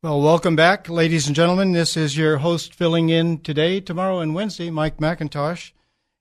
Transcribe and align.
Well, 0.00 0.22
welcome 0.22 0.54
back, 0.54 0.88
ladies 0.88 1.26
and 1.26 1.34
gentlemen. 1.34 1.72
This 1.72 1.96
is 1.96 2.16
your 2.16 2.36
host 2.36 2.72
filling 2.72 3.08
in 3.08 3.40
today, 3.40 3.80
tomorrow, 3.80 4.20
and 4.20 4.32
Wednesday, 4.32 4.70
Mike 4.70 4.98
MacIntosh. 4.98 5.72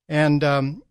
And 0.09 0.43
um, 0.43 0.83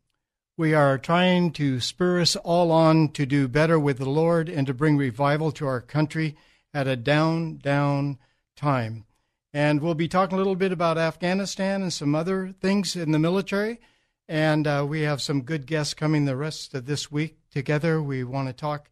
we 0.56 0.72
are 0.72 0.96
trying 0.96 1.50
to 1.54 1.80
spur 1.80 2.20
us 2.20 2.36
all 2.36 2.70
on 2.70 3.08
to 3.08 3.26
do 3.26 3.48
better 3.48 3.76
with 3.76 3.98
the 3.98 4.08
Lord 4.08 4.48
and 4.48 4.68
to 4.68 4.72
bring 4.72 4.96
revival 4.96 5.50
to 5.50 5.66
our 5.66 5.80
country 5.80 6.36
at 6.72 6.86
a 6.86 6.94
down, 6.94 7.56
down 7.56 8.18
time. 8.54 9.04
And 9.52 9.80
we'll 9.80 9.94
be 9.94 10.06
talking 10.06 10.36
a 10.36 10.38
little 10.38 10.54
bit 10.54 10.70
about 10.70 10.96
Afghanistan 10.96 11.82
and 11.82 11.92
some 11.92 12.14
other 12.14 12.54
things 12.60 12.94
in 12.94 13.10
the 13.10 13.18
military. 13.18 13.80
And 14.28 14.64
uh, 14.64 14.86
we 14.88 15.00
have 15.00 15.20
some 15.20 15.42
good 15.42 15.66
guests 15.66 15.92
coming 15.92 16.24
the 16.24 16.36
rest 16.36 16.72
of 16.72 16.86
this 16.86 17.10
week 17.10 17.36
together. 17.50 18.00
We 18.00 18.22
want 18.22 18.46
to 18.46 18.52
talk 18.52 18.90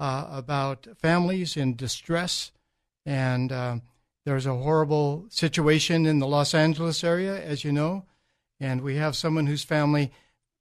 uh, 0.00 0.26
about 0.28 0.88
families 1.00 1.56
in 1.56 1.76
distress 1.76 2.50
and 3.08 3.50
uh, 3.50 3.78
there's 4.26 4.44
a 4.44 4.54
horrible 4.54 5.24
situation 5.30 6.04
in 6.04 6.18
the 6.18 6.26
Los 6.26 6.52
Angeles 6.52 7.02
area, 7.02 7.42
as 7.42 7.64
you 7.64 7.72
know. 7.72 8.04
And 8.60 8.82
we 8.82 8.96
have 8.96 9.16
someone 9.16 9.46
whose 9.46 9.64
family 9.64 10.12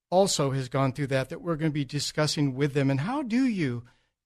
also 0.09 0.51
has 0.51 0.69
gone 0.69 0.93
through 0.93 1.07
that, 1.07 1.27
that 1.27 1.41
we're 1.41 1.57
going 1.57 1.71
to 1.71 1.73
be 1.73 1.83
discussing 1.83 2.55
with 2.55 2.73
them. 2.73 2.89
And 2.89 3.01
how 3.01 3.21
do 3.21 3.43
you 3.43 3.83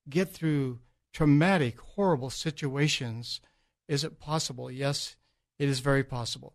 get 0.08 0.32
through 0.32 0.82
traumatic, 1.12 1.80
horrible 1.80 2.30
situations? 2.30 3.42
Is 3.88 4.04
it 4.04 4.20
possible? 4.20 4.70
Yes, 4.70 5.16
it 5.58 5.68
is 5.68 5.80
very 5.80 6.04
possible. 6.04 6.54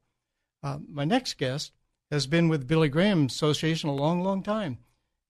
Uh, 0.63 0.79
my 0.89 1.05
next 1.05 1.37
guest 1.37 1.73
has 2.13 2.29
been 2.29 2.49
with 2.49 2.69
Billy 2.69 2.89
Graham 2.89 3.27
Association 3.27 3.89
a 3.89 3.95
long, 3.95 4.23
long 4.23 4.41
time. 4.41 4.79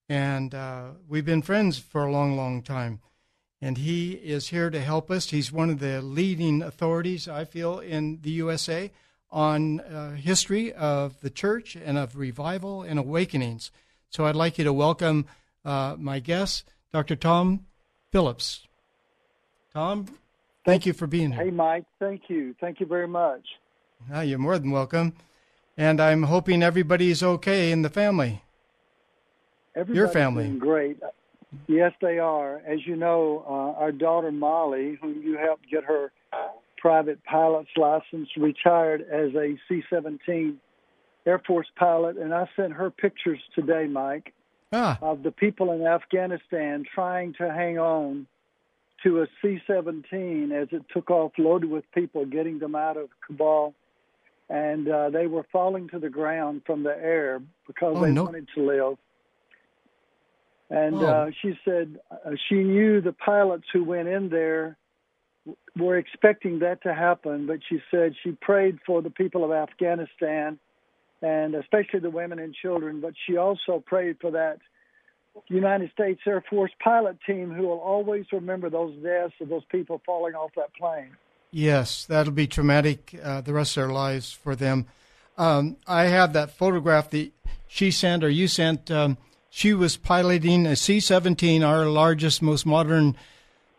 And 0.06 0.54
uh, 0.54 0.88
we've 1.08 1.24
been 1.24 1.40
friends 1.40 1.78
for 1.78 2.04
a 2.04 2.12
long, 2.12 2.36
long 2.36 2.62
time 2.62 3.00
and 3.60 3.78
he 3.78 4.12
is 4.12 4.48
here 4.48 4.70
to 4.70 4.80
help 4.80 5.10
us. 5.10 5.30
He's 5.30 5.50
one 5.50 5.70
of 5.70 5.80
the 5.80 6.02
leading 6.02 6.62
authorities, 6.62 7.28
I 7.28 7.44
feel, 7.44 7.78
in 7.78 8.20
the 8.22 8.30
USA 8.32 8.90
on 9.30 9.80
uh, 9.80 10.12
history 10.12 10.72
of 10.72 11.20
the 11.20 11.30
church 11.30 11.76
and 11.76 11.98
of 11.98 12.16
revival 12.16 12.82
and 12.82 12.98
awakenings. 12.98 13.70
So 14.10 14.24
I'd 14.26 14.36
like 14.36 14.58
you 14.58 14.64
to 14.64 14.72
welcome 14.72 15.26
uh, 15.64 15.96
my 15.98 16.20
guest, 16.20 16.64
Dr. 16.92 17.16
Tom 17.16 17.66
Phillips. 18.12 18.66
Tom, 19.74 20.06
thank 20.64 20.86
you 20.86 20.92
for 20.92 21.06
being 21.06 21.32
here. 21.32 21.44
Hey, 21.44 21.50
Mike. 21.50 21.84
Thank 21.98 22.22
you. 22.28 22.54
Thank 22.60 22.80
you 22.80 22.86
very 22.86 23.08
much. 23.08 23.42
Ah, 24.12 24.20
you're 24.20 24.38
more 24.38 24.58
than 24.58 24.70
welcome. 24.70 25.14
And 25.76 26.00
I'm 26.00 26.22
hoping 26.24 26.62
everybody's 26.62 27.22
okay 27.22 27.70
in 27.70 27.82
the 27.82 27.90
family. 27.90 28.42
Everybody's 29.74 29.96
Your 29.96 30.08
family. 30.08 30.48
great. 30.56 30.98
Yes, 31.66 31.92
they 32.00 32.18
are. 32.18 32.58
As 32.66 32.86
you 32.86 32.96
know, 32.96 33.44
uh, 33.46 33.80
our 33.80 33.92
daughter 33.92 34.30
Molly, 34.30 34.98
whom 35.00 35.22
you 35.22 35.36
helped 35.36 35.70
get 35.70 35.84
her 35.84 36.12
private 36.78 37.22
pilot's 37.24 37.70
license, 37.76 38.28
retired 38.36 39.02
as 39.02 39.34
a 39.34 39.58
C 39.68 39.82
17 39.90 40.58
Air 41.26 41.42
Force 41.46 41.66
pilot, 41.76 42.16
and 42.16 42.32
I 42.32 42.48
sent 42.54 42.72
her 42.74 42.90
pictures 42.90 43.40
today, 43.54 43.86
Mike, 43.86 44.32
ah. 44.72 44.96
of 45.02 45.22
the 45.22 45.32
people 45.32 45.72
in 45.72 45.84
Afghanistan 45.84 46.84
trying 46.94 47.34
to 47.34 47.52
hang 47.52 47.78
on 47.78 48.26
to 49.02 49.22
a 49.22 49.26
C 49.42 49.60
17 49.66 50.52
as 50.52 50.68
it 50.70 50.82
took 50.92 51.10
off 51.10 51.32
loaded 51.38 51.70
with 51.70 51.84
people, 51.92 52.24
getting 52.24 52.58
them 52.58 52.74
out 52.74 52.96
of 52.96 53.08
Kabul. 53.26 53.74
And 54.48 54.88
uh, 54.88 55.10
they 55.10 55.26
were 55.26 55.44
falling 55.50 55.88
to 55.88 55.98
the 55.98 56.08
ground 56.08 56.62
from 56.64 56.84
the 56.84 56.96
air 56.96 57.42
because 57.66 57.94
oh, 57.96 58.02
they 58.02 58.12
no. 58.12 58.24
wanted 58.24 58.46
to 58.54 58.64
live. 58.64 58.98
And 60.70 60.96
Oh. 60.96 61.06
uh, 61.06 61.30
she 61.42 61.58
said 61.64 62.00
uh, 62.10 62.30
she 62.48 62.56
knew 62.56 63.00
the 63.00 63.12
pilots 63.12 63.66
who 63.72 63.84
went 63.84 64.08
in 64.08 64.28
there 64.28 64.76
were 65.76 65.96
expecting 65.96 66.58
that 66.60 66.82
to 66.82 66.92
happen, 66.92 67.46
but 67.46 67.60
she 67.68 67.80
said 67.90 68.14
she 68.24 68.32
prayed 68.32 68.78
for 68.84 69.00
the 69.02 69.10
people 69.10 69.44
of 69.44 69.52
Afghanistan 69.52 70.58
and 71.22 71.54
especially 71.54 72.00
the 72.00 72.10
women 72.10 72.38
and 72.38 72.54
children, 72.54 73.00
but 73.00 73.14
she 73.26 73.36
also 73.36 73.82
prayed 73.86 74.16
for 74.20 74.32
that 74.32 74.58
United 75.48 75.90
States 75.92 76.20
Air 76.26 76.42
Force 76.48 76.72
pilot 76.82 77.16
team 77.26 77.52
who 77.52 77.62
will 77.64 77.78
always 77.78 78.26
remember 78.32 78.70
those 78.70 78.94
deaths 79.02 79.34
of 79.40 79.48
those 79.48 79.64
people 79.70 80.00
falling 80.04 80.34
off 80.34 80.50
that 80.56 80.74
plane. 80.74 81.10
Yes, 81.50 82.04
that'll 82.06 82.32
be 82.32 82.46
traumatic 82.46 83.18
uh, 83.22 83.40
the 83.40 83.52
rest 83.52 83.76
of 83.76 83.82
their 83.84 83.92
lives 83.92 84.32
for 84.32 84.56
them. 84.56 84.86
Um, 85.38 85.76
I 85.86 86.04
have 86.04 86.32
that 86.32 86.50
photograph 86.50 87.10
that 87.10 87.30
she 87.68 87.90
sent 87.90 88.24
or 88.24 88.28
you 88.28 88.48
sent. 88.48 88.90
Um, 88.90 89.16
she 89.50 89.74
was 89.74 89.96
piloting 89.96 90.66
a 90.66 90.76
C 90.76 91.00
17, 91.00 91.62
our 91.62 91.86
largest, 91.86 92.42
most 92.42 92.66
modern 92.66 93.16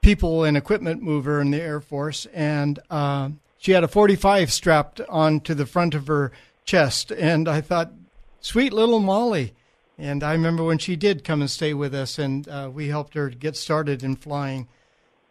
people 0.02 0.44
and 0.44 0.56
equipment 0.56 1.02
mover 1.02 1.42
in 1.42 1.52
the 1.52 1.62
Air 1.62 1.82
Force, 1.82 2.26
and 2.34 2.80
uh, 2.90 3.30
she 3.58 3.72
had 3.72 3.84
a 3.84 3.88
45 3.88 4.52
strapped 4.52 5.02
onto 5.02 5.54
the 5.54 5.66
front 5.66 5.96
of 5.96 6.08
her 6.08 6.32
chest. 6.66 7.12
And 7.12 7.48
I 7.48 7.62
thought, 7.62 7.92
sweet 8.40 8.74
little 8.74 9.00
Molly. 9.00 9.54
And 9.98 10.24
I 10.24 10.34
remember 10.34 10.64
when 10.64 10.78
she 10.78 10.96
did 10.96 11.24
come 11.24 11.42
and 11.42 11.50
stay 11.50 11.74
with 11.74 11.96
us, 11.96 12.20
and 12.20 12.48
uh, 12.48 12.70
we 12.72 12.88
helped 12.90 13.16
her 13.16 13.30
get 13.30 13.56
started 13.56 14.04
in 14.04 14.16
flying. 14.16 14.68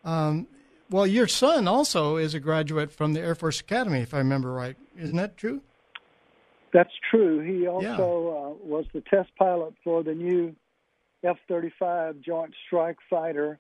Um, 0.04 0.48
well, 0.90 1.06
your 1.06 1.28
son 1.28 1.68
also 1.68 2.16
is 2.16 2.34
a 2.34 2.40
graduate 2.40 2.90
from 2.90 3.12
the 3.12 3.20
Air 3.20 3.34
Force 3.34 3.60
Academy, 3.60 4.00
if 4.00 4.12
I 4.12 4.18
remember 4.18 4.52
right. 4.52 4.76
Isn't 4.98 5.16
that 5.16 5.36
true? 5.36 5.62
That's 6.76 6.92
true. 7.10 7.40
He 7.40 7.66
also 7.66 7.86
uh, 8.60 8.66
was 8.66 8.84
the 8.92 9.00
test 9.00 9.30
pilot 9.38 9.72
for 9.82 10.02
the 10.02 10.12
new 10.12 10.54
F 11.24 11.38
35 11.48 12.20
Joint 12.20 12.52
Strike 12.66 12.98
Fighter 13.08 13.58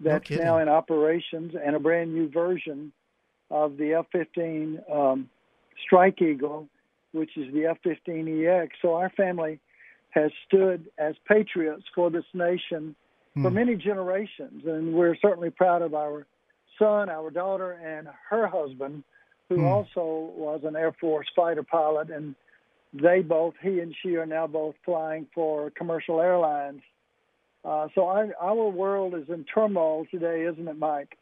that's 0.00 0.26
kidding. 0.26 0.44
now 0.44 0.58
in 0.58 0.68
operations 0.68 1.54
and 1.64 1.76
a 1.76 1.78
brand 1.78 2.12
new 2.12 2.28
version 2.28 2.92
of 3.48 3.76
the 3.76 3.94
F 3.94 4.06
15 4.10 4.80
um, 4.92 5.30
Strike 5.86 6.20
Eagle, 6.20 6.68
which 7.12 7.36
is 7.36 7.46
the 7.54 7.66
F 7.66 7.76
15 7.84 8.44
EX. 8.44 8.74
So 8.82 8.94
our 8.96 9.10
family 9.10 9.60
has 10.10 10.32
stood 10.48 10.90
as 10.98 11.14
patriots 11.28 11.84
for 11.94 12.10
this 12.10 12.24
nation 12.34 12.96
for 13.40 13.50
Hmm. 13.50 13.54
many 13.54 13.76
generations, 13.76 14.66
and 14.66 14.92
we're 14.92 15.14
certainly 15.22 15.50
proud 15.50 15.80
of 15.80 15.94
our 15.94 16.26
son, 16.76 17.08
our 17.08 17.30
daughter, 17.30 17.70
and 17.74 18.08
her 18.30 18.48
husband, 18.48 19.04
who 19.48 19.58
Hmm. 19.58 19.64
also 19.64 20.32
was 20.36 20.64
an 20.64 20.74
Air 20.74 20.90
Force 21.00 21.28
fighter 21.36 21.62
pilot, 21.62 22.10
and 22.10 22.34
they 22.92 23.20
both, 23.20 23.54
he 23.62 23.80
and 23.80 23.94
she, 24.02 24.16
are 24.16 24.26
now 24.26 24.46
both 24.46 24.74
flying 24.84 25.26
for 25.34 25.70
commercial 25.70 26.20
airlines. 26.20 26.82
Uh, 27.64 27.88
so 27.94 28.06
our, 28.06 28.54
world 28.54 29.14
is 29.14 29.28
in 29.28 29.44
turmoil 29.44 30.06
today, 30.10 30.46
isn't 30.50 30.68
it, 30.68 30.78
Mike? 30.78 31.18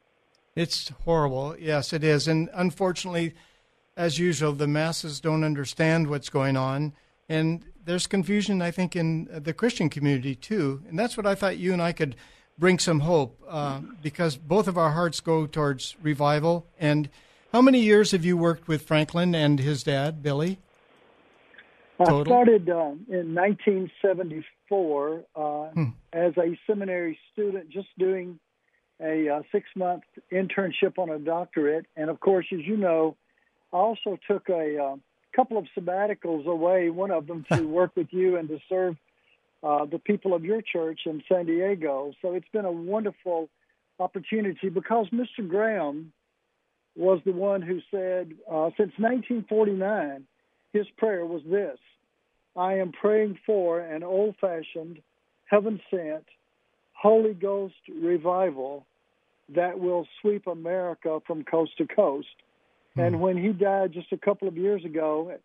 It's 0.55 0.91
horrible. 1.05 1.57
Yes, 1.59 1.93
it 1.93 2.05
is. 2.05 2.29
And 2.29 2.49
unfortunately, 2.55 3.35
as 3.97 4.19
usual, 4.19 4.53
the 4.53 4.67
masses 4.67 5.21
don't 5.21 5.45
understand 5.45 6.09
what's 6.09 6.29
going 6.29 6.57
on. 6.57 6.93
And 7.29 7.65
there's 7.85 8.07
confusion, 8.07 8.63
I 8.63 8.71
think, 8.71 8.95
in 8.95 9.29
the 9.31 9.53
Christian 9.53 9.89
community 9.89 10.35
too. 10.35 10.83
And 10.89 10.99
that's 10.99 11.17
what 11.17 11.27
I 11.27 11.35
thought 11.35 11.59
you 11.59 11.73
and 11.73 11.83
I 11.83 11.93
could 11.93 12.17
bring 12.59 12.79
some 12.79 13.01
hope 13.01 13.43
uh, 13.49 13.81
because 14.03 14.37
both 14.37 14.69
of 14.69 14.79
our 14.79 14.93
hearts 14.93 15.21
go 15.21 15.47
towards 15.47 15.97
revival. 16.03 16.67
And 16.79 17.11
how 17.53 17.61
many 17.61 17.81
years 17.81 18.13
have 18.13 18.25
you 18.25 18.37
worked 18.37 18.69
with 18.69 18.83
Franklin 18.83 19.35
and 19.35 19.61
his 19.61 19.83
dad, 19.83 20.23
Billy? 20.23 20.59
I 21.99 22.23
started 22.25 22.69
uh, 22.69 22.93
in 23.09 23.35
1974 23.35 25.25
uh, 25.35 25.71
Hmm. 25.75 25.85
as 26.13 26.37
a 26.37 26.59
seminary 26.67 27.19
student, 27.33 27.71
just 27.71 27.89
doing 27.99 28.39
a 29.01 29.29
uh, 29.29 29.43
six 29.53 29.67
month 29.77 30.05
internship 30.33 30.99
on 30.99 31.11
a 31.11 31.19
doctorate. 31.19 31.87
And 31.97 32.11
of 32.11 32.21
course, 32.21 32.47
as 32.53 32.61
you 32.61 32.77
know, 32.77 33.17
I 33.73 33.77
also 33.77 34.19
took 34.29 34.49
a 34.49 34.83
uh, 34.83 34.97
couple 35.35 35.59
of 35.59 35.67
sabbaticals 35.77 36.47
away, 36.47 36.91
one 36.91 37.11
of 37.11 37.27
them 37.27 37.45
to 37.53 37.67
work 37.79 37.93
with 37.97 38.09
you 38.11 38.37
and 38.37 38.49
to 38.49 38.59
serve 38.69 38.97
uh, 39.63 39.85
the 39.87 39.99
people 39.99 40.35
of 40.35 40.45
your 40.45 40.63
church 40.63 41.01
in 41.07 41.23
San 41.31 41.47
Diego. 41.47 42.13
So 42.23 42.33
it's 42.33 42.49
been 42.53 42.65
a 42.65 42.73
wonderful 42.73 43.49
opportunity 43.99 44.69
because 44.69 45.09
Mr. 45.11 45.47
Graham 45.47 46.13
was 46.95 47.21
the 47.25 47.33
one 47.33 47.63
who 47.63 47.81
said, 47.91 48.33
uh, 48.51 48.71
since 48.77 48.93
1949, 48.99 50.27
his 50.77 50.87
prayer 50.97 51.25
was 51.25 51.43
this 51.49 51.79
I 52.57 52.75
am 52.75 52.93
praying 52.93 53.39
for 53.47 53.81
an 53.81 54.03
old 54.03 54.37
fashioned, 54.41 55.01
heaven 55.45 55.81
sent, 55.91 56.25
Holy 56.93 57.35
Ghost 57.35 57.75
revival 57.89 58.87
that 59.55 59.79
will 59.79 60.07
sweep 60.21 60.47
America 60.47 61.21
from 61.27 61.45
coast 61.45 61.73
to 61.79 61.87
coast. 61.87 62.29
Hmm. 62.95 63.01
And 63.01 63.21
when 63.21 63.37
he 63.37 63.53
died 63.53 63.93
just 63.93 64.13
a 64.13 64.17
couple 64.17 64.49
of 64.49 64.57
years 64.57 64.85
ago, 64.85 65.37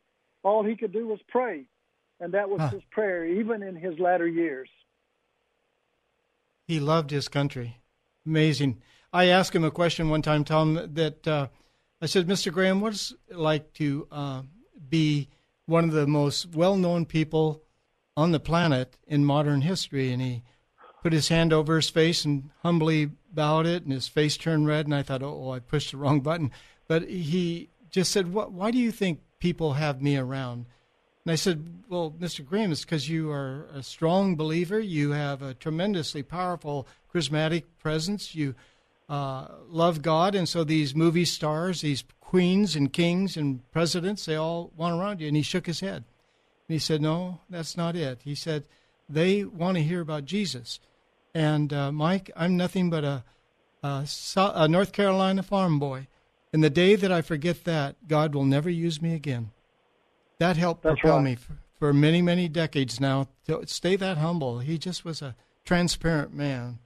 all 0.43 0.63
he 0.63 0.75
could 0.75 0.93
do 0.93 1.07
was 1.07 1.19
pray. 1.27 1.65
And 2.19 2.33
that 2.33 2.49
was 2.49 2.61
huh. 2.61 2.69
his 2.69 2.81
prayer, 2.91 3.25
even 3.25 3.61
in 3.63 3.75
his 3.75 3.99
latter 3.99 4.27
years. 4.27 4.69
He 6.67 6.79
loved 6.79 7.11
his 7.11 7.27
country. 7.27 7.77
Amazing. 8.25 8.81
I 9.11 9.25
asked 9.25 9.55
him 9.55 9.63
a 9.63 9.71
question 9.71 10.09
one 10.09 10.21
time, 10.21 10.45
Tom, 10.45 10.79
that 10.93 11.27
uh, 11.27 11.47
I 12.01 12.05
said, 12.05 12.27
Mr. 12.27 12.51
Graham, 12.51 12.79
what's 12.79 13.13
it 13.29 13.37
like 13.37 13.73
to 13.73 14.07
uh, 14.11 14.41
be 14.89 15.29
one 15.65 15.85
of 15.85 15.91
the 15.91 16.07
most 16.07 16.53
well 16.55 16.75
known 16.75 17.05
people 17.05 17.63
on 18.17 18.31
the 18.31 18.39
planet 18.39 18.97
in 19.07 19.25
modern 19.25 19.61
history? 19.61 20.11
And 20.11 20.21
he 20.21 20.43
put 21.01 21.13
his 21.13 21.29
hand 21.29 21.51
over 21.51 21.75
his 21.75 21.89
face 21.89 22.25
and 22.25 22.49
humbly 22.61 23.11
bowed 23.33 23.65
it, 23.65 23.83
and 23.83 23.91
his 23.91 24.07
face 24.07 24.37
turned 24.37 24.67
red. 24.67 24.85
And 24.85 24.95
I 24.95 25.03
thought, 25.03 25.23
oh, 25.23 25.51
I 25.51 25.59
pushed 25.59 25.91
the 25.91 25.97
wrong 25.97 26.21
button. 26.21 26.51
But 26.87 27.07
he 27.07 27.69
just 27.89 28.11
said, 28.11 28.33
Why 28.33 28.71
do 28.71 28.77
you 28.77 28.91
think 28.91 29.21
people 29.39 29.73
have 29.73 30.01
me 30.01 30.17
around? 30.17 30.65
And 31.25 31.31
I 31.31 31.35
said, 31.35 31.83
Well, 31.87 32.11
Mr. 32.11 32.45
Graham, 32.45 32.71
it's 32.71 32.81
because 32.81 33.09
you 33.09 33.31
are 33.31 33.67
a 33.73 33.83
strong 33.83 34.35
believer. 34.35 34.79
You 34.79 35.11
have 35.11 35.41
a 35.41 35.53
tremendously 35.53 36.23
powerful 36.23 36.87
charismatic 37.13 37.63
presence. 37.79 38.35
You 38.35 38.55
uh, 39.11 39.47
love 39.67 40.01
God. 40.01 40.33
And 40.35 40.47
so 40.47 40.63
these 40.63 40.95
movie 40.95 41.25
stars, 41.25 41.81
these 41.81 42.05
queens 42.21 42.77
and 42.77 42.91
kings 42.93 43.35
and 43.35 43.69
presidents, 43.71 44.25
they 44.25 44.37
all 44.37 44.71
want 44.77 44.99
around 44.99 45.19
you. 45.19 45.27
And 45.27 45.35
he 45.35 45.43
shook 45.43 45.65
his 45.65 45.81
head. 45.81 46.05
And 46.67 46.73
he 46.73 46.79
said, 46.79 47.01
No, 47.01 47.41
that's 47.49 47.75
not 47.75 47.97
it. 47.97 48.21
He 48.23 48.35
said, 48.35 48.63
They 49.09 49.43
want 49.43 49.75
to 49.75 49.83
hear 49.83 49.99
about 49.99 50.23
Jesus. 50.23 50.79
And 51.35 51.73
uh, 51.73 51.91
Mike, 51.91 52.31
I'm 52.37 52.55
nothing 52.55 52.89
but 52.89 53.03
a, 53.03 53.23
a, 53.83 54.07
a 54.35 54.67
North 54.69 54.93
Carolina 54.93 55.43
farm 55.43 55.77
boy. 55.77 56.07
And 56.53 56.63
the 56.63 56.69
day 56.69 56.95
that 56.95 57.11
I 57.11 57.21
forget 57.21 57.65
that, 57.65 58.07
God 58.07 58.33
will 58.33 58.45
never 58.45 58.69
use 58.69 59.01
me 59.01 59.13
again. 59.13 59.51
That 60.39 60.55
helped 60.55 60.83
That's 60.83 60.99
propel 60.99 61.17
right. 61.17 61.23
me 61.23 61.35
for, 61.35 61.57
for, 61.77 61.93
many, 61.93 62.21
many 62.21 62.47
decades 62.47 62.99
now 62.99 63.27
to 63.47 63.65
stay 63.67 63.97
that 63.97 64.17
humble. 64.17 64.59
He 64.59 64.77
just 64.77 65.03
was 65.03 65.21
a 65.21 65.35
transparent 65.65 66.33
man. 66.33 66.79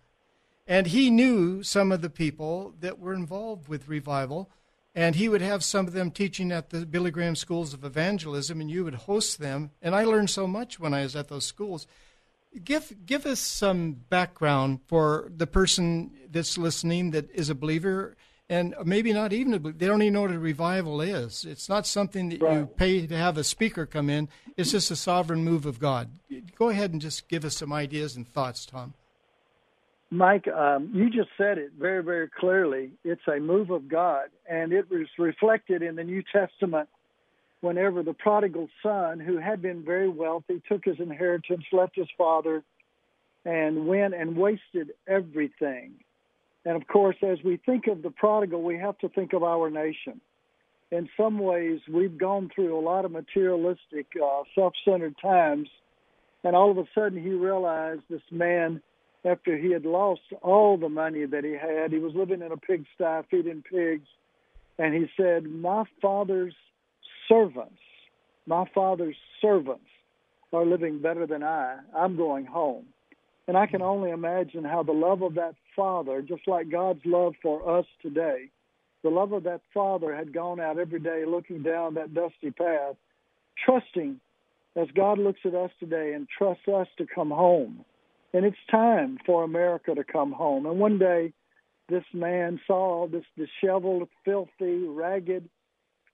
And 0.68 0.88
he 0.88 1.10
knew 1.10 1.64
some 1.64 1.92
of 1.92 2.02
the 2.02 2.10
people 2.10 2.74
that 2.80 3.00
were 3.00 3.14
involved 3.14 3.68
with 3.68 3.88
revival. 3.88 4.50
And 4.94 5.16
he 5.16 5.28
would 5.28 5.42
have 5.42 5.64
some 5.64 5.88
of 5.88 5.94
them 5.94 6.10
teaching 6.10 6.52
at 6.52 6.70
the 6.70 6.86
Billy 6.86 7.12
Graham 7.12 7.36
schools 7.36 7.74
of 7.74 7.84
evangelism, 7.84 8.62
and 8.62 8.72
you 8.72 8.86
would 8.86 8.96
host 8.96 9.40
them. 9.40 9.72
And 9.82 9.94
I 9.94 10.06
learned 10.06 10.30
so 10.30 10.48
much 10.48 10.80
when 10.80 10.94
I 10.94 11.04
was 11.04 11.16
at 11.16 11.28
those 11.28 11.46
schools. 11.46 11.86
Give 12.64 13.06
give 13.06 13.26
us 13.26 13.42
some 13.42 13.92
background 14.10 14.80
for 14.88 15.30
the 15.36 15.46
person 15.48 16.12
that's 16.32 16.58
listening 16.58 17.12
that 17.12 17.30
is 17.32 17.50
a 17.50 17.56
believer 17.56 18.16
and 18.50 18.76
maybe 18.84 19.12
not 19.12 19.34
even 19.34 19.54
a, 19.56 19.60
they 19.60 19.88
don't 19.88 20.02
even 20.02 20.14
know 20.14 20.22
what 20.22 20.32
a 20.32 20.40
revival 20.40 21.02
is. 21.02 21.46
It's 21.46 21.68
not 21.68 21.88
something 21.88 22.30
that 22.30 22.42
right. 22.42 22.60
you 22.60 22.66
pay 22.68 23.08
to 23.08 23.18
have 23.18 23.38
a 23.38 23.44
speaker 23.44 23.86
come 23.86 24.10
in. 24.10 24.30
It's 24.56 24.72
just 24.72 24.92
a 24.92 24.96
sovereign 24.96 25.44
move 25.44 25.66
of 25.66 25.80
God. 25.80 26.10
Go 26.56 26.70
ahead 26.70 26.92
and 26.92 27.02
just 27.02 27.28
give 27.28 27.44
us 27.44 27.58
some 27.58 27.74
ideas 27.74 28.16
and 28.16 28.28
thoughts, 28.28 28.66
Tom. 28.66 28.94
Mike, 30.12 30.48
um, 30.48 30.92
you 30.94 31.10
just 31.10 31.30
said 31.38 31.58
it 31.58 31.72
very, 31.78 32.04
very 32.04 32.30
clearly. 32.30 32.92
It's 33.04 33.28
a 33.28 33.40
move 33.40 33.70
of 33.70 33.88
God, 33.88 34.26
and 34.50 34.72
it 34.72 34.90
was 34.90 35.08
reflected 35.18 35.82
in 35.82 35.96
the 35.96 36.04
New 36.04 36.24
Testament 36.32 36.88
whenever 37.62 38.04
the 38.04 38.14
prodigal 38.14 38.70
son, 38.84 39.20
who 39.20 39.38
had 39.38 39.62
been 39.62 39.84
very 39.84 40.08
wealthy, 40.08 40.62
took 40.70 40.86
his 40.86 41.00
inheritance, 41.00 41.64
left 41.72 41.96
his 41.96 42.08
father, 42.18 42.64
and 43.44 43.88
went 43.88 44.14
and 44.14 44.38
wasted 44.38 44.92
everything 45.08 45.96
and 46.66 46.76
of 46.76 46.88
course, 46.88 47.16
as 47.22 47.38
we 47.44 47.58
think 47.58 47.88
of 47.88 48.02
the 48.02 48.10
prodigal, 48.10 48.64
we 48.64 48.78
have 48.80 48.98
to 49.00 49.10
think 49.10 49.34
of 49.34 49.44
our 49.44 49.70
nation. 49.70 50.20
In 50.92 51.08
some 51.16 51.38
ways, 51.38 51.80
we've 51.92 52.18
gone 52.18 52.50
through 52.54 52.78
a 52.78 52.82
lot 52.82 53.06
of 53.06 53.12
materialistic, 53.12 54.08
uh, 54.22 54.44
self 54.56 54.74
centered 54.84 55.16
times. 55.22 55.70
And 56.44 56.56
all 56.56 56.72
of 56.72 56.78
a 56.78 56.86
sudden, 56.94 57.22
he 57.22 57.30
realized 57.30 58.02
this 58.10 58.22
man, 58.32 58.82
after 59.26 59.58
he 59.58 59.72
had 59.72 59.86
lost 59.86 60.22
all 60.42 60.78
the 60.78 60.90
money 60.90 61.26
that 61.26 61.44
he 61.44 61.54
had, 61.54 61.92
he 61.92 61.98
was 61.98 62.14
living 62.14 62.42
in 62.42 62.52
a 62.52 62.58
pigsty, 62.58 63.28
feeding 63.30 63.64
pigs. 63.70 64.08
And 64.78 64.94
he 64.94 65.10
said, 65.18 65.46
My 65.46 65.86
father's 66.02 66.54
servants, 67.28 67.80
my 68.46 68.66
father's 68.74 69.16
servants 69.42 69.86
are 70.54 70.66
living 70.66 71.02
better 71.02 71.26
than 71.26 71.44
I. 71.44 71.78
I'm 71.96 72.16
going 72.16 72.46
home. 72.46 72.86
And 73.48 73.58
I 73.58 73.66
can 73.66 73.82
hmm. 73.82 73.88
only 73.88 74.12
imagine 74.12 74.64
how 74.64 74.84
the 74.84 74.92
love 74.92 75.22
of 75.22 75.36
that 75.36 75.56
father, 75.76 76.22
just 76.22 76.48
like 76.48 76.70
God's 76.70 77.02
love 77.06 77.34
for 77.42 77.80
us 77.80 77.86
today, 78.02 78.50
the 79.04 79.10
love 79.10 79.34
of 79.34 79.44
that 79.44 79.62
father 79.74 80.16
had 80.16 80.34
gone 80.34 80.60
out 80.60 80.80
every 80.80 81.00
day 81.00 81.26
looking 81.28 81.62
down 81.62 81.94
that 81.94 82.14
dusty 82.14 82.52
path, 82.52 82.96
trusting 83.64 84.20
as 84.76 84.88
God 84.96 85.20
looks 85.20 85.42
at 85.46 85.54
us 85.54 85.72
today 85.80 86.14
and 86.14 86.28
trusts 86.28 86.68
us 86.68 86.88
to 86.98 87.06
come 87.06 87.30
home. 87.30 87.86
And 88.36 88.46
it's 88.46 88.58
time 88.70 89.18
for 89.26 89.46
America 89.46 89.96
to 89.96 90.04
come 90.04 90.34
home. 90.34 90.66
And 90.66 90.78
one 90.78 91.00
day, 91.00 91.32
this 91.88 92.04
man 92.14 92.60
saw 92.68 93.08
this 93.08 93.24
disheveled, 93.38 94.10
filthy, 94.26 94.84
ragged 94.86 95.48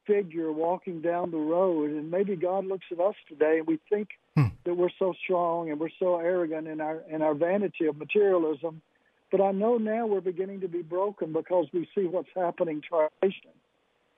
figure 0.05 0.51
walking 0.51 1.01
down 1.01 1.31
the 1.31 1.37
road. 1.37 1.89
And 1.89 2.11
maybe 2.11 2.35
God 2.35 2.67
looks 2.67 2.85
at 2.91 2.99
us 2.99 3.15
today 3.27 3.57
and 3.57 3.65
we 3.65 3.79
think 3.89 4.09
hmm. 4.37 4.49
that 4.65 4.75
we're 4.75 4.91
so 4.99 5.15
strong 5.23 5.71
and 5.71 5.79
we're 5.79 5.89
so 5.97 6.19
arrogant 6.19 6.67
in 6.67 6.79
our 6.79 7.01
in 7.09 7.23
our 7.23 7.33
vanity 7.33 7.87
of 7.87 7.97
materialism. 7.97 8.83
But 9.31 9.41
I 9.41 9.51
know 9.51 9.79
now 9.79 10.05
we're 10.05 10.21
beginning 10.21 10.61
to 10.61 10.67
be 10.67 10.83
broken 10.83 11.33
because 11.33 11.65
we 11.73 11.89
see 11.95 12.05
what's 12.05 12.29
happening 12.35 12.83
to 12.91 12.97
our 12.97 13.09
nation. 13.23 13.49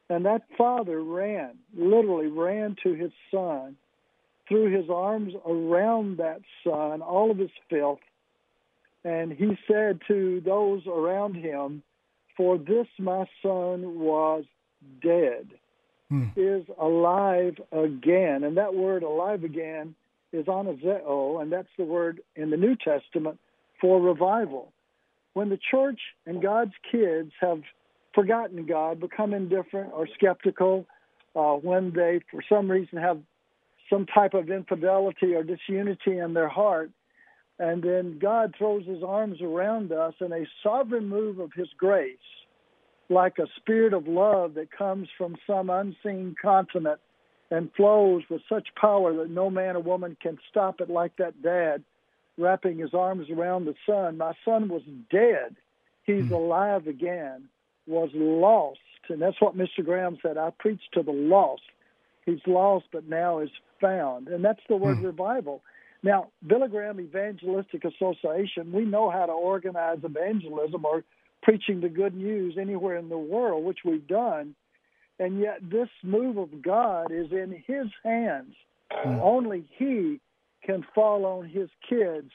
And 0.09 0.25
that 0.25 0.41
father 0.57 1.01
ran, 1.01 1.51
literally 1.73 2.27
ran 2.27 2.75
to 2.83 2.95
his 2.95 3.13
son, 3.31 3.77
threw 4.47 4.75
his 4.75 4.89
arms 4.89 5.33
around 5.45 6.17
that 6.17 6.41
son, 6.63 7.01
all 7.01 7.31
of 7.31 7.37
his 7.37 7.51
filth, 7.69 7.99
and 9.03 9.31
he 9.31 9.57
said 9.67 9.99
to 10.07 10.41
those 10.45 10.85
around 10.87 11.35
him, 11.35 11.83
For 12.37 12.57
this 12.57 12.87
my 12.99 13.25
son 13.41 13.99
was 13.99 14.45
dead 15.01 15.47
hmm. 16.13 16.25
is 16.35 16.63
alive 16.79 17.55
again. 17.71 18.43
And 18.43 18.57
that 18.57 18.75
word 18.75 19.03
alive 19.03 19.43
again 19.43 19.95
is 20.31 20.45
anazeo, 20.45 21.41
and 21.41 21.51
that's 21.51 21.69
the 21.77 21.83
word 21.83 22.21
in 22.35 22.49
the 22.49 22.57
New 22.57 22.75
Testament 22.75 23.39
for 23.81 23.99
revival. 23.99 24.71
When 25.33 25.49
the 25.49 25.59
church 25.71 25.99
and 26.25 26.41
God's 26.41 26.73
kids 26.91 27.31
have 27.41 27.61
forgotten 28.13 28.65
God, 28.65 28.99
become 28.99 29.33
indifferent 29.33 29.91
or 29.93 30.07
skeptical, 30.13 30.85
uh, 31.35 31.53
when 31.53 31.91
they, 31.95 32.21
for 32.29 32.41
some 32.47 32.69
reason, 32.69 32.99
have 32.99 33.19
some 33.93 34.05
type 34.07 34.33
of 34.33 34.49
infidelity 34.49 35.35
or 35.35 35.43
disunity 35.43 36.17
in 36.17 36.33
their 36.33 36.49
heart, 36.49 36.89
and 37.59 37.83
then 37.83 38.17
God 38.19 38.55
throws 38.57 38.85
his 38.85 39.03
arms 39.03 39.41
around 39.41 39.91
us 39.91 40.15
in 40.19 40.33
a 40.33 40.45
sovereign 40.63 41.07
move 41.07 41.39
of 41.39 41.51
his 41.53 41.67
grace 41.77 42.17
like 43.09 43.37
a 43.37 43.47
spirit 43.57 43.93
of 43.93 44.07
love 44.07 44.55
that 44.55 44.71
comes 44.75 45.07
from 45.17 45.35
some 45.45 45.69
unseen 45.69 46.35
continent 46.41 46.99
and 47.51 47.69
flows 47.75 48.23
with 48.29 48.41
such 48.49 48.67
power 48.79 49.13
that 49.15 49.29
no 49.29 49.49
man 49.49 49.75
or 49.75 49.81
woman 49.81 50.17
can 50.19 50.39
stop 50.49 50.81
it, 50.81 50.89
like 50.89 51.15
that 51.17 51.41
dad 51.43 51.83
wrapping 52.37 52.79
his 52.79 52.93
arms 52.93 53.29
around 53.29 53.65
the 53.65 53.75
son. 53.87 54.17
My 54.17 54.33
son 54.43 54.69
was 54.69 54.81
dead. 55.11 55.55
He's 56.03 56.25
mm. 56.25 56.31
alive 56.31 56.87
again, 56.87 57.47
was 57.85 58.09
lost. 58.13 58.79
And 59.09 59.21
that's 59.21 59.39
what 59.39 59.55
Mr. 59.55 59.85
Graham 59.85 60.17
said. 60.23 60.37
I 60.37 60.49
preach 60.57 60.81
to 60.93 61.03
the 61.03 61.11
lost. 61.11 61.61
He's 62.25 62.39
lost, 62.47 62.85
but 62.91 63.07
now 63.07 63.39
is 63.39 63.49
found. 63.81 64.27
And 64.27 64.43
that's 64.43 64.61
the 64.69 64.77
word 64.77 64.97
mm. 64.97 65.05
revival. 65.05 65.61
Now, 66.03 66.29
Billy 66.45 66.67
Graham 66.67 66.99
Evangelistic 66.99 67.83
Association, 67.85 68.71
we 68.71 68.83
know 68.83 69.09
how 69.09 69.25
to 69.25 69.31
organize 69.31 69.99
evangelism 70.03 70.83
or 70.85 71.03
preaching 71.41 71.81
the 71.81 71.89
good 71.89 72.15
news 72.15 72.57
anywhere 72.59 72.97
in 72.97 73.09
the 73.09 73.17
world, 73.17 73.63
which 73.63 73.79
we've 73.85 74.07
done. 74.07 74.55
And 75.19 75.39
yet, 75.39 75.59
this 75.61 75.89
move 76.03 76.37
of 76.37 76.61
God 76.61 77.11
is 77.11 77.31
in 77.31 77.63
His 77.65 77.87
hands. 78.03 78.53
Mm. 78.91 79.21
Only 79.21 79.65
He 79.77 80.19
can 80.65 80.85
fall 80.95 81.25
on 81.25 81.47
His 81.47 81.69
kids. 81.87 82.31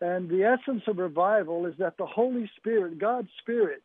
And 0.00 0.28
the 0.28 0.44
essence 0.44 0.82
of 0.86 0.98
revival 0.98 1.66
is 1.66 1.74
that 1.78 1.96
the 1.96 2.06
Holy 2.06 2.48
Spirit, 2.56 2.98
God's 2.98 3.30
Spirit, 3.40 3.82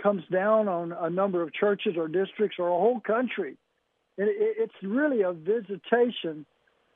comes 0.00 0.22
down 0.30 0.68
on 0.68 0.92
a 0.92 1.10
number 1.10 1.42
of 1.42 1.52
churches 1.52 1.94
or 1.96 2.08
districts 2.08 2.56
or 2.58 2.68
a 2.68 2.78
whole 2.78 3.00
country. 3.00 3.56
It's 4.28 4.74
really 4.82 5.22
a 5.22 5.32
visitation 5.32 6.44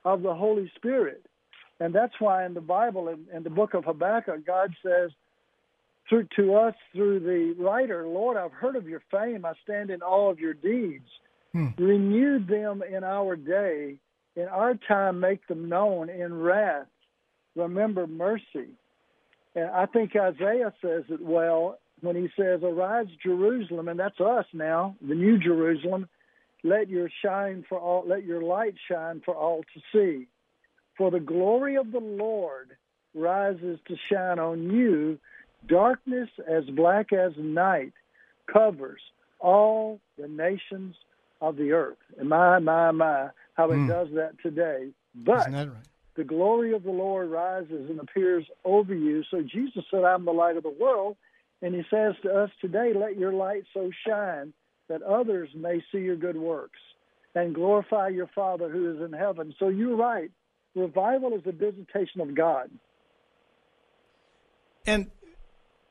of 0.05 0.23
the 0.23 0.35
Holy 0.35 0.71
Spirit. 0.77 1.25
And 1.81 1.95
that's 1.95 2.15
why 2.19 2.45
in 2.45 2.55
the 2.55 2.61
Bible, 2.61 3.09
in, 3.09 3.27
in 3.35 3.43
the 3.43 3.51
book 3.51 3.75
of 3.75 3.85
Habakkuk, 3.85 4.47
God 4.47 4.75
says, 4.85 5.11
through 6.09 6.29
to 6.37 6.55
us 6.55 6.75
through 6.93 7.21
the 7.21 7.63
writer, 7.63 8.07
Lord, 8.07 8.37
I've 8.37 8.53
heard 8.53 8.77
of 8.77 8.89
your 8.89 9.03
fame. 9.11 9.45
I 9.45 9.55
stand 9.65 9.91
in 9.91 10.03
awe 10.03 10.31
of 10.31 10.39
your 10.39 10.55
deeds. 10.55 11.09
Hmm. 11.53 11.69
Renew 11.79 12.45
them 12.45 12.83
in 12.83 13.05
our 13.05 13.37
day. 13.37 13.97
In 14.37 14.49
our 14.49 14.75
time, 14.87 15.21
make 15.21 15.47
them 15.47 15.69
known. 15.69 16.11
In 16.11 16.41
wrath, 16.41 16.87
remember 17.55 18.07
mercy. 18.07 18.69
And 19.55 19.71
I 19.71 19.87
think 19.87 20.17
Isaiah 20.17 20.73
says 20.83 21.05
it 21.09 21.23
well 21.23 21.79
when 22.01 22.17
he 22.17 22.29
says, 22.37 22.61
Arise, 22.63 23.07
Jerusalem, 23.23 23.89
and 23.89 23.99
that's 23.99 24.21
us 24.21 24.47
now, 24.53 24.97
the 25.01 25.15
new 25.15 25.39
Jerusalem, 25.39 26.09
let 26.65 26.89
your 26.89 27.11
shine 27.23 27.65
for 27.69 27.79
all 27.79 28.05
let 28.07 28.25
your 28.25 28.43
light 28.43 28.75
shine 28.91 29.23
for 29.25 29.35
all 29.35 29.63
to 29.75 29.81
see. 29.93 30.27
For 30.97 31.11
the 31.11 31.21
glory 31.21 31.77
of 31.77 31.93
the 31.93 32.01
Lord 32.01 32.71
rises 33.15 33.79
to 33.87 33.97
shine 34.11 34.39
on 34.39 34.71
you, 34.71 35.19
darkness 35.69 36.31
as 36.49 36.65
black 36.65 37.13
as 37.13 37.33
night 37.37 37.93
covers 38.51 39.01
all 39.41 40.01
the 40.19 40.27
nations 40.27 40.97
of 41.41 41.57
the 41.57 41.73
earth. 41.73 41.99
And 42.19 42.29
my, 42.29 42.59
my, 42.59 42.91
my, 42.93 43.29
how 43.55 43.71
it 43.71 43.77
mm. 43.77 43.89
does 43.89 44.09
that 44.15 44.41
today. 44.43 44.89
But 45.15 45.51
that 45.51 45.69
right? 45.69 45.77
the 46.17 46.25
glory 46.25 46.73
of 46.73 46.83
the 46.83 46.91
Lord 46.91 47.31
rises 47.31 47.91
and 47.91 48.01
appears 48.01 48.47
over 48.65 48.95
you. 48.95 49.23
So 49.31 49.43
Jesus 49.43 49.85
said, 49.91 50.05
I'm 50.05 50.25
the 50.25 50.33
light 50.33 50.57
of 50.57 50.63
the 50.63 50.71
world. 50.71 51.17
And 51.61 51.75
he 51.75 51.83
says 51.91 52.15
to 52.23 52.31
us 52.31 52.51
today, 52.61 52.93
let 52.95 53.19
your 53.19 53.33
light 53.33 53.65
so 53.75 53.91
shine 54.07 54.53
that 54.89 55.03
others 55.03 55.49
may 55.55 55.83
see 55.91 55.99
your 55.99 56.17
good 56.17 56.37
works 56.37 56.81
and 57.35 57.55
glorify 57.55 58.09
your 58.09 58.29
Father 58.29 58.69
who 58.69 58.95
is 58.95 59.01
in 59.01 59.13
heaven. 59.13 59.55
So 59.59 59.69
you're 59.69 59.97
right. 59.97 60.31
Revival 60.75 61.33
is 61.35 61.43
a 61.47 61.53
visitation 61.53 62.21
of 62.21 62.35
God. 62.35 62.71
And 64.87 65.11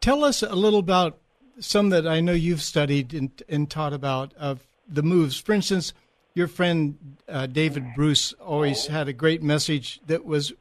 tell 0.01 0.23
us 0.23 0.43
a 0.43 0.55
little 0.55 0.79
about 0.79 1.17
some 1.59 1.89
that 1.89 2.07
I 2.07 2.21
know 2.21 2.33
you've 2.33 2.61
studied 2.61 3.13
and, 3.13 3.31
and 3.47 3.69
taught 3.69 3.93
about 3.93 4.33
of 4.35 4.65
the 4.87 5.03
moves. 5.03 5.37
For 5.37 5.53
instance, 5.53 5.93
your 6.33 6.47
friend 6.47 7.17
uh, 7.27 7.45
David 7.45 7.85
Bruce 7.95 8.33
always 8.33 8.87
had 8.87 9.07
a 9.07 9.13
great 9.13 9.43
message 9.43 9.99
that 10.07 10.25
was 10.25 10.53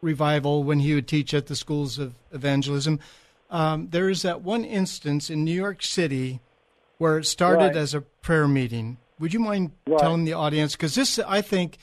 revival 0.00 0.64
when 0.64 0.80
he 0.80 0.94
would 0.94 1.08
teach 1.08 1.34
at 1.34 1.46
the 1.46 1.56
schools 1.56 1.98
of 1.98 2.14
evangelism. 2.32 3.00
Um, 3.50 3.88
there 3.90 4.08
is 4.08 4.22
that 4.22 4.42
one 4.42 4.64
instance 4.64 5.30
in 5.30 5.44
New 5.44 5.54
York 5.54 5.82
City 5.82 6.40
where 6.98 7.18
it 7.18 7.24
started 7.24 7.64
right. 7.64 7.76
as 7.76 7.94
a 7.94 8.00
prayer 8.00 8.46
meeting. 8.46 8.98
Would 9.18 9.32
you 9.32 9.40
mind 9.40 9.72
right. 9.86 9.98
telling 9.98 10.24
the 10.24 10.34
audience? 10.34 10.72
Because 10.76 10.94
this, 10.94 11.18
I 11.18 11.40
think, 11.40 11.78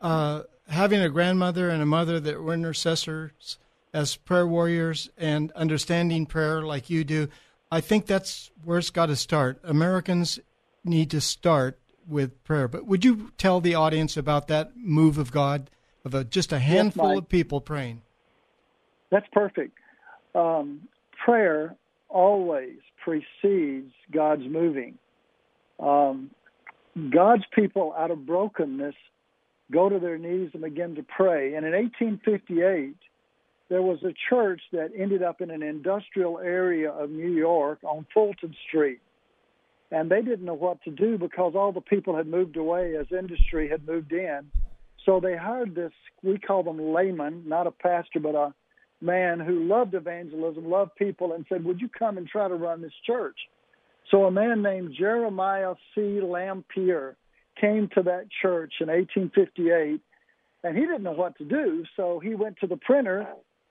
uh, 0.00 0.42
having 0.68 1.00
a 1.00 1.08
grandmother 1.08 1.70
and 1.70 1.82
a 1.82 1.86
mother 1.86 2.20
that 2.20 2.40
were 2.40 2.54
intercessors 2.54 3.58
as 3.92 4.16
prayer 4.16 4.46
warriors 4.46 5.08
and 5.16 5.50
understanding 5.52 6.26
prayer 6.26 6.62
like 6.62 6.90
you 6.90 7.04
do, 7.04 7.28
I 7.70 7.80
think 7.80 8.06
that's 8.06 8.50
where 8.64 8.78
it's 8.78 8.90
got 8.90 9.06
to 9.06 9.16
start. 9.16 9.58
Americans 9.64 10.38
need 10.84 11.10
to 11.10 11.20
start 11.20 11.78
with 12.06 12.42
prayer. 12.44 12.68
But 12.68 12.86
would 12.86 13.04
you 13.04 13.32
tell 13.38 13.60
the 13.60 13.74
audience 13.74 14.16
about 14.16 14.48
that 14.48 14.76
move 14.76 15.18
of 15.18 15.32
God, 15.32 15.70
of 16.04 16.14
a, 16.14 16.24
just 16.24 16.52
a 16.52 16.58
handful 16.58 17.10
yes, 17.10 17.18
of 17.18 17.28
people 17.28 17.60
praying? 17.60 18.02
That's 19.10 19.26
perfect. 19.32 19.76
Um, 20.34 20.82
prayer 21.24 21.74
always 22.16 22.78
precedes 23.04 23.92
God's 24.10 24.48
moving. 24.48 24.96
Um, 25.78 26.30
God's 27.12 27.44
people, 27.54 27.94
out 27.96 28.10
of 28.10 28.24
brokenness, 28.24 28.94
go 29.70 29.90
to 29.90 29.98
their 29.98 30.16
knees 30.16 30.48
and 30.54 30.62
begin 30.62 30.94
to 30.94 31.02
pray. 31.02 31.54
And 31.54 31.66
in 31.66 31.72
1858, 31.72 32.96
there 33.68 33.82
was 33.82 33.98
a 34.02 34.14
church 34.30 34.62
that 34.72 34.92
ended 34.96 35.22
up 35.22 35.42
in 35.42 35.50
an 35.50 35.62
industrial 35.62 36.38
area 36.38 36.90
of 36.90 37.10
New 37.10 37.32
York 37.32 37.80
on 37.84 38.06
Fulton 38.14 38.54
Street. 38.66 39.00
And 39.90 40.10
they 40.10 40.22
didn't 40.22 40.46
know 40.46 40.54
what 40.54 40.82
to 40.84 40.90
do 40.90 41.18
because 41.18 41.52
all 41.54 41.72
the 41.72 41.82
people 41.82 42.16
had 42.16 42.26
moved 42.26 42.56
away 42.56 42.96
as 42.96 43.06
industry 43.12 43.68
had 43.68 43.86
moved 43.86 44.12
in. 44.12 44.50
So 45.04 45.20
they 45.20 45.36
hired 45.36 45.74
this, 45.74 45.92
we 46.22 46.38
call 46.38 46.62
them 46.62 46.80
layman, 46.80 47.42
not 47.46 47.66
a 47.66 47.70
pastor, 47.70 48.20
but 48.20 48.34
a 48.34 48.54
man 49.00 49.40
who 49.40 49.64
loved 49.64 49.94
evangelism, 49.94 50.68
loved 50.68 50.94
people, 50.96 51.32
and 51.32 51.44
said, 51.48 51.64
Would 51.64 51.80
you 51.80 51.88
come 51.88 52.18
and 52.18 52.26
try 52.26 52.48
to 52.48 52.54
run 52.54 52.82
this 52.82 52.92
church? 53.06 53.36
So 54.10 54.24
a 54.24 54.30
man 54.30 54.62
named 54.62 54.94
Jeremiah 54.98 55.74
C. 55.94 56.20
Lanphier 56.22 57.16
came 57.60 57.88
to 57.94 58.02
that 58.02 58.26
church 58.42 58.74
in 58.80 58.88
1858, 58.88 60.00
and 60.62 60.76
he 60.76 60.84
didn't 60.84 61.02
know 61.02 61.12
what 61.12 61.36
to 61.38 61.44
do. 61.44 61.84
So 61.96 62.20
he 62.20 62.34
went 62.34 62.58
to 62.60 62.66
the 62.66 62.76
printer 62.76 63.26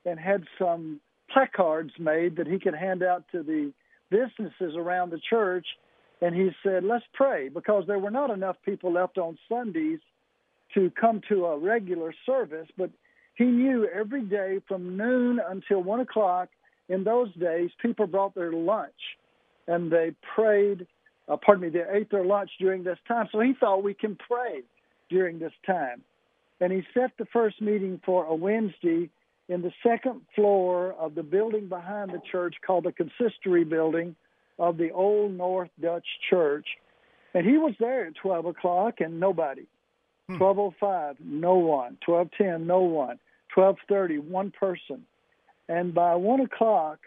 and 0.06 0.20
had 0.20 0.44
some 0.60 1.00
placards 1.32 1.92
made 2.00 2.36
that 2.38 2.48
he 2.48 2.60
could 2.60 2.76
hand 2.76 3.04
out 3.04 3.24
to 3.32 3.44
the 3.44 3.72
businesses 4.10 4.76
around 4.76 5.12
the 5.12 5.20
church. 5.30 5.66
And 6.22 6.36
he 6.36 6.52
said, 6.64 6.84
Let's 6.84 7.06
pray, 7.14 7.50
because 7.50 7.86
there 7.88 8.00
were 8.00 8.12
not 8.12 8.30
enough 8.30 8.58
people 8.66 8.94
left 8.94 9.18
on 9.18 9.38
Sundays 9.50 10.00
to 10.74 10.92
come 11.00 11.22
to 11.30 11.46
a 11.46 11.58
regular 11.58 12.14
service. 12.26 12.68
But 12.78 12.92
he 13.36 13.46
knew 13.46 13.88
every 13.88 14.22
day 14.22 14.62
from 14.68 14.98
noon 14.98 15.40
until 15.46 15.84
one 15.84 16.00
o'clock 16.00 16.50
in 16.88 17.04
those 17.04 17.34
days, 17.34 17.70
people 17.82 18.08
brought 18.08 18.36
their 18.36 18.52
lunch 18.52 18.94
and 19.68 19.92
they 19.92 20.14
prayed. 20.36 20.88
Uh, 21.28 21.38
pardon 21.38 21.64
me, 21.64 21.70
they 21.70 21.84
ate 21.92 22.12
their 22.12 22.26
lunch 22.26 22.52
during 22.60 22.84
this 22.84 23.00
time. 23.08 23.28
So 23.32 23.40
he 23.40 23.54
thought 23.60 23.84
we 23.84 23.94
can 23.94 24.16
pray 24.16 24.62
during 25.10 25.40
this 25.40 25.54
time. 25.66 26.04
And 26.62 26.72
he 26.72 26.84
set 26.94 27.12
the 27.18 27.26
first 27.34 27.62
meeting 27.62 28.00
for 28.06 28.26
a 28.26 28.36
Wednesday 28.36 29.10
in 29.50 29.62
the 29.62 29.72
second 29.84 30.22
floor 30.36 30.94
of 30.94 31.16
the 31.16 31.24
building 31.24 31.68
behind 31.68 32.12
the 32.12 32.22
church 32.32 32.56
called 32.66 32.86
the 32.86 32.92
Consistory 32.92 33.64
Building 33.64 34.16
of 34.58 34.78
the 34.78 34.92
Old 34.92 35.34
North 35.34 35.70
Dutch 35.82 36.06
Church. 36.30 36.66
And 37.34 37.46
he 37.46 37.58
was 37.58 37.74
there 37.80 38.08
at 38.08 38.16
12 38.16 38.46
o'clock 38.46 39.02
and 39.02 39.20
nobody. 39.20 39.66
Hmm. 40.28 40.40
1205, 40.40 41.18
no 41.24 41.56
one. 41.56 41.98
1210, 42.06 42.66
no 42.66 42.82
one. 42.82 43.20
1230, 43.54 44.20
one 44.20 44.52
person. 44.52 45.06
And 45.70 45.94
by 45.94 46.16
1 46.16 46.42
o'clock, 46.42 47.00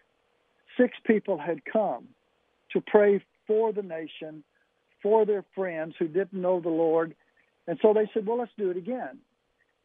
six 0.79 0.97
people 1.05 1.39
had 1.39 1.61
come 1.71 2.09
to 2.73 2.81
pray 2.81 3.23
for 3.47 3.73
the 3.73 3.83
nation, 3.83 4.45
for 5.03 5.25
their 5.25 5.45
friends 5.55 5.95
who 5.99 6.09
didn't 6.09 6.41
know 6.41 6.61
the 6.61 6.69
Lord. 6.69 7.15
And 7.67 7.79
so 7.83 7.93
they 7.93 8.09
said, 8.15 8.27
well, 8.27 8.39
let's 8.39 8.53
do 8.57 8.71
it 8.71 8.77
again. 8.77 9.19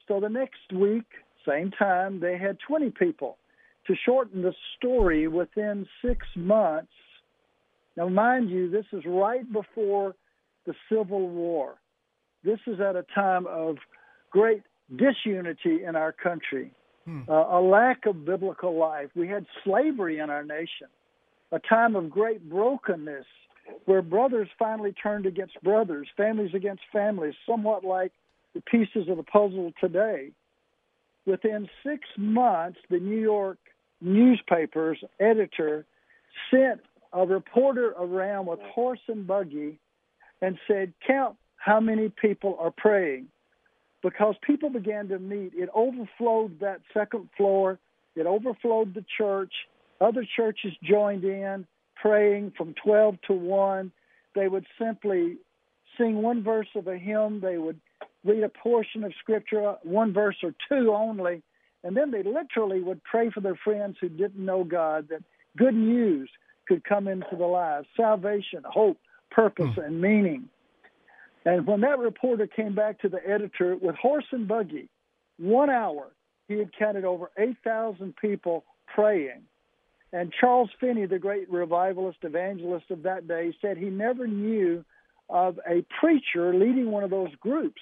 So 0.08 0.20
the 0.20 0.30
next 0.30 0.72
week, 0.74 1.06
same 1.48 1.72
time, 1.72 2.20
they 2.20 2.38
had 2.38 2.58
20 2.68 2.92
people. 2.92 3.38
To 3.88 3.96
shorten 4.06 4.42
the 4.42 4.54
story, 4.78 5.28
within 5.28 5.86
six 6.06 6.26
months, 6.36 6.92
now 7.98 8.08
mind 8.08 8.50
you, 8.50 8.70
this 8.70 8.86
is 8.94 9.04
right 9.06 9.52
before 9.52 10.16
the 10.66 10.74
Civil 10.90 11.28
War. 11.28 11.76
This 12.44 12.60
is 12.68 12.80
at 12.80 12.96
a 12.96 13.06
time 13.16 13.48
of 13.48 13.78
great 14.30 14.64
disunity 14.96 15.84
in 15.84 15.96
our 15.96 16.12
country, 16.12 16.72
hmm. 17.06 17.22
uh, 17.30 17.58
a 17.58 17.62
lack 17.62 18.06
of 18.06 18.26
biblical 18.26 18.78
life. 18.78 19.10
We 19.16 19.28
had 19.28 19.46
slavery 19.64 20.20
in 20.20 20.30
our 20.30 20.44
nation, 20.44 20.88
a 21.52 21.60
time 21.60 21.96
of 21.96 22.10
great 22.10 22.50
brokenness 22.50 23.26
where 23.86 24.02
brothers 24.02 24.50
finally 24.60 24.92
turned 24.92 25.26
against 25.26 25.62
brothers, 25.64 26.08
families 26.18 26.54
against 26.54 26.84
families, 26.92 27.34
somewhat 27.48 27.84
like 27.84 28.12
the 28.54 28.62
pieces 28.62 29.08
of 29.10 29.18
the 29.18 29.24
puzzle 29.24 29.72
today. 29.80 30.32
Within 31.26 31.70
six 31.86 32.02
months, 32.18 32.80
the 32.90 33.00
New 33.00 33.20
York 33.20 33.58
newspaper's 34.02 35.02
editor 35.20 35.86
sent 36.52 36.82
a 37.14 37.26
reporter 37.26 37.94
around 37.98 38.48
with 38.48 38.60
horse 38.60 39.00
and 39.08 39.26
buggy 39.26 39.80
and 40.42 40.58
said, 40.68 40.94
Count 41.08 41.38
how 41.64 41.80
many 41.80 42.10
people 42.10 42.58
are 42.60 42.72
praying. 42.72 43.28
Because 44.02 44.36
people 44.46 44.70
began 44.70 45.08
to 45.08 45.20
meet. 45.20 45.54
It 45.56 45.70
overflowed 45.74 46.60
that 46.60 46.82
second 46.94 47.30
floor, 47.38 47.80
it 48.16 48.26
overflowed 48.26 48.94
the 48.94 49.06
church. 49.18 49.54
Other 50.02 50.28
churches 50.36 50.74
joined 50.84 51.24
in, 51.24 51.66
praying 51.96 52.52
from 52.58 52.76
12 52.84 53.16
to 53.28 53.34
1. 53.34 53.92
They 54.36 54.50
would 54.50 54.66
simply 54.78 55.38
sing 55.98 56.22
one 56.22 56.44
verse 56.44 56.68
of 56.76 56.88
a 56.88 56.98
hymn, 56.98 57.40
they 57.40 57.58
would 57.58 57.80
read 58.26 58.44
a 58.44 58.50
portion 58.50 59.04
of 59.06 59.14
scripture, 59.20 59.76
one 59.84 60.12
verse 60.12 60.38
or 60.44 60.54
two 60.68 60.92
only, 60.94 61.44
and 61.84 61.96
then 61.96 62.12
they 62.12 62.24
literally 62.24 62.82
would 62.82 63.04
pray 63.04 63.30
for 63.30 63.40
their 63.40 63.56
friends 63.64 63.98
who 64.02 64.10
didn't 64.10 64.44
know 64.44 64.64
God 64.64 65.08
that 65.10 65.24
good 65.58 65.76
news 65.76 66.30
could 66.68 66.84
come 66.84 67.08
into 67.08 67.36
the 67.38 67.46
lives 67.46 67.88
salvation, 67.96 68.64
hope, 68.66 68.98
purpose, 69.32 69.76
mm. 69.78 69.86
and 69.86 70.02
meaning. 70.02 70.50
And 71.46 71.68
when 71.68 71.82
that 71.82 72.00
reporter 72.00 72.48
came 72.48 72.74
back 72.74 73.02
to 73.02 73.10
the 73.10 73.20
editor 73.28 73.76
with 73.76 73.96
horse 73.96 74.26
and 74.32 74.48
buggy, 74.48 74.90
one 75.38 75.70
hour, 75.70 76.12
he 76.48 76.56
had 76.56 76.72
counted 76.78 77.06
over 77.06 77.32
8,000 77.38 78.16
people 78.16 78.64
praying. 78.94 79.44
And 80.12 80.32
Charles 80.40 80.70
Finney, 80.80 81.08
the 81.08 81.20
great 81.20 81.52
revivalist 81.52 82.20
evangelist 82.22 82.92
of 82.92 83.04
that 83.04 83.28
day, 83.28 83.54
said 83.62 83.78
he 83.78 83.90
never 83.90 84.28
knew 84.28 84.86
of 85.30 85.60
a 85.68 85.84
preacher 86.00 86.54
leading 86.54 86.92
one 86.92 87.04
of 87.04 87.10
those 87.10 87.34
groups. 87.40 87.82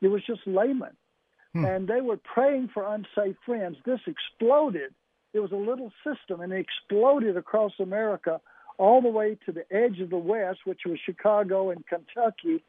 It 0.00 0.08
was 0.08 0.22
just 0.26 0.46
laymen. 0.46 0.96
Hmm. 1.52 1.64
And 1.64 1.88
they 1.88 2.00
were 2.00 2.18
praying 2.18 2.70
for 2.72 2.86
unsafe 2.86 3.36
friends. 3.44 3.76
This 3.84 4.00
exploded. 4.06 4.94
It 5.32 5.40
was 5.40 5.50
a 5.50 5.56
little 5.56 5.92
system, 6.06 6.40
and 6.40 6.52
it 6.52 6.64
exploded 6.64 7.36
across 7.36 7.72
America 7.80 8.40
all 8.78 9.02
the 9.02 9.08
way 9.08 9.36
to 9.46 9.52
the 9.52 9.64
edge 9.74 10.00
of 10.00 10.10
the 10.10 10.16
West, 10.16 10.60
which 10.64 10.82
was 10.86 10.98
Chicago 11.04 11.70
and 11.70 11.84
Kentucky. 11.86 12.62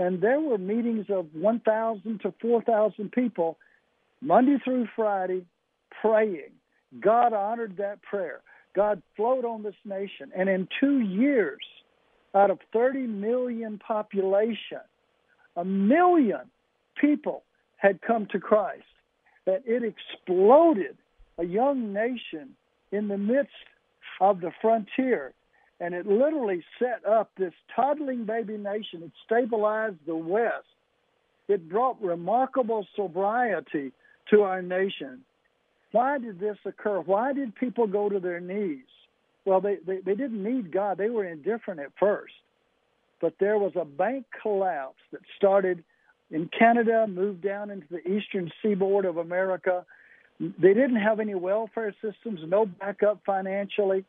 And 0.00 0.22
there 0.22 0.40
were 0.40 0.56
meetings 0.56 1.06
of 1.10 1.26
1,000 1.34 2.20
to 2.22 2.32
4,000 2.40 3.12
people 3.12 3.58
Monday 4.22 4.56
through 4.64 4.88
Friday 4.96 5.44
praying. 6.00 6.52
God 7.00 7.34
honored 7.34 7.76
that 7.76 8.00
prayer. 8.00 8.40
God 8.74 9.02
flowed 9.14 9.44
on 9.44 9.62
this 9.62 9.74
nation. 9.84 10.32
And 10.34 10.48
in 10.48 10.68
two 10.80 11.00
years, 11.00 11.60
out 12.34 12.50
of 12.50 12.60
30 12.72 13.00
million 13.08 13.78
population, 13.78 14.80
a 15.54 15.66
million 15.66 16.50
people 16.98 17.42
had 17.76 18.00
come 18.00 18.26
to 18.32 18.40
Christ. 18.40 18.84
That 19.44 19.64
it 19.66 19.82
exploded 19.84 20.96
a 21.36 21.44
young 21.44 21.92
nation 21.92 22.56
in 22.90 23.08
the 23.08 23.18
midst 23.18 23.52
of 24.18 24.40
the 24.40 24.52
frontier. 24.62 25.34
And 25.80 25.94
it 25.94 26.06
literally 26.06 26.62
set 26.78 27.06
up 27.06 27.30
this 27.38 27.54
toddling 27.74 28.24
baby 28.24 28.58
nation. 28.58 29.02
It 29.02 29.12
stabilized 29.24 29.96
the 30.06 30.14
West. 30.14 30.66
It 31.48 31.68
brought 31.68 32.00
remarkable 32.02 32.86
sobriety 32.94 33.92
to 34.30 34.42
our 34.42 34.62
nation. 34.62 35.22
Why 35.92 36.18
did 36.18 36.38
this 36.38 36.58
occur? 36.64 37.00
Why 37.00 37.32
did 37.32 37.54
people 37.54 37.86
go 37.86 38.08
to 38.08 38.20
their 38.20 38.40
knees? 38.40 38.84
Well, 39.44 39.60
they, 39.60 39.78
they, 39.86 39.98
they 40.04 40.14
didn't 40.14 40.42
need 40.42 40.70
God. 40.70 40.98
They 40.98 41.08
were 41.08 41.24
indifferent 41.24 41.80
at 41.80 41.92
first. 41.98 42.34
But 43.20 43.34
there 43.40 43.58
was 43.58 43.72
a 43.74 43.84
bank 43.84 44.26
collapse 44.42 45.00
that 45.12 45.22
started 45.36 45.82
in 46.30 46.48
Canada, 46.56 47.06
moved 47.08 47.42
down 47.42 47.70
into 47.70 47.86
the 47.90 48.06
eastern 48.08 48.52
seaboard 48.62 49.04
of 49.04 49.16
America. 49.16 49.84
They 50.38 50.74
didn't 50.74 50.96
have 50.96 51.20
any 51.20 51.34
welfare 51.34 51.94
systems, 52.00 52.40
no 52.46 52.66
backup 52.66 53.20
financially. 53.26 54.04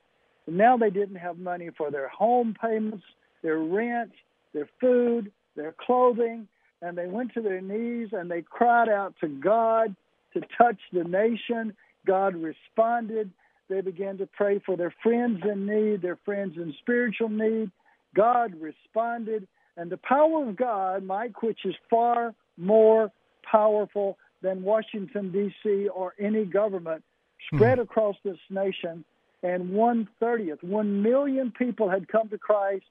Now 0.57 0.77
they 0.77 0.89
didn't 0.89 1.15
have 1.15 1.37
money 1.37 1.69
for 1.77 1.91
their 1.91 2.09
home 2.09 2.55
payments, 2.59 3.03
their 3.41 3.59
rent, 3.59 4.11
their 4.53 4.69
food, 4.79 5.31
their 5.55 5.73
clothing, 5.79 6.47
and 6.81 6.97
they 6.97 7.07
went 7.07 7.33
to 7.33 7.41
their 7.41 7.61
knees 7.61 8.09
and 8.11 8.29
they 8.29 8.41
cried 8.41 8.89
out 8.89 9.13
to 9.21 9.27
God 9.27 9.95
to 10.33 10.41
touch 10.57 10.79
the 10.91 11.03
nation. 11.03 11.75
God 12.05 12.35
responded. 12.35 13.29
They 13.69 13.81
began 13.81 14.17
to 14.17 14.25
pray 14.25 14.59
for 14.65 14.75
their 14.75 14.93
friends 15.03 15.41
in 15.49 15.65
need, 15.65 16.01
their 16.01 16.17
friends 16.25 16.57
in 16.57 16.73
spiritual 16.81 17.29
need. 17.29 17.71
God 18.15 18.53
responded. 18.59 19.47
And 19.77 19.89
the 19.89 19.97
power 19.97 20.47
of 20.47 20.55
God, 20.55 21.03
Mike, 21.03 21.41
which 21.41 21.59
is 21.65 21.75
far 21.89 22.33
more 22.57 23.11
powerful 23.49 24.17
than 24.41 24.63
Washington, 24.63 25.31
D.C. 25.31 25.87
or 25.87 26.13
any 26.19 26.45
government, 26.45 27.03
spread 27.53 27.77
hmm. 27.77 27.83
across 27.83 28.15
this 28.23 28.37
nation. 28.49 29.05
And 29.43 29.71
one 29.71 30.07
thirtieth, 30.19 30.61
one 30.61 31.01
million 31.01 31.51
people 31.57 31.89
had 31.89 32.07
come 32.07 32.29
to 32.29 32.37
Christ, 32.37 32.85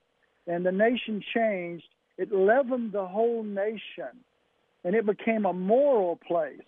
and 0.46 0.66
the 0.66 0.72
nation 0.72 1.22
changed. 1.34 1.84
It 2.18 2.32
leavened 2.32 2.92
the 2.92 3.06
whole 3.06 3.42
nation, 3.42 4.12
and 4.84 4.94
it 4.94 5.06
became 5.06 5.46
a 5.46 5.52
moral 5.52 6.18
place 6.26 6.60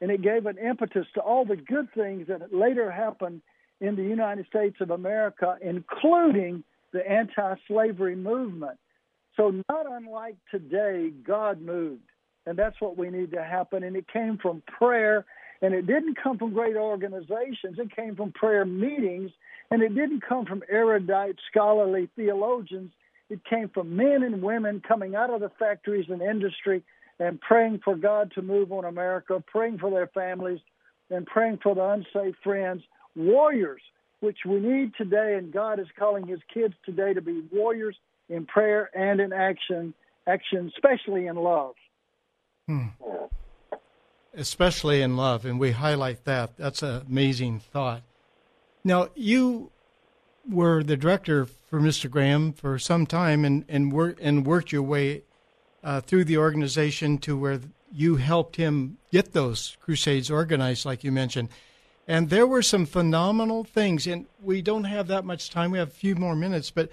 and 0.00 0.10
it 0.10 0.22
gave 0.22 0.46
an 0.46 0.58
impetus 0.58 1.06
to 1.14 1.20
all 1.20 1.44
the 1.44 1.56
good 1.56 1.88
things 1.94 2.26
that 2.28 2.54
later 2.54 2.90
happened 2.90 3.42
in 3.80 3.96
the 3.96 4.02
United 4.02 4.46
States 4.46 4.76
of 4.80 4.90
America, 4.90 5.56
including 5.60 6.64
the 6.92 7.08
anti 7.08 7.54
slavery 7.68 8.16
movement. 8.16 8.78
So, 9.36 9.62
not 9.68 9.86
unlike 9.90 10.36
today, 10.50 11.12
God 11.26 11.60
moved. 11.60 12.02
And 12.46 12.58
that's 12.58 12.80
what 12.80 12.96
we 12.96 13.10
need 13.10 13.30
to 13.32 13.44
happen. 13.44 13.84
And 13.84 13.94
it 13.94 14.06
came 14.08 14.38
from 14.38 14.62
prayer. 14.66 15.24
And 15.62 15.74
it 15.74 15.86
didn't 15.86 16.16
come 16.22 16.38
from 16.38 16.52
great 16.52 16.76
organizations, 16.76 17.78
it 17.78 17.94
came 17.94 18.16
from 18.16 18.32
prayer 18.32 18.64
meetings. 18.64 19.30
And 19.70 19.82
it 19.82 19.94
didn't 19.94 20.22
come 20.22 20.46
from 20.46 20.62
erudite, 20.68 21.36
scholarly 21.50 22.08
theologians. 22.16 22.90
It 23.28 23.44
came 23.44 23.68
from 23.68 23.96
men 23.96 24.24
and 24.24 24.42
women 24.42 24.82
coming 24.86 25.14
out 25.14 25.30
of 25.30 25.40
the 25.40 25.50
factories 25.60 26.06
and 26.08 26.20
industry 26.20 26.82
and 27.20 27.40
praying 27.40 27.80
for 27.84 27.94
God 27.94 28.32
to 28.34 28.42
move 28.42 28.72
on 28.72 28.84
America, 28.84 29.42
praying 29.46 29.78
for 29.78 29.90
their 29.90 30.08
families, 30.08 30.58
and 31.10 31.26
praying 31.26 31.60
for 31.62 31.74
the 31.74 31.84
unsafe 31.84 32.34
friends, 32.42 32.82
warriors, 33.14 33.82
which 34.20 34.38
we 34.44 34.58
need 34.58 34.94
today. 34.96 35.36
And 35.36 35.52
God 35.52 35.78
is 35.78 35.86
calling 35.96 36.26
His 36.26 36.40
kids 36.52 36.74
today 36.84 37.14
to 37.14 37.20
be 37.20 37.44
warriors 37.52 37.96
in 38.28 38.46
prayer 38.46 38.90
and 38.96 39.20
in 39.20 39.32
action, 39.32 39.94
action, 40.26 40.72
especially 40.74 41.26
in 41.26 41.36
love. 41.36 41.74
Hmm. 42.66 42.86
Especially 44.34 45.02
in 45.02 45.16
love, 45.16 45.44
and 45.44 45.58
we 45.58 45.72
highlight 45.72 46.24
that. 46.24 46.56
That's 46.56 46.82
an 46.82 47.02
amazing 47.08 47.60
thought. 47.60 48.02
Now, 48.84 49.08
you 49.14 49.72
were 50.48 50.82
the 50.82 50.96
director 50.96 51.46
for 51.46 51.80
Mr. 51.80 52.08
Graham 52.08 52.52
for 52.52 52.78
some 52.78 53.06
time, 53.06 53.44
and 53.44 53.64
and, 53.68 53.92
wor- 53.92 54.16
and 54.20 54.46
worked 54.46 54.72
your 54.72 54.82
way 54.82 55.22
uh, 55.82 56.00
through 56.00 56.24
the 56.24 56.38
organization 56.38 57.18
to 57.18 57.36
where 57.36 57.60
you 57.92 58.16
helped 58.16 58.56
him 58.56 58.98
get 59.10 59.32
those 59.32 59.76
crusades 59.80 60.30
organized, 60.30 60.84
like 60.84 61.02
you 61.02 61.10
mentioned. 61.10 61.48
And 62.06 62.30
there 62.30 62.46
were 62.46 62.62
some 62.62 62.86
phenomenal 62.86 63.64
things, 63.64 64.06
and 64.06 64.26
we 64.42 64.62
don't 64.62 64.84
have 64.84 65.08
that 65.08 65.24
much 65.24 65.50
time. 65.50 65.70
We 65.70 65.78
have 65.78 65.88
a 65.88 65.92
few 65.92 66.14
more 66.14 66.34
minutes, 66.34 66.70
but 66.70 66.90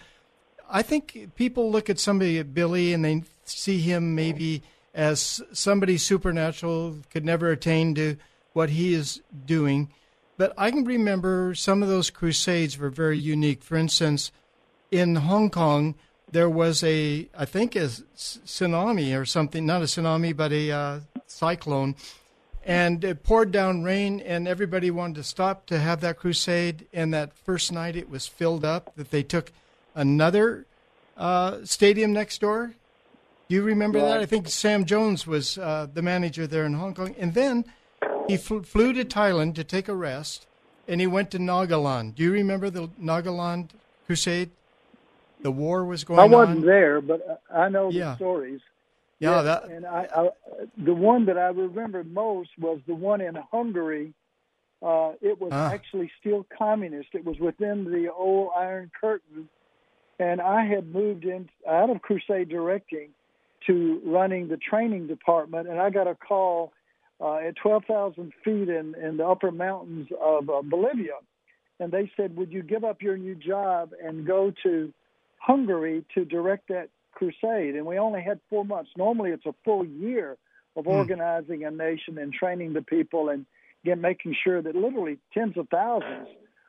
I 0.69 0.82
think 0.82 1.30
people 1.36 1.71
look 1.71 1.89
at 1.89 2.00
somebody 2.00 2.39
at 2.39 2.54
Billy 2.54 2.93
and 2.93 3.04
they 3.04 3.23
see 3.45 3.80
him 3.80 4.15
maybe 4.15 4.62
as 4.98 5.44
somebody 5.54 5.96
supernatural, 5.96 6.98
could 7.12 7.24
never 7.24 7.52
attain 7.52 7.94
to 7.94 8.18
what 8.54 8.72
he 8.72 8.96
is 8.96 9.22
doing. 9.46 9.90
But 10.38 10.54
I 10.58 10.72
can 10.72 10.86
remember 10.86 11.54
some 11.54 11.84
of 11.84 11.88
those 11.88 12.10
crusades 12.10 12.80
were 12.80 12.90
very 12.90 13.20
unique. 13.20 13.62
For 13.62 13.78
instance, 13.78 14.32
in 14.90 15.16
Hong 15.16 15.52
Kong, 15.52 15.94
there 16.32 16.50
was 16.50 16.84
a, 16.84 17.30
I 17.38 17.46
think, 17.46 17.76
a 17.76 17.90
tsunami 18.16 19.18
or 19.18 19.24
something, 19.24 19.68
not 19.68 19.84
a 19.84 19.86
tsunami, 19.86 20.36
but 20.36 20.52
a 20.52 20.72
uh, 20.72 21.00
cyclone, 21.28 21.96
and 22.66 23.04
it 23.04 23.24
poured 23.24 23.52
down 23.52 23.84
rain, 23.84 24.20
and 24.20 24.48
everybody 24.48 24.90
wanted 24.90 25.16
to 25.18 25.24
stop 25.24 25.68
to 25.68 25.80
have 25.80 26.02
that 26.02 26.18
crusade. 26.18 26.88
And 26.92 27.14
that 27.14 27.38
first 27.38 27.72
night, 27.72 27.96
it 27.96 28.10
was 28.10 28.28
filled 28.28 28.66
up. 28.66 28.96
That 28.96 29.12
they 29.12 29.24
took 29.24 29.52
another 29.94 30.66
uh, 31.16 31.60
stadium 31.66 32.14
next 32.14 32.42
door. 32.42 32.74
Do 33.50 33.56
you 33.56 33.64
remember 33.64 34.00
that? 34.02 34.20
I 34.20 34.26
think 34.26 34.50
Sam 34.50 34.86
Jones 34.86 35.26
was 35.26 35.58
uh, 35.58 35.88
the 35.92 36.02
manager 36.02 36.48
there 36.48 36.66
in 36.66 36.74
Hong 36.74 36.94
Kong, 36.94 37.16
and 37.18 37.34
then 37.34 37.66
he 38.28 38.38
fl- 38.38 38.60
flew 38.60 38.94
to 38.94 39.06
Thailand 39.06 39.56
to 39.56 39.64
take 39.64 39.88
a 39.88 39.96
rest, 39.96 40.48
and 40.88 41.00
he 41.00 41.08
went 41.08 41.32
to 41.32 41.40
Nagaland. 41.40 42.16
Do 42.16 42.24
you 42.24 42.32
remember 42.32 42.70
the 42.70 42.90
Nagaland 43.02 43.70
crusade? 44.06 44.52
the 45.42 45.52
war 45.52 45.86
was 45.86 46.04
going 46.04 46.20
on? 46.20 46.32
I 46.32 46.36
wasn't 46.36 46.60
on. 46.60 46.66
there, 46.66 47.02
but 47.02 47.42
I 47.54 47.70
know 47.70 47.90
yeah. 47.90 48.12
the 48.12 48.16
stories. 48.16 48.62
Yeah, 49.20 49.42
that... 49.42 49.66
and 49.66 49.86
I, 49.86 50.08
I, 50.16 50.30
the 50.78 50.94
one 50.94 51.26
that 51.26 51.38
I 51.38 51.48
remember 51.48 52.04
most 52.04 52.50
was 52.60 52.80
the 52.86 52.94
one 52.94 53.22
in 53.22 53.36
Hungary. 53.36 54.14
Uh, 54.82 55.14
it 55.22 55.42
was 55.42 55.50
ah. 55.52 55.72
actually 55.72 56.12
still 56.20 56.46
communist. 56.56 57.10
It 57.14 57.26
was 57.26 57.40
within 57.40 57.86
the 57.86 58.12
old 58.14 58.52
Iron 58.56 58.92
Curtain, 59.00 59.50
and 60.20 60.40
I 60.40 60.66
had 60.66 60.94
moved 60.94 61.26
in 61.26 61.50
out 61.68 61.90
of 61.90 62.02
Crusade 62.02 62.50
Directing 62.50 63.10
to 63.68 64.02
running 64.06 64.48
the 64.48 64.58
training 64.58 65.08
department, 65.08 65.68
and 65.68 65.80
I 65.80 65.90
got 65.90 66.08
a 66.08 66.16
call 66.16 66.74
uh, 67.20 67.36
at 67.36 67.56
12,000 67.58 68.32
feet 68.44 68.70
in, 68.70 68.96
in 68.96 69.18
the 69.18 69.28
upper 69.28 69.52
mountains 69.52 70.08
of 70.22 70.50
uh, 70.50 70.62
Bolivia, 70.64 71.16
and 71.80 71.92
they 71.92 72.12
said, 72.18 72.36
"Would 72.36 72.52
you 72.52 72.64
give 72.64 72.84
up 72.84 73.02
your 73.02 73.18
new 73.18 73.36
job 73.36 73.92
and 74.04 74.26
go 74.26 74.52
to 74.64 74.94
Hungary 75.40 76.04
to 76.16 76.26
direct 76.26 76.70
that 76.70 76.90
crusade, 77.18 77.76
and 77.76 77.86
we 77.86 77.98
only 77.98 78.22
had 78.22 78.40
four 78.50 78.64
months. 78.64 78.92
Normally, 78.96 79.32
it's 79.32 79.46
a 79.46 79.56
full 79.66 79.86
year 79.86 80.38
of 80.76 80.86
mm. 80.86 80.92
organizing 80.92 81.66
a 81.66 81.72
nation 81.72 82.18
and 82.18 82.32
training 82.32 82.74
the 82.74 82.82
people, 82.82 83.30
and 83.30 83.46
again 83.84 84.02
making 84.02 84.36
sure 84.44 84.62
that 84.62 84.76
literally 84.76 85.18
tens 85.34 85.58
of 85.58 85.68
thousands 85.70 86.28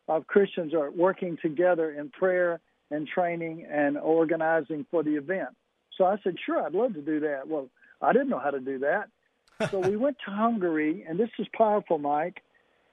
of 0.09 0.27
Christians 0.27 0.73
are 0.73 0.91
working 0.91 1.37
together 1.43 1.91
in 1.91 2.09
prayer 2.09 2.61
and 2.91 3.07
training 3.07 3.67
and 3.71 3.99
organizing 3.99 4.87
for 4.91 5.03
the 5.03 5.17
event. 5.17 5.51
So 5.99 6.05
I 6.05 6.17
said, 6.23 6.37
sure, 6.45 6.65
I'd 6.65 6.73
love 6.73 6.95
to 6.95 7.03
do 7.03 7.21
that. 7.21 7.49
Well, 7.49 7.69
I 8.01 8.13
didn't 8.13 8.29
know 8.29 8.39
how 8.39 8.51
to 8.51 8.61
do 8.61 8.79
that. 8.79 9.09
so 9.71 9.81
we 9.81 9.97
went 10.05 10.17
to 10.25 10.31
Hungary, 10.31 11.05
and 11.07 11.19
this 11.19 11.31
is 11.39 11.47
powerful, 11.53 11.99
Mike. 11.99 12.43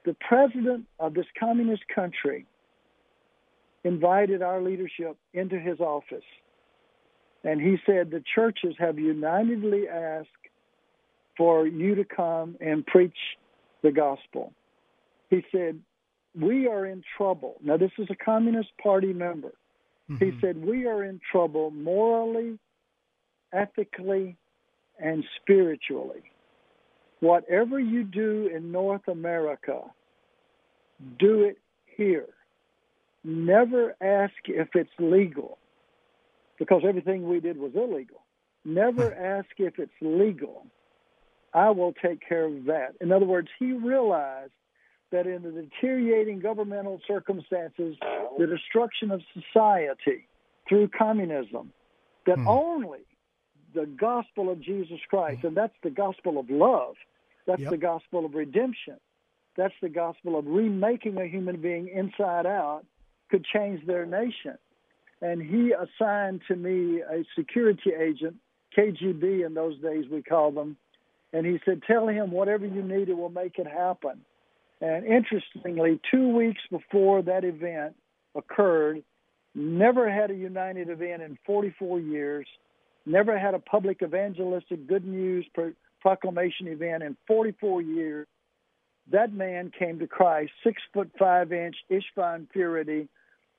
The 0.04 0.16
president 0.28 0.86
of 0.98 1.14
this 1.14 1.26
communist 1.38 1.84
country 1.94 2.46
invited 3.84 4.42
our 4.42 4.60
leadership 4.60 5.16
into 5.32 5.58
his 5.58 5.80
office. 5.80 6.24
And 7.44 7.60
he 7.60 7.76
said, 7.86 8.10
The 8.10 8.22
churches 8.34 8.74
have 8.78 8.98
unitedly 8.98 9.88
asked 9.88 10.28
for 11.36 11.66
you 11.66 11.94
to 11.94 12.04
come 12.04 12.56
and 12.60 12.84
preach 12.84 13.16
the 13.82 13.92
gospel. 13.92 14.52
He 15.30 15.44
said, 15.52 15.80
We 16.34 16.66
are 16.66 16.84
in 16.86 17.02
trouble. 17.16 17.56
Now, 17.62 17.76
this 17.76 17.92
is 17.98 18.08
a 18.10 18.16
Communist 18.16 18.70
Party 18.82 19.12
member. 19.12 19.52
Mm-hmm. 20.10 20.24
He 20.24 20.40
said, 20.40 20.64
We 20.64 20.86
are 20.86 21.04
in 21.04 21.20
trouble 21.30 21.70
morally, 21.70 22.58
ethically, 23.52 24.36
and 24.98 25.24
spiritually. 25.40 26.22
Whatever 27.20 27.78
you 27.80 28.04
do 28.04 28.50
in 28.54 28.72
North 28.72 29.08
America, 29.08 29.82
do 31.18 31.42
it 31.42 31.58
here 31.96 32.26
never 33.26 33.96
ask 34.00 34.34
if 34.46 34.68
it's 34.74 34.90
legal 34.98 35.58
because 36.58 36.82
everything 36.88 37.28
we 37.28 37.40
did 37.40 37.58
was 37.58 37.72
illegal. 37.74 38.22
Never 38.64 39.12
ask 39.12 39.48
if 39.58 39.78
it's 39.78 39.92
legal. 40.00 40.66
I 41.52 41.70
will 41.70 41.92
take 41.92 42.26
care 42.26 42.44
of 42.44 42.64
that. 42.66 42.94
In 43.00 43.12
other 43.12 43.26
words, 43.26 43.48
he 43.58 43.72
realized 43.72 44.52
that 45.10 45.26
in 45.26 45.42
the 45.42 45.50
deteriorating 45.50 46.40
governmental 46.40 47.00
circumstances, 47.06 47.96
the 48.38 48.46
destruction 48.46 49.10
of 49.10 49.22
society 49.34 50.28
through 50.68 50.88
communism, 50.88 51.72
that 52.26 52.38
hmm. 52.38 52.48
only 52.48 53.00
the 53.76 53.86
gospel 53.86 54.50
of 54.50 54.60
Jesus 54.60 54.98
Christ, 55.08 55.44
and 55.44 55.56
that's 55.56 55.76
the 55.82 55.90
gospel 55.90 56.38
of 56.38 56.50
love, 56.50 56.96
that's 57.46 57.60
yep. 57.60 57.70
the 57.70 57.76
gospel 57.76 58.24
of 58.24 58.34
redemption, 58.34 58.96
that's 59.56 59.74
the 59.82 59.90
gospel 59.90 60.38
of 60.38 60.46
remaking 60.46 61.18
a 61.18 61.26
human 61.26 61.60
being 61.60 61.88
inside 61.88 62.46
out, 62.46 62.82
could 63.30 63.44
change 63.44 63.86
their 63.86 64.06
nation. 64.06 64.56
And 65.20 65.40
he 65.40 65.72
assigned 65.72 66.40
to 66.48 66.56
me 66.56 67.02
a 67.02 67.24
security 67.38 67.90
agent, 67.92 68.36
KGB 68.76 69.46
in 69.46 69.54
those 69.54 69.78
days 69.80 70.06
we 70.10 70.22
called 70.22 70.56
them, 70.56 70.76
and 71.32 71.44
he 71.44 71.60
said, 71.64 71.82
Tell 71.86 72.08
him 72.08 72.30
whatever 72.30 72.66
you 72.66 72.82
need, 72.82 73.10
it 73.10 73.16
will 73.16 73.28
make 73.28 73.58
it 73.58 73.66
happen. 73.66 74.22
And 74.80 75.04
interestingly, 75.06 76.00
two 76.10 76.28
weeks 76.28 76.60
before 76.70 77.22
that 77.22 77.44
event 77.44 77.94
occurred, 78.34 79.02
never 79.54 80.10
had 80.10 80.30
a 80.30 80.34
United 80.34 80.90
event 80.90 81.22
in 81.22 81.38
44 81.46 82.00
years, 82.00 82.46
never 83.06 83.38
had 83.38 83.54
a 83.54 83.58
public 83.58 84.02
evangelistic 84.02 84.86
good 84.86 85.06
news 85.06 85.46
proclamation 86.00 86.68
event 86.68 87.02
in 87.02 87.16
44 87.26 87.82
years. 87.82 88.26
That 89.12 89.32
man 89.32 89.70
came 89.78 90.00
to 90.00 90.06
Christ, 90.06 90.50
six 90.64 90.82
foot 90.92 91.10
five 91.18 91.52
inch 91.52 91.76
Ishvan 91.90 92.50
purity. 92.50 93.08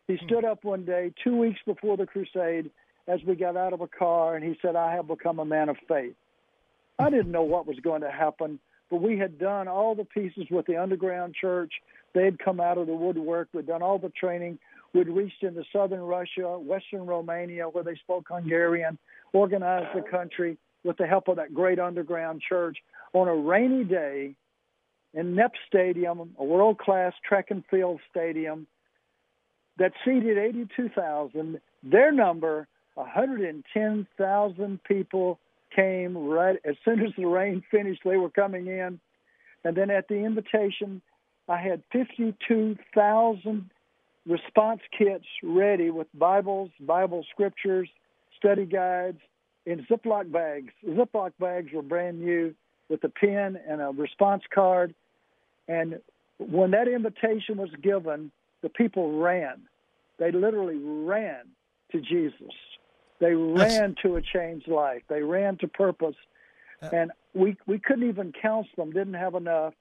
He 0.07 0.15
hmm. 0.15 0.25
stood 0.25 0.45
up 0.45 0.63
one 0.63 0.85
day, 0.85 1.13
two 1.23 1.37
weeks 1.37 1.59
before 1.65 1.97
the 1.97 2.05
crusade, 2.05 2.69
as 3.07 3.21
we 3.25 3.35
got 3.35 3.55
out 3.55 3.73
of 3.73 3.81
a 3.81 3.87
car, 3.87 4.35
and 4.35 4.43
he 4.43 4.57
said, 4.61 4.75
I 4.75 4.93
have 4.93 5.07
become 5.07 5.39
a 5.39 5.45
man 5.45 5.69
of 5.69 5.77
faith. 5.87 6.15
I 6.99 7.05
hmm. 7.05 7.15
didn't 7.15 7.31
know 7.31 7.43
what 7.43 7.65
was 7.65 7.79
going 7.81 8.01
to 8.01 8.11
happen, 8.11 8.59
but 8.91 9.01
we 9.01 9.17
had 9.17 9.39
done 9.39 9.67
all 9.67 9.95
the 9.95 10.05
pieces 10.05 10.47
with 10.51 10.65
the 10.65 10.81
underground 10.81 11.35
church. 11.39 11.71
They 12.13 12.25
had 12.25 12.39
come 12.39 12.59
out 12.59 12.77
of 12.77 12.87
the 12.87 12.95
woodwork. 12.95 13.49
We'd 13.53 13.67
done 13.67 13.81
all 13.81 13.99
the 13.99 14.09
training. 14.09 14.59
We'd 14.93 15.09
reached 15.09 15.43
into 15.43 15.63
southern 15.71 16.01
Russia, 16.01 16.57
western 16.57 17.05
Romania, 17.05 17.65
where 17.65 17.83
they 17.83 17.95
spoke 17.95 18.27
Hungarian, 18.29 18.97
organized 19.33 19.95
the 19.95 20.01
country 20.01 20.57
with 20.83 20.97
the 20.97 21.07
help 21.07 21.27
of 21.27 21.35
that 21.37 21.53
great 21.53 21.79
underground 21.79 22.41
church 22.47 22.77
on 23.13 23.27
a 23.27 23.35
rainy 23.35 23.83
day 23.83 24.35
in 25.13 25.35
Nep 25.35 25.53
Stadium, 25.67 26.35
a 26.37 26.43
world 26.43 26.77
class 26.77 27.13
track 27.27 27.51
and 27.51 27.63
field 27.69 27.99
stadium 28.09 28.67
that 29.77 29.91
seated 30.05 30.37
82,000. 30.37 31.59
Their 31.83 32.11
number, 32.11 32.67
110,000 32.95 34.83
people 34.83 35.39
came 35.75 36.17
right 36.17 36.57
as 36.65 36.75
soon 36.83 37.01
as 37.05 37.11
the 37.17 37.25
rain 37.25 37.63
finished. 37.69 38.01
They 38.03 38.17
were 38.17 38.29
coming 38.29 38.67
in, 38.67 38.99
and 39.63 39.75
then 39.75 39.89
at 39.91 40.07
the 40.07 40.15
invitation, 40.15 41.01
I 41.47 41.57
had 41.57 41.83
52,000 41.91 43.69
response 44.27 44.81
kits 44.97 45.25
ready 45.41 45.89
with 45.89 46.07
Bibles, 46.13 46.69
Bible 46.79 47.25
scriptures, 47.31 47.89
study 48.37 48.65
guides 48.65 49.19
in 49.65 49.85
Ziploc 49.85 50.31
bags. 50.31 50.73
Ziploc 50.85 51.31
bags 51.39 51.71
were 51.73 51.81
brand 51.81 52.19
new 52.19 52.53
with 52.89 53.03
a 53.03 53.09
pen 53.09 53.59
and 53.67 53.81
a 53.81 53.91
response 53.95 54.43
card. 54.53 54.93
And 55.67 55.99
when 56.39 56.71
that 56.71 56.87
invitation 56.87 57.57
was 57.57 57.69
given, 57.81 58.31
the 58.61 58.69
people 58.69 59.19
ran. 59.19 59.61
They 60.19 60.31
literally 60.31 60.77
ran 60.77 61.45
to 61.91 62.01
Jesus. 62.01 62.53
They 63.19 63.33
ran 63.33 63.55
That's... 63.55 64.01
to 64.03 64.15
a 64.15 64.21
changed 64.21 64.67
life. 64.67 65.03
They 65.09 65.21
ran 65.21 65.57
to 65.57 65.67
purpose. 65.67 66.15
Uh... 66.81 66.89
And 66.93 67.11
we 67.33 67.57
we 67.65 67.79
couldn't 67.79 68.07
even 68.07 68.33
counsel 68.39 68.73
them, 68.77 68.91
didn't 68.91 69.15
have 69.15 69.35
enough. 69.35 69.73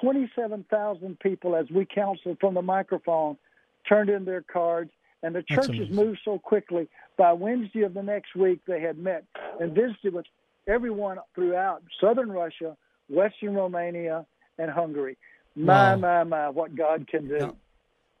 27,000 0.00 1.18
people, 1.18 1.56
as 1.56 1.66
we 1.70 1.84
counseled 1.84 2.38
from 2.38 2.54
the 2.54 2.62
microphone, 2.62 3.36
turned 3.86 4.10
in 4.10 4.24
their 4.24 4.42
cards, 4.42 4.90
and 5.22 5.34
the 5.34 5.42
churches 5.42 5.90
moved 5.90 6.20
so 6.24 6.38
quickly. 6.38 6.88
By 7.16 7.32
Wednesday 7.32 7.82
of 7.82 7.94
the 7.94 8.02
next 8.02 8.34
week, 8.36 8.60
they 8.66 8.80
had 8.80 8.98
met 8.98 9.24
and 9.60 9.72
visited 9.72 10.14
with 10.14 10.26
everyone 10.68 11.18
throughout 11.34 11.82
southern 12.00 12.30
Russia, 12.30 12.76
western 13.08 13.54
Romania, 13.54 14.24
and 14.58 14.70
Hungary. 14.70 15.16
My, 15.56 15.96
wow. 15.96 15.96
my, 15.96 16.24
my, 16.24 16.48
what 16.50 16.76
God 16.76 17.08
can 17.08 17.26
do. 17.26 17.56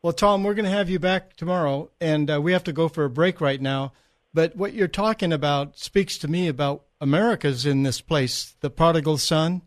Well, 0.02 0.12
Tom, 0.12 0.44
we're 0.44 0.54
going 0.54 0.64
to 0.64 0.70
have 0.70 0.88
you 0.88 0.98
back 0.98 1.36
tomorrow, 1.36 1.90
and 2.00 2.30
uh, 2.30 2.40
we 2.40 2.52
have 2.52 2.64
to 2.64 2.72
go 2.72 2.88
for 2.88 3.04
a 3.04 3.10
break 3.10 3.40
right 3.40 3.60
now. 3.60 3.92
But 4.32 4.56
what 4.56 4.72
you're 4.72 4.88
talking 4.88 5.32
about 5.32 5.78
speaks 5.78 6.18
to 6.18 6.28
me 6.28 6.48
about 6.48 6.84
America's 7.00 7.66
in 7.66 7.82
this 7.82 8.00
place. 8.00 8.54
The 8.60 8.70
prodigal 8.70 9.18
son, 9.18 9.62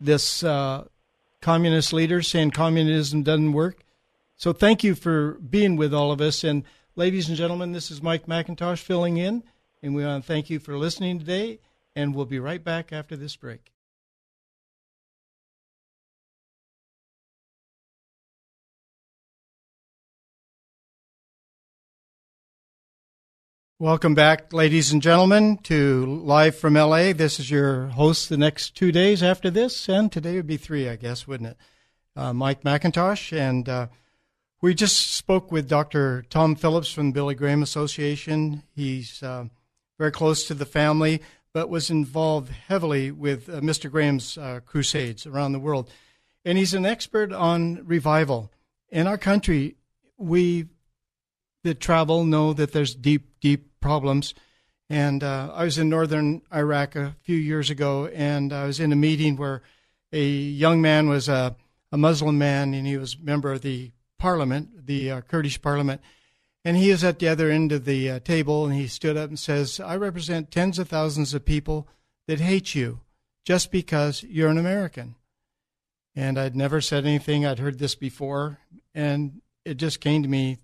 this 0.00 0.42
uh, 0.42 0.86
communist 1.40 1.92
leader 1.92 2.22
saying 2.22 2.50
communism 2.50 3.22
doesn't 3.22 3.52
work. 3.52 3.84
So 4.38 4.52
thank 4.52 4.84
you 4.84 4.94
for 4.94 5.32
being 5.34 5.76
with 5.76 5.94
all 5.94 6.12
of 6.12 6.20
us. 6.20 6.44
And 6.44 6.64
ladies 6.94 7.28
and 7.28 7.38
gentlemen, 7.38 7.72
this 7.72 7.90
is 7.90 8.02
Mike 8.02 8.26
MacIntosh 8.26 8.80
filling 8.80 9.16
in. 9.16 9.42
And 9.82 9.94
we 9.94 10.04
want 10.04 10.22
to 10.22 10.26
thank 10.26 10.50
you 10.50 10.58
for 10.58 10.76
listening 10.76 11.18
today. 11.18 11.60
And 11.94 12.14
we'll 12.14 12.26
be 12.26 12.38
right 12.38 12.62
back 12.62 12.92
after 12.92 13.16
this 13.16 13.34
break. 13.34 13.72
Welcome 23.78 24.14
back, 24.14 24.54
ladies 24.54 24.90
and 24.90 25.02
gentlemen, 25.02 25.58
to 25.64 26.06
Live 26.06 26.56
from 26.56 26.74
LA. 26.74 27.12
This 27.12 27.38
is 27.38 27.50
your 27.50 27.88
host 27.88 28.30
the 28.30 28.38
next 28.38 28.74
two 28.74 28.90
days 28.90 29.22
after 29.22 29.50
this, 29.50 29.86
and 29.86 30.10
today 30.10 30.36
would 30.36 30.46
be 30.46 30.56
three, 30.56 30.88
I 30.88 30.96
guess, 30.96 31.26
wouldn't 31.26 31.50
it? 31.50 31.56
Uh, 32.16 32.32
Mike 32.32 32.62
MacIntosh, 32.62 33.36
And 33.36 33.68
uh, 33.68 33.88
we 34.62 34.74
just 34.74 35.12
spoke 35.12 35.52
with 35.52 35.68
Dr. 35.68 36.24
Tom 36.30 36.54
Phillips 36.54 36.90
from 36.90 37.08
the 37.08 37.12
Billy 37.12 37.34
Graham 37.34 37.62
Association. 37.62 38.62
He's 38.74 39.22
uh, 39.22 39.46
very 39.98 40.12
close 40.12 40.46
to 40.46 40.54
the 40.54 40.64
family, 40.64 41.20
but 41.52 41.68
was 41.68 41.90
involved 41.90 42.50
heavily 42.50 43.10
with 43.10 43.48
uh, 43.48 43.60
Mr. 43.60 43.90
Graham's 43.90 44.38
uh, 44.38 44.60
crusades 44.64 45.26
around 45.26 45.52
the 45.52 45.58
world. 45.58 45.90
And 46.44 46.56
he's 46.56 46.74
an 46.74 46.86
expert 46.86 47.32
on 47.32 47.82
revival. 47.84 48.50
In 48.88 49.06
our 49.06 49.18
country, 49.18 49.76
we 50.16 50.66
that 51.64 51.80
travel 51.80 52.24
know 52.24 52.52
that 52.52 52.72
there's 52.72 52.94
deep, 52.94 53.40
deep 53.40 53.80
problems. 53.80 54.34
And 54.88 55.24
uh, 55.24 55.50
I 55.52 55.64
was 55.64 55.78
in 55.78 55.88
northern 55.88 56.42
Iraq 56.54 56.94
a 56.94 57.16
few 57.22 57.36
years 57.36 57.70
ago, 57.70 58.06
and 58.06 58.52
I 58.52 58.66
was 58.66 58.78
in 58.78 58.92
a 58.92 58.96
meeting 58.96 59.36
where 59.36 59.62
a 60.12 60.24
young 60.24 60.80
man 60.80 61.08
was 61.08 61.28
a, 61.28 61.56
a 61.90 61.98
Muslim 61.98 62.38
man, 62.38 62.72
and 62.72 62.86
he 62.86 62.96
was 62.96 63.14
a 63.14 63.24
member 63.24 63.52
of 63.52 63.62
the 63.62 63.90
parliament, 64.18 64.86
the 64.86 65.10
uh, 65.10 65.20
Kurdish 65.22 65.60
parliament. 65.60 66.00
And 66.64 66.76
he 66.76 66.90
is 66.90 67.04
at 67.04 67.18
the 67.18 67.28
other 67.28 67.50
end 67.50 67.70
of 67.72 67.84
the 67.84 68.10
uh, 68.10 68.18
table, 68.20 68.64
and 68.64 68.74
he 68.74 68.88
stood 68.88 69.16
up 69.16 69.28
and 69.28 69.38
says, 69.38 69.78
I 69.78 69.96
represent 69.96 70.50
tens 70.50 70.78
of 70.78 70.88
thousands 70.88 71.32
of 71.32 71.44
people 71.44 71.88
that 72.26 72.40
hate 72.40 72.74
you 72.74 73.00
just 73.44 73.70
because 73.70 74.22
you're 74.24 74.50
an 74.50 74.58
American. 74.58 75.14
And 76.16 76.38
I'd 76.38 76.56
never 76.56 76.80
said 76.80 77.04
anything, 77.04 77.46
I'd 77.46 77.58
heard 77.58 77.78
this 77.78 77.94
before, 77.94 78.58
and 78.94 79.42
it 79.64 79.76
just 79.76 80.00
came 80.00 80.22
to 80.22 80.28
me 80.28 80.58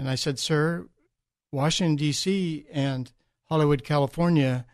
and 0.00 0.08
I 0.08 0.14
said, 0.14 0.38
Sir, 0.38 0.88
Washington, 1.52 1.96
D.C. 1.96 2.64
and 2.72 3.12
Hollywood, 3.50 3.84
California 3.84 4.64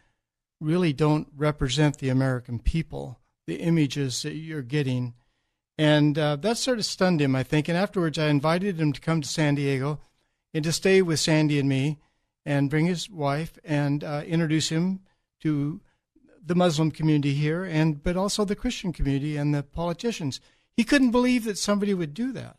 really 0.61 0.93
don't 0.93 1.27
represent 1.37 1.99
the 1.99 2.11
American 2.11 2.61
people, 2.61 3.19
the 3.49 3.57
images 3.57 4.23
that 4.23 4.35
you're 4.35 4.63
getting. 4.63 5.15
And 5.79 6.19
uh, 6.19 6.37
that 6.37 6.57
sort 6.57 6.79
of 6.79 6.85
stunned 6.85 7.21
him, 7.21 7.37
I 7.37 7.43
think. 7.43 7.69
And 7.69 7.77
afterwards, 7.77 8.19
I 8.19 8.29
invited 8.29 8.81
him 8.81 8.93
to 8.93 9.01
come 9.01 9.21
to 9.21 9.29
San 9.29 9.55
Diego 9.55 10.01
and 10.55 10.65
to 10.65 10.73
stay 10.73 11.03
with 11.03 11.21
Sandy 11.21 11.59
and 11.59 11.69
me 11.69 11.99
and 12.47 12.71
bring 12.71 12.87
his 12.87 13.11
wife 13.11 13.59
and 13.65 14.03
uh, 14.03 14.23
introduce 14.27 14.71
him 14.71 15.01
to 15.41 15.81
the 16.45 16.55
Muslim 16.55 16.93
community 16.93 17.35
here, 17.35 17.65
and 17.65 18.03
but 18.03 18.17
also 18.17 18.45
the 18.45 18.55
Christian 18.55 18.93
community 18.93 19.37
and 19.37 19.53
the 19.53 19.65
politicians. 19.65 20.41
He 20.77 20.85
couldn't 20.85 21.11
believe 21.11 21.45
that 21.45 21.59
somebody 21.59 21.93
would 21.93 22.15
do 22.15 22.33
that. 22.33 22.57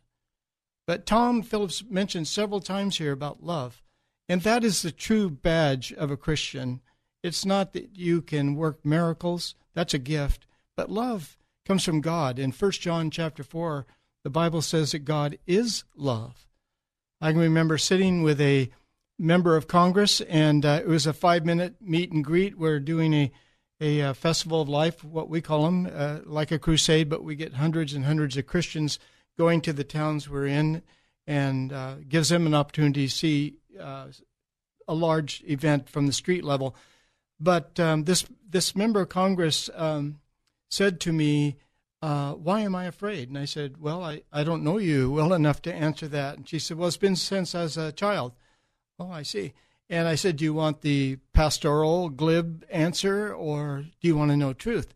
But 0.85 1.05
Tom 1.05 1.41
Phillips 1.41 1.83
mentioned 1.89 2.27
several 2.27 2.59
times 2.59 2.97
here 2.97 3.13
about 3.13 3.43
love, 3.43 3.81
and 4.27 4.41
that 4.41 4.63
is 4.63 4.81
the 4.81 4.91
true 4.91 5.29
badge 5.29 5.93
of 5.93 6.11
a 6.11 6.17
Christian. 6.17 6.81
It's 7.23 7.45
not 7.45 7.73
that 7.73 7.95
you 7.95 8.21
can 8.21 8.55
work 8.55 8.85
miracles, 8.85 9.55
that's 9.73 9.93
a 9.93 9.99
gift, 9.99 10.45
but 10.75 10.91
love 10.91 11.36
comes 11.67 11.83
from 11.83 11.99
God. 11.99 12.39
In 12.39 12.51
1 12.51 12.71
John 12.71 13.11
chapter 13.11 13.43
4, 13.43 13.85
the 14.23 14.29
Bible 14.29 14.61
says 14.61 14.93
that 14.93 14.99
God 14.99 15.37
is 15.45 15.83
love. 15.97 16.47
I 17.19 17.31
can 17.31 17.41
remember 17.41 17.77
sitting 17.77 18.23
with 18.23 18.39
a 18.39 18.69
member 19.19 19.57
of 19.57 19.67
Congress, 19.67 20.21
and 20.21 20.65
uh, 20.65 20.79
it 20.81 20.87
was 20.87 21.05
a 21.05 21.11
five 21.11 21.45
minute 21.45 21.75
meet 21.81 22.11
and 22.11 22.23
greet. 22.23 22.57
We're 22.57 22.79
doing 22.79 23.13
a, 23.13 23.31
a, 23.81 24.01
uh, 24.01 24.13
festival 24.13 24.61
of 24.61 24.69
life, 24.69 25.03
what 25.03 25.27
we 25.27 25.41
call 25.41 25.65
them, 25.65 25.91
uh, 25.93 26.19
like 26.23 26.51
a 26.51 26.59
crusade, 26.59 27.09
but 27.09 27.23
we 27.23 27.35
get 27.35 27.55
hundreds 27.55 27.93
and 27.93 28.05
hundreds 28.05 28.37
of 28.37 28.47
Christians 28.47 28.97
going 29.37 29.59
to 29.61 29.73
the 29.73 29.83
towns 29.83 30.29
we're 30.29 30.47
in 30.47 30.81
and 31.25 31.73
uh, 31.73 31.95
gives 32.07 32.29
them 32.29 32.47
an 32.47 32.53
opportunity 32.53 33.07
to 33.07 33.13
see 33.13 33.57
uh, 33.77 34.07
a 34.87 34.93
large 34.93 35.43
event 35.45 35.89
from 35.89 36.07
the 36.07 36.13
street 36.13 36.45
level. 36.45 36.75
But 37.41 37.77
um, 37.77 38.05
this 38.05 38.25
this 38.49 38.73
member 38.73 39.01
of 39.01 39.09
Congress 39.09 39.69
um, 39.75 40.19
said 40.69 40.99
to 41.01 41.13
me, 41.13 41.57
uh, 42.01 42.33
Why 42.33 42.61
am 42.61 42.75
I 42.75 42.85
afraid? 42.85 43.29
And 43.29 43.37
I 43.37 43.45
said, 43.45 43.77
Well, 43.79 44.03
I, 44.03 44.21
I 44.31 44.43
don't 44.43 44.63
know 44.63 44.77
you 44.77 45.11
well 45.11 45.33
enough 45.33 45.61
to 45.63 45.73
answer 45.73 46.07
that. 46.09 46.37
And 46.37 46.47
she 46.47 46.59
said, 46.59 46.77
Well, 46.77 46.87
it's 46.87 46.97
been 46.97 47.15
since 47.15 47.55
I 47.55 47.63
was 47.63 47.77
a 47.77 47.91
child. 47.91 48.33
Oh, 48.99 49.11
I 49.11 49.23
see. 49.23 49.53
And 49.89 50.07
I 50.07 50.15
said, 50.15 50.37
Do 50.37 50.45
you 50.45 50.53
want 50.53 50.81
the 50.81 51.17
pastoral, 51.33 52.09
glib 52.09 52.65
answer, 52.69 53.33
or 53.33 53.85
do 54.01 54.07
you 54.07 54.17
want 54.17 54.31
to 54.31 54.37
know 54.37 54.53
truth? 54.53 54.93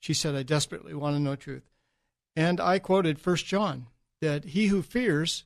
She 0.00 0.14
said, 0.14 0.34
I 0.34 0.42
desperately 0.42 0.94
want 0.94 1.16
to 1.16 1.22
know 1.22 1.36
truth. 1.36 1.64
And 2.36 2.60
I 2.60 2.78
quoted 2.78 3.18
First 3.18 3.46
John 3.46 3.86
that 4.20 4.44
he 4.46 4.66
who 4.66 4.82
fears 4.82 5.44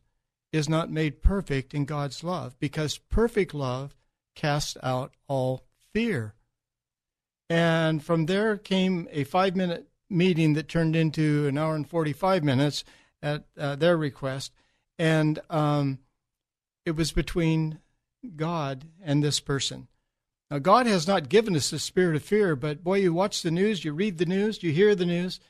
is 0.53 0.69
not 0.69 0.91
made 0.91 1.23
perfect 1.23 1.75
in 1.75 1.85
God's 1.85 2.25
love, 2.25 2.59
because 2.59 2.99
perfect 2.99 3.55
love 3.55 3.95
casts 4.35 4.77
out 4.83 5.13
all 5.29 5.65
fear. 5.93 6.35
And 7.51 8.03
from 8.03 8.27
there 8.27 8.57
came 8.57 9.09
a 9.11 9.25
five 9.25 9.57
minute 9.57 9.89
meeting 10.11 10.55
that 10.55 10.69
turned 10.69 10.97
into 10.97 11.47
an 11.47 11.59
hour 11.59 11.75
and 11.75 11.89
45 11.89 12.45
minutes 12.45 12.85
at 13.23 13.45
uh, 13.59 13.77
their 13.77 13.97
request. 13.97 14.53
And 14.99 15.39
um, 15.51 15.99
it 16.85 16.97
was 16.97 17.13
between 17.13 17.79
God 18.37 18.85
and 19.03 19.23
this 19.23 19.41
person. 19.41 19.89
Now, 20.51 20.59
God 20.59 20.87
has 20.87 21.07
not 21.07 21.29
given 21.29 21.55
us 21.55 21.71
the 21.71 21.79
spirit 21.79 22.17
of 22.17 22.23
fear, 22.23 22.57
but 22.57 22.83
boy, 22.83 22.99
you 22.99 23.13
watch 23.13 23.43
the 23.43 23.51
news, 23.51 23.85
you 23.85 23.93
read 23.93 24.19
the 24.19 24.27
news, 24.27 24.63
you 24.63 24.73
hear 24.73 24.95
the 24.95 25.05
news, 25.05 25.41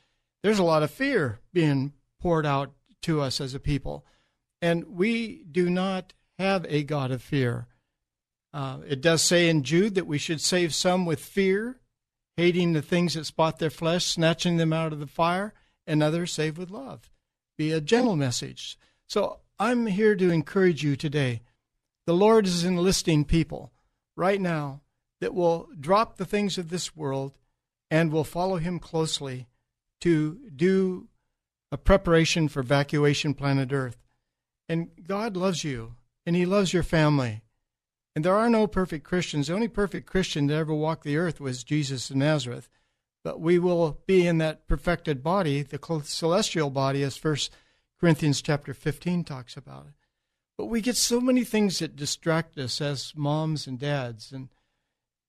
there's 0.43 0.59
a 0.59 0.63
lot 0.63 0.83
of 0.83 0.91
fear 0.91 1.39
being 1.53 1.93
poured 2.19 2.45
out 2.45 2.73
to 3.03 3.21
us 3.21 3.39
as 3.39 3.53
a 3.53 3.59
people. 3.59 4.05
And 4.61 4.85
we 4.87 5.43
do 5.49 5.69
not 5.69 6.13
have 6.37 6.65
a 6.67 6.83
God 6.83 7.11
of 7.11 7.21
fear. 7.21 7.67
Uh, 8.53 8.79
it 8.87 9.01
does 9.01 9.21
say 9.21 9.47
in 9.47 9.63
Jude 9.63 9.95
that 9.95 10.07
we 10.07 10.17
should 10.17 10.41
save 10.41 10.73
some 10.73 11.05
with 11.05 11.19
fear, 11.19 11.79
hating 12.39 12.71
the 12.71 12.81
things 12.81 13.15
that 13.15 13.25
spot 13.25 13.59
their 13.59 13.69
flesh, 13.69 14.05
snatching 14.05 14.55
them 14.55 14.71
out 14.71 14.93
of 14.93 14.99
the 14.99 15.07
fire, 15.07 15.53
and 15.85 16.01
others 16.01 16.31
save 16.31 16.57
with 16.57 16.71
love. 16.71 17.11
Be 17.57 17.73
a 17.73 17.81
gentle 17.81 18.15
message. 18.15 18.79
So 19.07 19.39
I'm 19.59 19.87
here 19.87 20.15
to 20.15 20.31
encourage 20.31 20.81
you 20.81 20.95
today. 20.95 21.41
The 22.07 22.13
Lord 22.13 22.47
is 22.47 22.63
enlisting 22.63 23.25
people 23.25 23.73
right 24.15 24.39
now 24.39 24.79
that 25.19 25.33
will 25.33 25.67
drop 25.77 26.15
the 26.15 26.23
things 26.23 26.57
of 26.57 26.69
this 26.69 26.95
world 26.95 27.37
and 27.91 28.09
will 28.09 28.23
follow 28.23 28.55
Him 28.55 28.79
closely 28.79 29.47
to 29.99 30.39
do 30.55 31.09
a 31.73 31.77
preparation 31.77 32.47
for 32.47 32.61
evacuation 32.61 33.33
planet 33.33 33.73
Earth. 33.73 33.97
And 34.69 34.91
God 35.05 35.35
loves 35.35 35.65
you, 35.65 35.95
and 36.25 36.37
He 36.37 36.45
loves 36.45 36.71
your 36.71 36.83
family. 36.83 37.41
And 38.15 38.25
there 38.25 38.35
are 38.35 38.49
no 38.49 38.67
perfect 38.67 39.03
Christians. 39.03 39.47
The 39.47 39.53
only 39.53 39.67
perfect 39.67 40.07
Christian 40.07 40.47
that 40.47 40.55
ever 40.55 40.73
walked 40.73 41.03
the 41.03 41.17
earth 41.17 41.39
was 41.39 41.63
Jesus 41.63 42.09
of 42.09 42.15
Nazareth. 42.15 42.69
But 43.23 43.39
we 43.39 43.59
will 43.59 43.99
be 44.07 44.25
in 44.25 44.37
that 44.39 44.67
perfected 44.67 45.21
body, 45.21 45.61
the 45.61 45.79
celestial 46.03 46.69
body, 46.69 47.03
as 47.03 47.17
First 47.17 47.51
Corinthians 47.99 48.41
chapter 48.41 48.73
15 48.73 49.23
talks 49.23 49.57
about 49.57 49.85
it. 49.87 49.93
But 50.57 50.65
we 50.65 50.81
get 50.81 50.97
so 50.97 51.21
many 51.21 51.43
things 51.43 51.79
that 51.79 51.95
distract 51.95 52.57
us 52.57 52.81
as 52.81 53.13
moms 53.15 53.67
and 53.67 53.79
dads, 53.79 54.31
and 54.31 54.49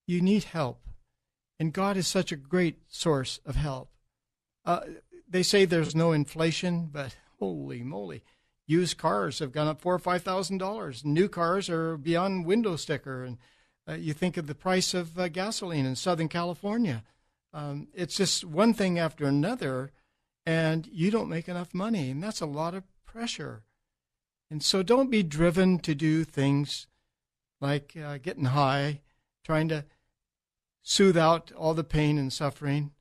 you 0.07 0.21
need 0.21 0.45
help. 0.45 0.81
And 1.59 1.73
God 1.73 1.95
is 1.95 2.07
such 2.07 2.31
a 2.31 2.37
great 2.37 2.79
source 2.87 3.39
of 3.45 3.55
help. 3.55 3.91
Uh, 4.65 4.81
they 5.27 5.43
say 5.43 5.65
there's 5.65 5.95
no 5.95 6.11
inflation, 6.11 6.89
but 6.91 7.15
holy 7.39 7.83
moly, 7.83 8.23
used 8.71 8.97
cars 8.97 9.39
have 9.39 9.51
gone 9.51 9.67
up 9.67 9.81
four 9.81 9.93
or 9.93 9.99
five 9.99 10.23
thousand 10.23 10.57
dollars. 10.57 11.03
New 11.03 11.27
cars 11.27 11.69
are 11.69 11.97
beyond 11.97 12.45
window 12.45 12.77
sticker, 12.77 13.23
and 13.23 13.37
uh, 13.87 13.93
you 13.93 14.13
think 14.13 14.37
of 14.37 14.47
the 14.47 14.55
price 14.55 14.93
of 14.93 15.19
uh, 15.19 15.27
gasoline 15.27 15.85
in 15.85 15.95
Southern 15.95 16.29
California. 16.29 17.03
Um, 17.53 17.89
it's 17.93 18.15
just 18.15 18.45
one 18.45 18.73
thing 18.73 18.97
after 18.97 19.25
another, 19.25 19.91
and 20.45 20.87
you 20.87 21.11
don't 21.11 21.29
make 21.29 21.49
enough 21.49 21.73
money, 21.73 22.11
and 22.11 22.23
that's 22.23 22.39
a 22.39 22.45
lot 22.45 22.73
of 22.73 22.83
pressure. 23.05 23.63
And 24.49 24.63
so, 24.63 24.83
don't 24.83 25.11
be 25.11 25.23
driven 25.23 25.79
to 25.79 25.93
do 25.93 26.23
things 26.23 26.87
like 27.59 27.95
uh, 28.01 28.17
getting 28.17 28.45
high, 28.45 29.01
trying 29.43 29.67
to 29.67 29.85
soothe 30.81 31.17
out 31.17 31.51
all 31.57 31.73
the 31.73 31.83
pain 31.83 32.17
and 32.17 32.31
suffering. 32.31 32.91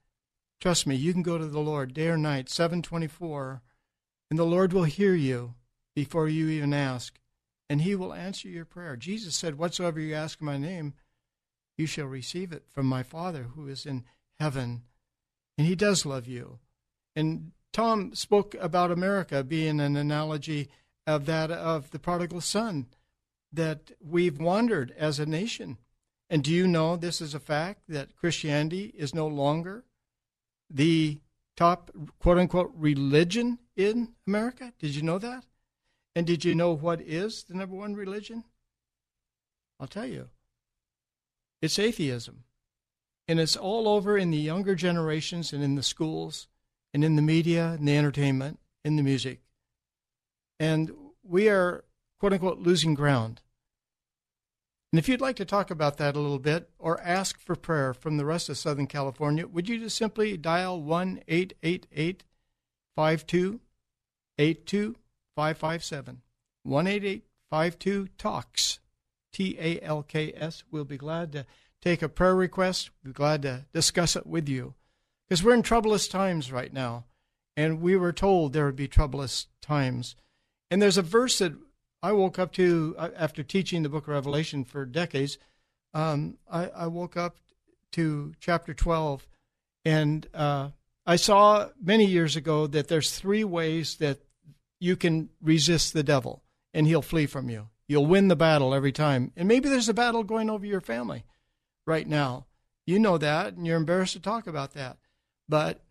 Trust 0.60 0.86
me, 0.86 0.96
you 0.96 1.12
can 1.12 1.22
go 1.22 1.38
to 1.38 1.46
the 1.46 1.60
Lord 1.60 1.94
day 1.94 2.08
or 2.08 2.18
night, 2.18 2.50
724, 2.50 3.62
and 4.28 4.38
the 4.38 4.44
Lord 4.44 4.72
will 4.72 4.84
hear 4.84 5.14
you 5.14 5.54
before 5.94 6.28
you 6.28 6.48
even 6.48 6.72
ask, 6.72 7.18
and 7.68 7.82
he 7.82 7.94
will 7.94 8.12
answer 8.12 8.48
your 8.48 8.64
prayer. 8.64 8.96
Jesus 8.96 9.36
said, 9.36 9.58
Whatsoever 9.58 10.00
you 10.00 10.14
ask 10.14 10.40
in 10.40 10.46
my 10.46 10.58
name, 10.58 10.94
you 11.76 11.86
shall 11.86 12.06
receive 12.06 12.52
it 12.52 12.64
from 12.68 12.86
my 12.86 13.02
Father 13.02 13.48
who 13.54 13.68
is 13.68 13.86
in 13.86 14.04
heaven. 14.38 14.82
And 15.56 15.66
he 15.66 15.74
does 15.74 16.04
love 16.04 16.26
you. 16.26 16.58
And 17.14 17.52
Tom 17.72 18.14
spoke 18.14 18.54
about 18.60 18.90
America 18.90 19.44
being 19.44 19.80
an 19.80 19.96
analogy 19.96 20.68
of 21.06 21.26
that 21.26 21.50
of 21.50 21.90
the 21.90 21.98
prodigal 21.98 22.40
son, 22.40 22.86
that 23.52 23.92
we've 24.00 24.40
wandered 24.40 24.94
as 24.96 25.18
a 25.18 25.26
nation. 25.26 25.78
And 26.28 26.44
do 26.44 26.52
you 26.52 26.68
know 26.68 26.96
this 26.96 27.20
is 27.20 27.34
a 27.34 27.40
fact 27.40 27.82
that 27.88 28.16
Christianity 28.16 28.92
is 28.96 29.14
no 29.14 29.26
longer 29.26 29.84
the 30.68 31.18
top 31.56 31.90
quote 32.20 32.38
unquote 32.38 32.72
religion 32.74 33.58
in 33.76 34.14
America? 34.26 34.72
Did 34.78 34.94
you 34.94 35.02
know 35.02 35.18
that? 35.18 35.44
And 36.14 36.26
did 36.26 36.44
you 36.44 36.54
know 36.54 36.72
what 36.72 37.00
is 37.00 37.44
the 37.44 37.54
number 37.54 37.76
one 37.76 37.94
religion? 37.94 38.44
I'll 39.78 39.86
tell 39.86 40.06
you. 40.06 40.28
It's 41.62 41.78
atheism. 41.78 42.44
And 43.28 43.38
it's 43.38 43.56
all 43.56 43.88
over 43.88 44.18
in 44.18 44.30
the 44.30 44.38
younger 44.38 44.74
generations 44.74 45.52
and 45.52 45.62
in 45.62 45.76
the 45.76 45.82
schools 45.82 46.48
and 46.92 47.04
in 47.04 47.16
the 47.16 47.22
media 47.22 47.76
and 47.78 47.86
the 47.86 47.96
entertainment, 47.96 48.58
in 48.84 48.96
the 48.96 49.02
music. 49.02 49.40
And 50.58 50.90
we 51.22 51.48
are, 51.48 51.84
quote 52.18 52.32
unquote, 52.32 52.58
losing 52.58 52.94
ground. 52.94 53.40
And 54.92 54.98
if 54.98 55.08
you'd 55.08 55.20
like 55.20 55.36
to 55.36 55.44
talk 55.44 55.70
about 55.70 55.98
that 55.98 56.16
a 56.16 56.20
little 56.20 56.40
bit 56.40 56.68
or 56.78 57.00
ask 57.02 57.38
for 57.38 57.54
prayer 57.54 57.94
from 57.94 58.16
the 58.16 58.24
rest 58.24 58.48
of 58.48 58.58
Southern 58.58 58.88
California, 58.88 59.46
would 59.46 59.68
you 59.68 59.78
just 59.78 59.96
simply 59.96 60.36
dial 60.36 60.82
1 60.82 61.22
888 61.28 62.24
52 62.96 63.60
557 65.40 66.20
18852 66.66 68.08
TALKS, 68.18 68.78
T 69.32 69.56
A 69.58 69.80
L 69.80 70.02
K 70.02 70.34
S. 70.36 70.64
We'll 70.70 70.84
be 70.84 70.98
glad 70.98 71.32
to 71.32 71.46
take 71.80 72.02
a 72.02 72.10
prayer 72.10 72.36
request. 72.36 72.90
We'll 73.02 73.14
be 73.14 73.16
glad 73.16 73.40
to 73.42 73.64
discuss 73.72 74.16
it 74.16 74.26
with 74.26 74.50
you. 74.50 74.74
Because 75.26 75.42
we're 75.42 75.54
in 75.54 75.62
troublous 75.62 76.08
times 76.08 76.52
right 76.52 76.70
now, 76.70 77.06
and 77.56 77.80
we 77.80 77.96
were 77.96 78.12
told 78.12 78.52
there 78.52 78.66
would 78.66 78.76
be 78.76 78.86
troublous 78.86 79.46
times. 79.62 80.14
And 80.70 80.82
there's 80.82 80.98
a 80.98 81.02
verse 81.02 81.38
that 81.38 81.54
I 82.02 82.12
woke 82.12 82.38
up 82.38 82.52
to 82.54 82.94
uh, 82.98 83.08
after 83.16 83.42
teaching 83.42 83.82
the 83.82 83.88
book 83.88 84.04
of 84.04 84.08
Revelation 84.08 84.64
for 84.64 84.84
decades. 84.84 85.38
Um, 85.94 86.36
I, 86.52 86.66
I, 86.68 86.86
woke 86.86 87.16
up 87.16 87.38
to 87.92 88.34
chapter 88.40 88.74
12, 88.74 89.26
and 89.86 90.26
uh, 90.34 90.68
I 91.06 91.16
saw 91.16 91.70
many 91.82 92.04
years 92.04 92.36
ago 92.36 92.66
that 92.66 92.88
there's 92.88 93.18
three 93.18 93.42
ways 93.42 93.96
that 93.96 94.20
you 94.80 94.96
can 94.96 95.28
resist 95.40 95.92
the 95.92 96.02
devil 96.02 96.42
and 96.74 96.86
he'll 96.86 97.02
flee 97.02 97.26
from 97.26 97.48
you. 97.48 97.68
You'll 97.86 98.06
win 98.06 98.28
the 98.28 98.36
battle 98.36 98.74
every 98.74 98.92
time. 98.92 99.32
And 99.36 99.46
maybe 99.46 99.68
there's 99.68 99.88
a 99.88 99.94
battle 99.94 100.24
going 100.24 100.48
over 100.48 100.64
your 100.64 100.80
family 100.80 101.24
right 101.86 102.06
now. 102.06 102.46
You 102.86 102.98
know 102.98 103.18
that, 103.18 103.54
and 103.54 103.66
you're 103.66 103.76
embarrassed 103.76 104.14
to 104.14 104.20
talk 104.20 104.46
about 104.46 104.74
that. 104.74 104.96
But 105.48 105.84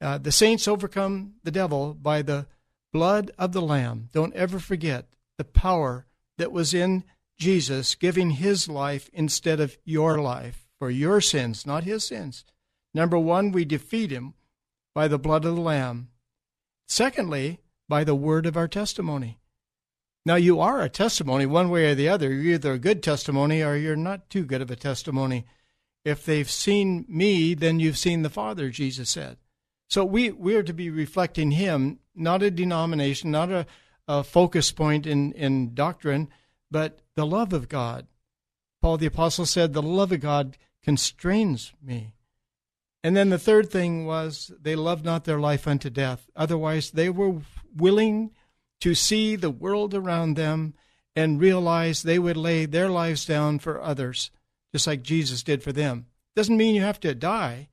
uh, 0.00 0.18
the 0.18 0.32
saints 0.32 0.66
overcome 0.66 1.34
the 1.44 1.50
devil 1.50 1.94
by 1.94 2.22
the 2.22 2.46
blood 2.92 3.30
of 3.38 3.52
the 3.52 3.62
Lamb. 3.62 4.08
Don't 4.12 4.34
ever 4.34 4.58
forget 4.58 5.06
the 5.38 5.44
power 5.44 6.06
that 6.38 6.52
was 6.52 6.72
in 6.72 7.04
Jesus 7.38 7.94
giving 7.94 8.30
his 8.30 8.68
life 8.68 9.10
instead 9.12 9.60
of 9.60 9.76
your 9.84 10.18
life 10.18 10.68
for 10.78 10.90
your 10.90 11.20
sins, 11.20 11.66
not 11.66 11.84
his 11.84 12.04
sins. 12.06 12.44
Number 12.94 13.18
one, 13.18 13.52
we 13.52 13.64
defeat 13.64 14.10
him 14.10 14.34
by 14.94 15.08
the 15.08 15.18
blood 15.18 15.44
of 15.44 15.54
the 15.54 15.60
Lamb. 15.60 16.08
Secondly, 16.88 17.60
by 17.90 18.04
the 18.04 18.14
word 18.14 18.46
of 18.46 18.56
our 18.56 18.68
testimony. 18.68 19.38
Now, 20.24 20.36
you 20.36 20.60
are 20.60 20.80
a 20.80 20.88
testimony 20.88 21.44
one 21.44 21.68
way 21.68 21.90
or 21.90 21.94
the 21.94 22.08
other. 22.08 22.32
You're 22.32 22.54
either 22.54 22.72
a 22.74 22.78
good 22.78 23.02
testimony 23.02 23.62
or 23.62 23.74
you're 23.76 23.96
not 23.96 24.30
too 24.30 24.44
good 24.44 24.62
of 24.62 24.70
a 24.70 24.76
testimony. 24.76 25.44
If 26.04 26.24
they've 26.24 26.50
seen 26.50 27.04
me, 27.08 27.52
then 27.52 27.80
you've 27.80 27.98
seen 27.98 28.22
the 28.22 28.30
Father, 28.30 28.70
Jesus 28.70 29.10
said. 29.10 29.38
So 29.88 30.04
we, 30.04 30.30
we 30.30 30.54
are 30.54 30.62
to 30.62 30.72
be 30.72 30.88
reflecting 30.88 31.50
Him, 31.50 31.98
not 32.14 32.42
a 32.42 32.50
denomination, 32.50 33.30
not 33.32 33.50
a, 33.50 33.66
a 34.06 34.22
focus 34.22 34.70
point 34.70 35.06
in, 35.06 35.32
in 35.32 35.74
doctrine, 35.74 36.28
but 36.70 37.00
the 37.16 37.26
love 37.26 37.52
of 37.52 37.68
God. 37.68 38.06
Paul 38.80 38.98
the 38.98 39.06
Apostle 39.06 39.46
said, 39.46 39.72
The 39.72 39.82
love 39.82 40.12
of 40.12 40.20
God 40.20 40.56
constrains 40.84 41.72
me. 41.82 42.14
And 43.02 43.16
then 43.16 43.30
the 43.30 43.38
third 43.38 43.70
thing 43.70 44.06
was, 44.06 44.52
they 44.60 44.76
loved 44.76 45.04
not 45.04 45.24
their 45.24 45.40
life 45.40 45.66
unto 45.66 45.90
death. 45.90 46.28
Otherwise, 46.36 46.90
they 46.92 47.08
were 47.08 47.40
willing 47.76 48.32
to 48.80 48.94
see 48.94 49.36
the 49.36 49.50
world 49.50 49.94
around 49.94 50.34
them 50.34 50.74
and 51.14 51.40
realize 51.40 52.02
they 52.02 52.18
would 52.18 52.36
lay 52.36 52.66
their 52.66 52.88
lives 52.88 53.24
down 53.24 53.58
for 53.58 53.80
others, 53.80 54.30
just 54.72 54.86
like 54.86 55.02
Jesus 55.02 55.42
did 55.42 55.62
for 55.62 55.72
them. 55.72 56.06
Doesn't 56.36 56.56
mean 56.56 56.74
you 56.74 56.82
have 56.82 57.00
to 57.00 57.14
die. 57.14 57.68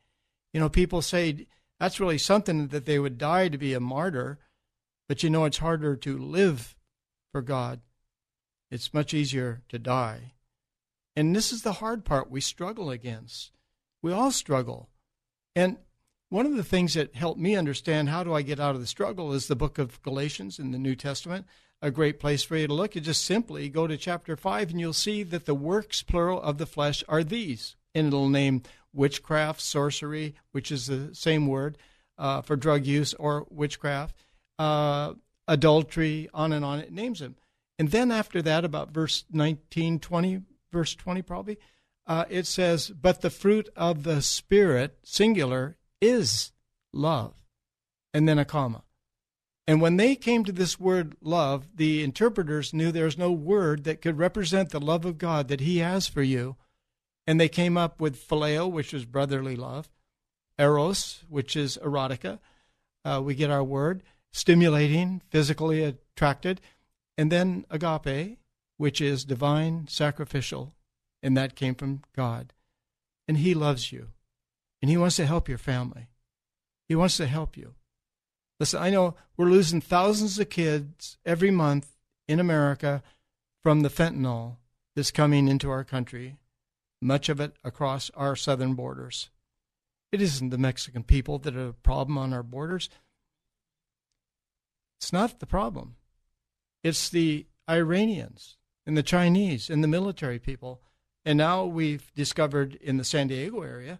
You 0.54 0.60
know, 0.60 0.70
people 0.70 1.02
say, 1.02 1.48
That's 1.80 2.00
really 2.00 2.18
something 2.18 2.68
that 2.68 2.86
they 2.86 3.00
would 3.00 3.18
die 3.18 3.48
to 3.50 3.58
be 3.58 3.74
a 3.74 3.80
martyr, 3.80 4.40
but 5.08 5.24
you 5.24 5.30
know 5.30 5.46
it's 5.46 5.60
harder 5.60 5.96
to 5.96 6.18
live 6.18 6.76
for 7.32 7.42
God. 7.42 7.82
It's 8.70 8.94
much 8.94 9.14
easier 9.14 9.62
to 9.70 9.80
die. 9.80 10.34
And 11.16 11.36
this 11.36 11.52
is 11.52 11.62
the 11.62 11.74
hard 11.74 12.04
part 12.04 12.30
we 12.30 12.42
struggle 12.42 12.90
against. 12.90 13.52
We 14.02 14.12
all 14.12 14.32
struggle. 14.32 14.90
And 15.56 15.78
one 16.30 16.46
of 16.46 16.56
the 16.56 16.64
things 16.64 16.94
that 16.96 17.16
helped 17.16 17.40
me 17.40 17.56
understand 17.56 18.10
how 18.10 18.24
do 18.24 18.34
I 18.34 18.42
get 18.42 18.60
out 18.60 18.76
of 18.76 18.82
the 18.82 18.88
struggle 18.88 19.34
is 19.34 19.48
the 19.48 19.56
book 19.56 19.78
of 19.78 20.02
Galatians 20.02 20.60
in 20.60 20.72
the 20.72 20.78
New 20.78 20.96
Testament. 20.96 21.46
A 21.82 21.92
great 21.92 22.20
place 22.20 22.44
for 22.44 22.58
you 22.58 22.68
to 22.68 22.74
look. 22.74 22.96
You 22.96 23.02
just 23.02 23.24
simply 23.24 23.70
go 23.70 23.88
to 23.88 23.98
chapter 23.98 24.36
5 24.36 24.72
and 24.72 24.80
you'll 24.80 24.94
see 24.94 25.24
that 25.24 25.46
the 25.46 25.56
works, 25.56 26.02
plural, 26.02 26.42
of 26.42 26.58
the 26.58 26.66
flesh 26.66 27.04
are 27.08 27.24
these. 27.24 27.76
And 27.94 28.08
it'll 28.08 28.30
name 28.30 28.64
witchcraft, 28.94 29.62
sorcery, 29.62 30.36
which 30.52 30.72
is 30.72 30.88
the 30.88 31.14
same 31.14 31.48
word 31.48 31.78
uh, 32.18 32.42
for 32.42 32.56
drug 32.56 32.86
use 32.86 33.14
or 33.14 33.46
witchcraft, 33.50 34.16
uh, 34.60 35.14
adultery, 35.48 36.30
on 36.34 36.52
and 36.52 36.66
on. 36.66 36.80
It 36.80 36.92
names 36.92 37.20
them. 37.20 37.36
And 37.80 37.92
then 37.92 38.12
after 38.12 38.42
that, 38.42 38.66
about 38.66 38.92
verse 38.92 39.24
19, 39.32 40.00
20, 40.00 40.42
verse 40.72 40.96
20 40.96 41.22
probably, 41.22 41.60
uh, 42.08 42.26
it 42.30 42.48
says, 42.48 42.90
But 42.90 43.22
the 43.22 43.30
fruit 43.30 43.70
of 43.76 44.04
the 44.04 44.22
Spirit, 44.22 44.98
singular, 45.04 45.78
is 46.02 46.52
love. 46.94 47.34
And 48.14 48.28
then 48.28 48.40
a 48.40 48.46
comma. 48.46 48.84
And 49.68 49.82
when 49.82 49.98
they 49.98 50.16
came 50.16 50.46
to 50.46 50.54
this 50.54 50.80
word 50.80 51.18
love, 51.22 51.68
the 51.76 52.02
interpreters 52.02 52.74
knew 52.74 52.92
there's 52.92 53.18
no 53.18 53.32
word 53.32 53.84
that 53.84 54.02
could 54.02 54.18
represent 54.18 54.70
the 54.70 54.80
love 54.80 55.04
of 55.04 55.18
God 55.18 55.50
that 55.50 55.60
He 55.60 55.80
has 55.80 56.08
for 56.08 56.24
you. 56.24 56.56
And 57.28 57.40
they 57.40 57.50
came 57.50 57.78
up 57.78 58.00
with 58.00 58.26
phileo, 58.26 58.72
which 58.72 58.94
is 58.94 59.04
brotherly 59.04 59.58
love, 59.58 59.90
eros, 60.58 61.26
which 61.28 61.58
is 61.58 61.78
erotica. 61.84 62.40
Uh, 63.04 63.22
we 63.24 63.36
get 63.36 63.52
our 63.52 63.64
word, 63.64 64.04
stimulating, 64.32 65.22
physically 65.30 65.84
attracted. 65.84 66.62
And 67.18 67.30
then 67.30 67.66
agape, 67.70 68.38
which 68.78 69.02
is 69.02 69.26
divine, 69.26 69.88
sacrificial, 69.90 70.74
and 71.22 71.36
that 71.36 71.56
came 71.56 71.76
from 71.76 72.04
God. 72.16 72.54
And 73.28 73.40
He 73.40 73.54
loves 73.54 73.92
you, 73.92 74.10
and 74.82 74.90
He 74.90 74.98
wants 74.98 75.16
to 75.18 75.26
help 75.26 75.50
your 75.50 75.58
family. 75.58 76.08
He 76.88 76.96
wants 76.96 77.18
to 77.18 77.28
help 77.28 77.58
you. 77.58 77.76
Listen, 78.60 78.82
I 78.82 78.90
know 78.90 79.16
we're 79.36 79.50
losing 79.50 79.82
thousands 79.82 80.40
of 80.40 80.50
kids 80.50 81.18
every 81.26 81.52
month 81.52 81.96
in 82.28 82.40
America 82.40 83.04
from 83.64 83.82
the 83.82 83.90
fentanyl 83.90 84.58
that's 84.96 85.12
coming 85.12 85.48
into 85.48 85.70
our 85.70 85.84
country, 85.84 86.38
much 87.02 87.30
of 87.30 87.40
it 87.40 87.56
across 87.64 88.10
our 88.16 88.36
southern 88.36 88.74
borders. 88.74 89.30
It 90.12 90.22
isn't 90.22 90.50
the 90.50 90.58
Mexican 90.58 91.04
people 91.04 91.38
that 91.40 91.56
are 91.56 91.68
a 91.68 91.74
problem 91.74 92.18
on 92.18 92.34
our 92.34 92.44
borders. 92.44 92.90
It's 95.00 95.14
not 95.14 95.40
the 95.40 95.46
problem. 95.46 95.98
It's 96.84 97.10
the 97.10 97.46
Iranians 97.70 98.58
and 98.86 98.98
the 98.98 99.04
Chinese 99.04 99.70
and 99.70 99.84
the 99.84 99.88
military 99.88 100.40
people. 100.40 100.82
And 101.26 101.38
now 101.38 101.66
we've 101.66 102.12
discovered 102.16 102.76
in 102.76 102.98
the 102.98 103.04
San 103.04 103.28
Diego 103.28 103.62
area 103.62 104.00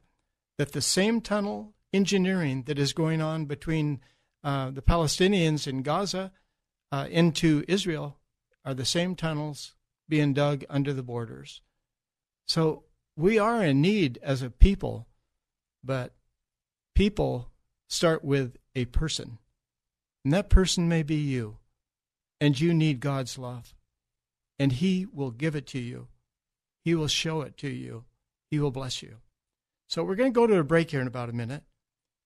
that 0.58 0.72
the 0.72 0.82
same 0.82 1.22
tunnel 1.22 1.74
engineering 1.94 2.64
that 2.64 2.80
is 2.80 2.94
going 2.94 3.22
on 3.22 3.46
between 3.46 4.00
uh, 4.44 4.72
the 4.72 4.82
Palestinians 4.82 5.68
in 5.68 5.82
Gaza 5.82 6.32
uh, 6.92 7.08
into 7.10 7.64
Israel 7.68 8.18
are 8.66 8.74
the 8.74 8.86
same 8.86 9.16
tunnels 9.16 9.76
being 10.10 10.34
dug 10.34 10.64
under 10.70 10.94
the 10.94 11.04
borders. 11.04 11.62
So 12.48 12.84
we 13.16 13.40
are 13.40 13.64
in 13.64 13.82
need 13.82 14.20
as 14.22 14.42
a 14.42 14.50
people, 14.50 15.08
but 15.84 16.14
people 16.96 17.50
start 17.90 18.24
with 18.24 18.58
a 18.76 18.86
person. 18.86 19.40
And 20.24 20.34
that 20.34 20.50
person 20.50 20.88
may 20.88 21.04
be 21.04 21.16
you. 21.16 21.58
And 22.40 22.60
you 22.60 22.74
need 22.74 23.00
God's 23.00 23.38
love. 23.38 23.74
And 24.60 24.74
He 24.74 25.06
will 25.12 25.32
give 25.32 25.56
it 25.56 25.66
to 25.68 25.80
you, 25.80 26.08
He 26.84 26.96
will 26.96 27.08
show 27.08 27.42
it 27.42 27.58
to 27.58 27.70
you, 27.70 28.06
He 28.52 28.60
will 28.60 28.72
bless 28.72 29.02
you. 29.02 29.18
So 29.88 30.04
we're 30.04 30.16
going 30.16 30.32
to 30.32 30.36
go 30.36 30.48
to 30.48 30.60
a 30.60 30.64
break 30.64 30.92
here 30.92 31.02
in 31.02 31.08
about 31.08 31.30
a 31.30 31.34
minute. 31.34 31.64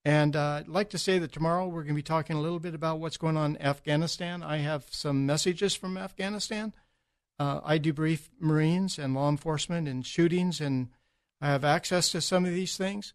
And 0.04 0.36
uh, 0.36 0.62
I'd 0.62 0.68
like 0.68 0.90
to 0.92 0.98
say 0.98 1.20
that 1.20 1.32
tomorrow 1.32 1.68
we're 1.68 1.84
going 1.84 1.94
to 1.94 2.00
be 2.00 2.02
talking 2.02 2.36
a 2.36 2.42
little 2.42 2.60
bit 2.60 2.74
about 2.74 3.00
what's 3.00 3.18
going 3.18 3.38
on 3.38 3.56
in 3.56 3.62
Afghanistan. 3.62 4.42
I 4.42 4.58
have 4.58 4.86
some 4.90 5.28
messages 5.28 5.76
from 5.76 5.96
Afghanistan. 5.96 6.74
Uh, 7.38 7.62
I 7.64 7.78
debrief 7.78 8.30
Marines 8.40 8.98
and 8.98 9.14
law 9.14 9.30
enforcement 9.30 9.88
and 9.88 10.06
shootings, 10.06 10.60
and 10.60 10.90
I 11.40 11.48
have 11.48 11.64
access 11.64 12.10
to 12.10 12.22
some 12.22 12.46
of 12.46 12.52
these 12.52 12.78
things. 12.78 13.14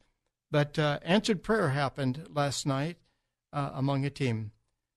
But 0.50 0.78
uh, 0.78 1.00
answered 1.02 1.42
prayer 1.42 1.70
happened 1.70 2.28
last 2.32 2.66
night 2.66 2.98
uh, 3.52 3.70
among 3.74 4.04
a 4.04 4.10
team. 4.10 4.52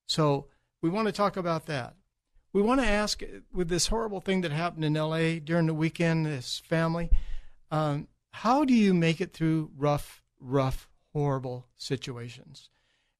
So 0.08 0.46
we 0.82 0.90
want 0.90 1.08
to 1.08 1.12
talk 1.12 1.38
about 1.38 1.66
that. 1.66 1.96
We 2.54 2.62
want 2.62 2.82
to 2.82 2.88
ask 2.88 3.22
with 3.52 3.70
this 3.70 3.88
horrible 3.88 4.22
thing 4.22 4.42
that 4.42 4.52
happened 4.52 4.86
in 4.86 4.94
LA 4.94 5.40
during 5.44 5.66
the 5.66 5.74
weekend, 5.74 6.26
this 6.26 6.62
family, 6.66 7.10
um, 7.72 8.08
how 8.32 8.66
do 8.66 8.74
you 8.74 8.94
make 8.94 9.22
it 9.22 9.34
through 9.34 9.72
rough, 9.78 10.24
rough 10.40 10.90
horrible 11.14 11.68
situations. 11.76 12.70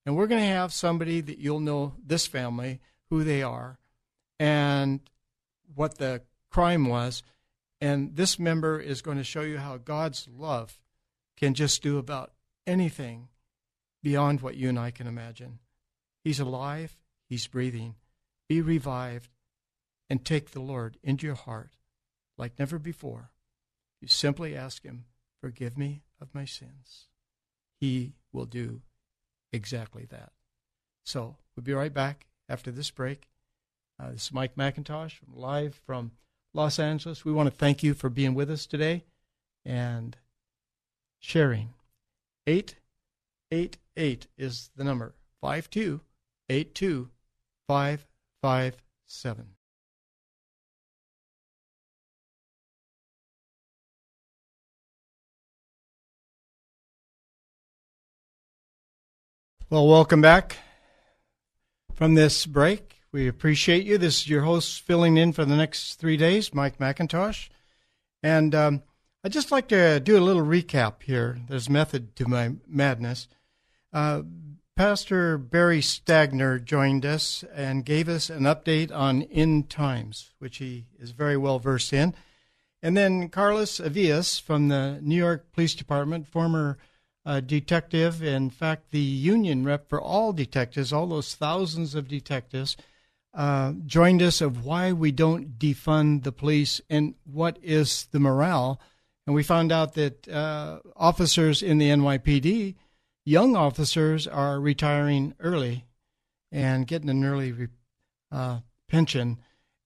And 0.06 0.16
we're 0.16 0.28
going 0.28 0.42
to 0.42 0.48
have 0.48 0.74
somebody 0.74 1.22
that 1.22 1.40
you'll 1.40 1.60
know 1.60 1.94
this 2.06 2.28
family, 2.28 2.80
who 3.10 3.24
they 3.24 3.44
are, 3.44 3.78
and 4.40 5.02
what 5.76 5.98
the 5.98 6.22
crime 6.50 6.88
was. 6.88 7.24
And 7.82 8.16
this 8.16 8.40
member 8.40 8.80
is 8.80 9.02
going 9.02 9.18
to 9.18 9.24
show 9.24 9.42
you 9.42 9.58
how 9.58 9.78
God's 9.78 10.28
love 10.28 10.80
can 11.38 11.54
just 11.54 11.82
do 11.82 11.98
about 11.98 12.32
anything 12.68 13.30
beyond 14.02 14.42
what 14.42 14.56
you 14.56 14.70
and 14.70 14.80
I 14.80 14.92
can 14.92 15.08
imagine. 15.08 15.60
He's 16.24 16.40
alive, 16.40 16.98
He's 17.28 17.48
breathing. 17.48 17.96
Be 18.48 18.62
revived 18.62 19.30
and 20.10 20.26
take 20.26 20.52
the 20.52 20.62
Lord 20.62 20.98
into 21.04 21.28
your 21.28 21.36
heart 21.36 21.76
like 22.38 22.58
never 22.58 22.80
before. 22.80 23.30
You 24.02 24.08
simply 24.08 24.56
ask 24.56 24.84
Him, 24.84 25.06
Forgive 25.42 25.78
me 25.78 26.04
of 26.20 26.36
my 26.36 26.46
sins. 26.46 27.08
He 27.80 28.14
will 28.34 28.46
do 28.46 28.82
exactly 29.54 30.06
that. 30.10 30.34
So 31.06 31.38
we'll 31.56 31.64
be 31.64 31.74
right 31.74 31.94
back 31.94 32.28
after 32.50 32.72
this 32.72 32.92
break. 32.92 33.30
Uh, 34.00 34.12
this 34.12 34.26
is 34.26 34.34
Mike 34.34 34.56
MacIntosh 34.56 35.20
live 35.34 35.80
from 35.86 36.12
Los 36.54 36.78
Angeles. 36.80 37.24
We 37.24 37.32
want 37.32 37.50
to 37.50 37.56
thank 37.56 37.84
you 37.84 37.94
for 37.94 38.10
being 38.10 38.34
with 38.34 38.52
us 38.52 38.66
today 38.66 39.06
and 39.66 40.18
sharing. 41.20 41.74
888 42.48 44.28
is 44.38 44.72
the 44.76 44.84
number 44.84 45.16
5282 45.42 47.10
Well, 59.72 59.88
welcome 59.88 60.20
back 60.20 60.58
from 61.94 62.16
this 62.16 62.48
break. 62.48 63.04
We 63.12 63.28
appreciate 63.28 63.86
you. 63.86 64.00
This 64.00 64.22
is 64.22 64.28
your 64.28 64.42
host 64.42 64.82
filling 64.82 65.16
in 65.16 65.32
for 65.32 65.46
the 65.46 65.56
next 65.56 66.00
three 66.00 66.18
days, 66.18 66.56
Mike 66.56 66.80
MacIntosh. 66.80 67.50
And 68.24 68.56
um, 68.56 68.82
I'd 69.24 69.32
just 69.32 69.52
like 69.52 69.68
to 69.68 70.00
do 70.00 70.18
a 70.18 70.26
little 70.26 70.42
recap 70.42 71.04
here. 71.04 71.38
There's 71.48 71.70
method 71.70 72.16
to 72.16 72.28
my 72.28 72.54
madness. 72.68 73.28
Uh, 73.94 74.24
Pastor 74.76 75.38
Barry 75.38 75.82
Stagner 75.82 76.58
joined 76.58 77.06
us 77.06 77.44
and 77.54 77.86
gave 77.86 78.10
us 78.10 78.32
an 78.32 78.46
update 78.46 78.92
on 78.92 79.22
end 79.22 79.70
times, 79.70 80.32
which 80.40 80.58
he 80.58 80.88
is 81.00 81.12
very 81.12 81.38
well 81.38 81.60
versed 81.60 81.94
in. 81.94 82.16
And 82.82 82.98
then 82.98 83.30
Carlos 83.30 83.80
Avias 83.80 84.42
from 84.42 84.70
the 84.70 84.98
New 85.04 85.16
York 85.16 85.54
Police 85.54 85.76
Department, 85.76 86.26
former 86.26 86.80
uh, 87.30 87.40
detective, 87.42 88.24
in 88.24 88.50
fact, 88.50 88.90
the 88.90 89.00
union 89.00 89.64
rep 89.64 89.88
for 89.88 90.02
all 90.02 90.34
detectives, 90.34 90.92
all 90.92 91.06
those 91.06 91.36
thousands 91.36 91.94
of 91.94 92.08
detectives, 92.08 92.76
uh, 93.36 93.74
joined 93.86 94.20
us 94.20 94.42
of 94.42 94.66
why 94.66 94.92
we 94.92 95.12
don't 95.12 95.60
defund 95.60 96.24
the 96.24 96.32
police 96.32 96.82
and 96.90 97.14
what 97.26 97.60
is 97.62 98.08
the 98.12 98.20
morale. 98.20 98.82
And 99.28 99.36
we 99.36 99.44
found 99.44 99.72
out 99.72 99.94
that 99.94 100.28
uh, 100.28 100.80
officers 100.96 101.62
in 101.62 101.78
the 101.78 101.90
NYPD, 101.90 102.74
young 103.26 103.56
officers, 103.56 104.26
are 104.26 104.60
retiring 104.60 105.36
early 105.40 105.86
and 106.52 106.88
getting 106.88 107.12
an 107.12 107.24
early 107.24 107.54
uh, 108.32 108.62
pension. 108.90 109.38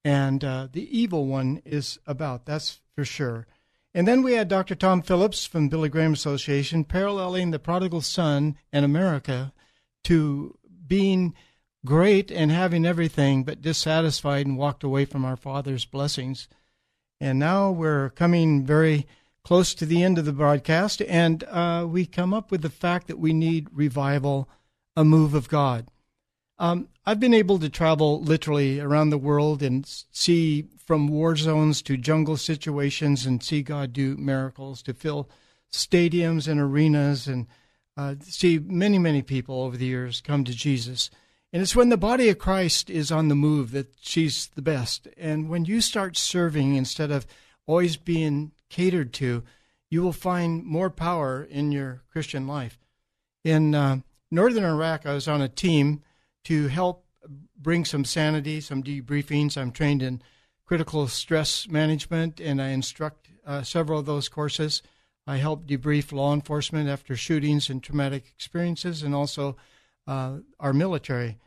And 0.06 0.46
uh, 0.46 0.70
the 0.72 0.98
evil 0.98 1.26
one 1.26 1.62
is 1.66 2.00
about, 2.08 2.46
that's 2.46 2.80
for 2.96 3.04
sure. 3.04 3.48
And 3.94 4.08
then 4.08 4.24
we 4.24 4.34
had 4.34 4.48
Dr. 4.48 4.74
Tom 4.74 5.02
Phillips 5.02 5.46
from 5.46 5.70
Billy 5.70 5.90
Graham 5.90 6.14
Association 6.14 6.84
paralleling 6.84 7.52
the 7.52 7.60
prodigal 7.60 8.02
son 8.02 8.58
and 8.72 8.84
America 8.84 9.54
to 10.06 10.58
being 10.88 11.36
great 11.86 12.32
and 12.32 12.50
having 12.50 12.86
everything, 12.86 13.44
but 13.44 13.62
dissatisfied 13.62 14.46
and 14.46 14.58
walked 14.58 14.84
away 14.84 15.06
from 15.06 15.24
our 15.26 15.36
Father's 15.36 15.86
blessings. 15.86 16.48
And 17.20 17.38
now 17.38 17.70
we're 17.70 18.10
coming 18.12 18.66
very 18.66 19.06
close 19.44 19.74
to 19.76 19.86
the 19.86 20.02
end 20.02 20.18
of 20.18 20.26
the 20.26 20.34
broadcast, 20.34 21.02
and 21.02 21.44
uh, 21.46 21.86
we 21.88 22.06
come 22.06 22.34
up 22.34 22.50
with 22.50 22.62
the 22.62 22.70
fact 22.70 23.08
that 23.08 23.20
we 23.20 23.34
need 23.34 23.68
revival, 23.72 24.50
a 24.96 25.04
move 25.04 25.34
of 25.34 25.50
God. 25.50 25.90
Um, 26.60 26.88
I've 27.06 27.20
been 27.20 27.34
able 27.34 27.60
to 27.60 27.70
travel 27.70 28.22
literally 28.22 28.80
around 28.80 29.10
the 29.10 29.18
world 29.18 29.64
and 29.64 29.86
see 30.12 30.68
from 30.78 31.08
war 31.08 31.36
zones 31.36 31.82
to 31.84 31.98
jungle 31.98 32.38
situations 32.38 33.26
and 33.26 33.42
see 33.42 33.62
God 33.62 33.94
do 33.94 34.16
miracles 34.18 34.82
to 34.84 34.94
fill 34.94 35.30
stadiums 35.72 36.48
and 36.48 36.60
arenas 36.60 37.28
and 37.28 37.48
uh, 37.98 38.16
see 38.22 38.60
many, 38.60 39.00
many 39.00 39.22
people 39.22 39.62
over 39.62 39.78
the 39.78 39.86
years 39.86 40.22
come 40.22 40.44
to 40.44 40.54
Jesus. 40.54 41.10
And 41.52 41.62
it's 41.62 41.76
when 41.76 41.90
the 41.90 41.98
body 41.98 42.30
of 42.30 42.40
Christ 42.40 42.90
is 42.90 43.12
on 43.12 43.28
the 43.28 43.36
move 43.36 43.72
that 43.72 43.94
she's 44.02 44.48
the 44.56 44.62
best. 44.62 45.08
And 45.18 45.50
when 45.50 45.66
you 45.66 45.82
start 45.82 46.18
serving 46.18 46.76
instead 46.76 47.12
of 47.12 47.28
always 47.66 47.96
being 47.96 48.52
catered 48.70 49.14
to, 49.14 49.44
you 49.90 50.02
will 50.02 50.14
find 50.14 50.64
more 50.64 50.90
power 50.90 51.44
in 51.44 51.72
your 51.72 52.02
Christian 52.12 52.48
life. 52.48 52.80
In 53.44 53.76
uh, 53.76 53.98
northern 54.32 54.64
Iraq, 54.64 55.06
I 55.06 55.14
was 55.14 55.28
on 55.28 55.42
a 55.42 55.48
team 55.48 56.02
to 56.46 56.68
help 56.68 57.06
bring 57.58 57.86
some 57.86 58.06
sanity, 58.06 58.60
some 58.60 58.84
debriefings. 58.84 59.58
I'm 59.58 59.72
trained 59.72 60.04
in 60.04 60.22
critical 60.66 61.08
stress 61.08 61.68
management, 61.68 62.40
and 62.40 62.62
I 62.62 62.70
instruct 62.70 63.30
uh, 63.46 63.64
several 63.64 64.00
of 64.00 64.06
those 64.06 64.30
courses. 64.30 64.82
I 65.26 65.38
help 65.38 65.66
debrief 65.66 66.12
law 66.12 66.34
enforcement 66.34 66.90
after 66.90 67.16
shootings 67.16 67.70
and 67.70 67.82
traumatic 67.82 68.26
experiences, 68.36 69.04
and 69.04 69.16
also 69.16 69.56
uh, 70.08 70.38
our 70.60 70.74
military. 70.74 71.40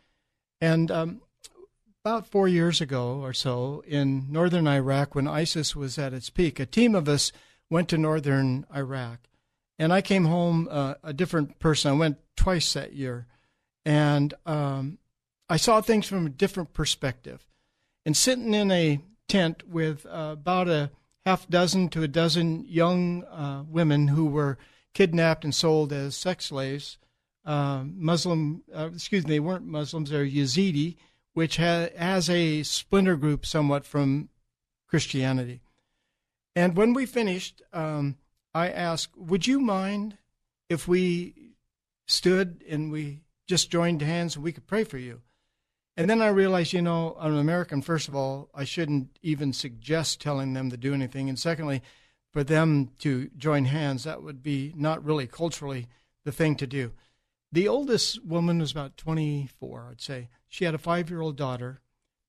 And 0.61 0.91
um, 0.91 1.21
about 2.05 2.27
four 2.27 2.49
years 2.49 2.81
ago 2.81 3.21
or 3.21 3.33
so, 3.33 3.83
in 3.87 4.27
northern 4.31 4.67
Iraq, 4.67 5.15
when 5.15 5.29
ISIS 5.29 5.77
was 5.77 5.99
at 5.99 6.15
its 6.15 6.31
peak, 6.31 6.59
a 6.59 6.65
team 6.65 6.95
of 6.95 7.09
us 7.09 7.33
went 7.69 7.89
to 7.91 7.99
northern 7.99 8.65
Iraq. 8.75 9.29
And 9.79 9.93
I 9.93 10.01
came 10.01 10.25
home 10.25 10.69
uh, 10.71 10.95
a 11.03 11.13
different 11.13 11.59
person. 11.59 11.91
I 11.91 11.95
went 11.95 12.19
twice 12.37 12.73
that 12.73 12.95
year. 12.95 13.27
And 13.87 14.35
um, 14.45 14.99
I 15.49 15.57
saw 15.57 15.81
things 15.81 16.09
from 16.09 16.27
a 16.27 16.31
different 16.31 16.75
perspective. 16.75 17.47
And 18.05 18.17
sitting 18.17 18.53
in 18.53 18.73
a 18.73 19.01
tent 19.29 19.63
with 19.69 20.05
uh, 20.07 20.31
about 20.33 20.69
a 20.69 20.91
half 21.25 21.49
dozen 21.49 21.89
to 21.91 22.03
a 22.03 22.09
dozen 22.09 22.65
young 22.69 23.25
uh, 23.25 23.63
women 23.69 24.09
who 24.09 24.27
were 24.27 24.59
kidnapped 24.93 25.45
and 25.45 25.55
sold 25.55 25.93
as 25.93 26.17
sex 26.17 26.47
slaves. 26.47 26.99
Uh, 27.45 27.85
Muslim, 27.85 28.65
uh, 28.75 28.91
excuse 28.93 29.25
me, 29.25 29.35
they 29.35 29.41
weren't 29.41 29.67
Muslims, 29.67 30.11
they're 30.11 30.27
Yazidi, 30.27 30.97
which 31.33 31.59
ha- 31.59 31.91
has 31.97 32.29
a 32.29 32.65
splinter 32.65 33.15
group 33.15 33.47
somewhat 33.47 33.87
from 33.87 34.31
Christianity. 34.89 35.61
And 36.57 36.77
when 36.77 36.93
we 36.93 37.07
finished, 37.07 37.63
um, 37.73 38.17
I 38.53 38.69
asked, 38.69 39.17
Would 39.17 39.47
you 39.47 39.61
mind 39.61 40.17
if 40.69 40.89
we 40.89 41.53
stood 42.07 42.65
and 42.69 42.91
we 42.91 43.21
just 43.47 43.71
joined 43.71 44.03
hands 44.03 44.37
and 44.37 44.45
we 44.45 44.53
could 44.53 44.67
pray 44.67 44.85
for 44.85 44.99
you? 44.99 45.23
And 45.97 46.11
then 46.11 46.21
I 46.21 46.29
realized, 46.29 46.75
you 46.75 46.83
know, 46.83 47.17
I'm 47.19 47.33
an 47.33 47.39
American, 47.39 47.81
first 47.81 48.07
of 48.07 48.15
all, 48.15 48.51
I 48.55 48.65
shouldn't 48.65 49.19
even 49.23 49.53
suggest 49.53 50.21
telling 50.21 50.53
them 50.53 50.71
to 50.71 50.77
do 50.77 50.93
anything. 50.93 51.29
And 51.29 51.39
secondly, 51.39 51.83
for 52.33 52.45
them 52.45 52.91
to 52.99 53.31
join 53.39 53.65
hands, 53.65 54.05
that 54.05 54.23
would 54.23 54.43
be 54.43 54.75
not 54.77 55.03
really 55.03 55.27
culturally 55.27 55.87
the 56.25 56.33
thing 56.33 56.55
to 56.57 56.67
do. 56.67 56.93
The 57.51 57.67
oldest 57.67 58.23
woman 58.25 58.59
was 58.59 58.73
about 58.73 58.99
24, 58.99 59.89
I'd 59.91 60.01
say. 60.03 60.29
She 60.49 60.67
had 60.67 60.75
a 60.75 60.79
five 60.79 61.09
year 61.09 61.23
old 61.23 61.37
daughter, 61.37 61.81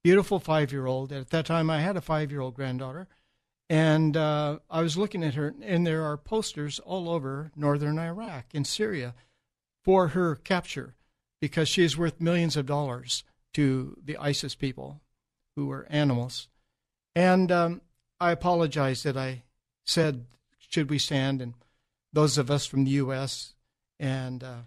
beautiful 0.03 0.39
five 0.39 0.71
year 0.71 0.85
old. 0.85 1.11
At 1.11 1.31
that 1.31 1.45
time, 1.45 1.69
I 1.69 1.81
had 1.81 1.97
a 1.97 2.01
five 2.01 2.31
year 2.31 2.39
old 2.39 2.53
granddaughter. 2.53 3.07
And 3.69 4.15
uh, 4.15 4.59
I 4.69 4.81
was 4.81 4.95
looking 4.95 5.25
at 5.25 5.33
her, 5.33 5.53
and 5.61 5.85
there 5.85 6.05
are 6.05 6.15
posters 6.15 6.79
all 6.79 7.09
over 7.09 7.51
northern 7.53 7.99
Iraq 7.99 8.45
and 8.53 8.65
Syria 8.65 9.13
for 9.83 10.09
her 10.09 10.35
capture 10.35 10.95
because 11.39 11.69
she 11.69 11.83
is 11.83 11.97
worth 11.97 12.21
millions 12.21 12.57
of 12.57 12.65
dollars 12.65 13.23
to 13.53 13.97
the 14.03 14.17
ISIS 14.17 14.55
people 14.55 15.01
who 15.55 15.67
were 15.67 15.87
animals. 15.89 16.47
And 17.15 17.51
um, 17.51 17.81
I 18.19 18.31
apologize 18.31 19.03
that 19.03 19.17
I 19.17 19.43
said, 19.85 20.25
should 20.59 20.89
we 20.89 20.99
stand? 20.99 21.41
And 21.41 21.53
those 22.13 22.37
of 22.37 22.51
us 22.51 22.65
from 22.65 22.83
the 22.83 22.91
U.S. 22.91 23.55
and 23.99 24.43
uh, 24.43 24.61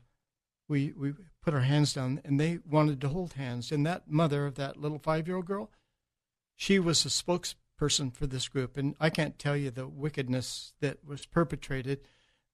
we 0.68 0.92
we 0.96 1.14
put 1.42 1.54
our 1.54 1.60
hands 1.60 1.94
down, 1.94 2.20
and 2.24 2.38
they 2.38 2.58
wanted 2.68 3.00
to 3.00 3.08
hold 3.08 3.34
hands. 3.34 3.72
And 3.72 3.86
that 3.86 4.10
mother 4.10 4.46
of 4.46 4.56
that 4.56 4.76
little 4.76 4.98
five-year-old 4.98 5.46
girl, 5.46 5.70
she 6.54 6.78
was 6.78 7.04
a 7.04 7.08
spokesperson 7.08 8.14
for 8.14 8.26
this 8.26 8.48
group. 8.48 8.76
And 8.76 8.94
I 9.00 9.10
can't 9.10 9.38
tell 9.38 9.56
you 9.56 9.70
the 9.70 9.88
wickedness 9.88 10.74
that 10.80 11.04
was 11.04 11.26
perpetrated, 11.26 12.00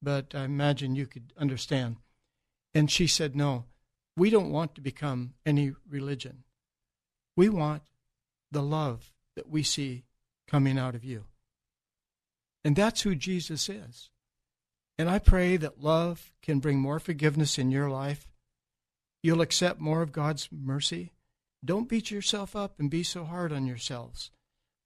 but 0.00 0.34
I 0.34 0.44
imagine 0.44 0.94
you 0.94 1.06
could 1.06 1.32
understand. 1.36 1.96
And 2.74 2.90
she 2.90 3.06
said, 3.06 3.34
no 3.34 3.64
we 4.16 4.30
don't 4.30 4.50
want 4.50 4.74
to 4.74 4.80
become 4.80 5.34
any 5.44 5.72
religion. 5.88 6.44
We 7.36 7.48
want 7.48 7.82
the 8.50 8.62
love 8.62 9.12
that 9.34 9.50
we 9.50 9.62
see 9.62 10.04
coming 10.48 10.78
out 10.78 10.94
of 10.94 11.04
you. 11.04 11.24
And 12.64 12.74
that's 12.74 13.02
who 13.02 13.14
Jesus 13.14 13.68
is. 13.68 14.10
And 14.98 15.10
I 15.10 15.18
pray 15.18 15.56
that 15.58 15.82
love 15.82 16.32
can 16.42 16.58
bring 16.58 16.78
more 16.78 16.98
forgiveness 16.98 17.58
in 17.58 17.70
your 17.70 17.90
life. 17.90 18.32
You'll 19.22 19.42
accept 19.42 19.80
more 19.80 20.02
of 20.02 20.12
God's 20.12 20.48
mercy. 20.50 21.12
Don't 21.64 21.88
beat 21.88 22.10
yourself 22.10 22.56
up 22.56 22.80
and 22.80 22.90
be 22.90 23.02
so 23.02 23.24
hard 23.24 23.52
on 23.52 23.66
yourselves. 23.66 24.30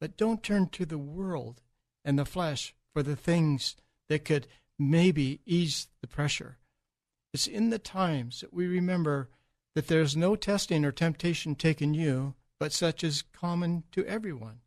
But 0.01 0.17
don't 0.17 0.43
turn 0.43 0.69
to 0.71 0.87
the 0.87 0.99
world 0.99 1.63
and 2.05 2.19
the 2.19 2.25
flesh 2.25 2.75
for 2.93 3.03
the 3.03 3.17
things 3.17 3.77
that 4.09 4.25
could 4.25 4.47
maybe 4.79 5.41
ease 5.47 5.89
the 6.01 6.07
pressure. 6.09 6.57
It's 7.33 7.47
in 7.47 7.71
the 7.71 7.79
times 7.79 8.41
that 8.41 8.53
we 8.53 8.67
remember 8.67 9.29
that 9.75 9.87
there 9.87 10.01
is 10.01 10.17
no 10.17 10.37
testing 10.37 10.85
or 10.85 10.93
temptation 10.93 11.55
taken 11.55 11.95
you, 11.95 12.35
but 12.59 12.73
such 12.73 13.05
as 13.05 13.23
common 13.23 13.85
to 13.93 14.05
everyone. 14.07 14.61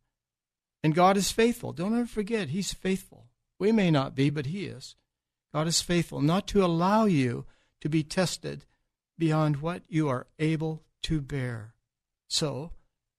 And 0.83 0.95
God 0.95 1.17
is 1.17 1.31
faithful. 1.31 1.73
Don't 1.73 1.97
ever 1.97 2.05
forget, 2.05 2.49
He's 2.49 2.73
faithful. 2.73 3.27
We 3.59 3.71
may 3.71 3.91
not 3.91 4.15
be, 4.15 4.29
but 4.29 4.47
He 4.47 4.65
is. 4.65 4.95
God 5.53 5.67
is 5.67 5.81
faithful 5.81 6.21
not 6.21 6.47
to 6.47 6.65
allow 6.65 7.05
you 7.05 7.45
to 7.81 7.89
be 7.89 8.03
tested 8.03 8.65
beyond 9.17 9.57
what 9.57 9.83
you 9.87 10.09
are 10.09 10.27
able 10.39 10.83
to 11.03 11.21
bear. 11.21 11.75
So, 12.27 12.71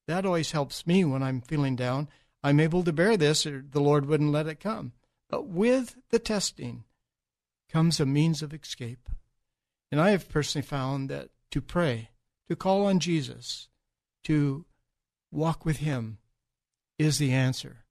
that 0.07 0.27
always 0.27 0.51
helps 0.51 0.87
me 0.87 1.05
when 1.05 1.23
I'm 1.23 1.41
feeling 1.41 1.77
down. 1.77 2.09
I'm 2.43 2.61
able 2.61 2.83
to 2.85 2.93
bear 2.93 3.17
this, 3.17 3.47
or 3.47 3.65
the 3.71 3.81
Lord 3.81 4.07
wouldn't 4.07 4.33
let 4.33 4.47
it 4.47 4.61
come. 4.61 4.93
But 5.31 5.47
with 5.47 5.97
the 6.11 6.19
testing 6.19 6.85
comes 7.71 8.01
a 8.01 8.07
means 8.07 8.43
of 8.43 8.53
escape. 8.53 9.09
And 9.95 10.01
I 10.01 10.11
have 10.11 10.29
personally 10.29 10.67
found 10.67 11.09
that 11.11 11.29
to 11.53 11.61
pray, 11.61 12.11
to 12.49 12.57
call 12.57 12.87
on 12.87 12.99
Jesus, 12.99 13.69
to 14.25 14.65
walk 15.31 15.65
with 15.65 15.77
Him 15.77 16.19
is 16.99 17.19
the 17.19 17.31
answer. 17.31 17.85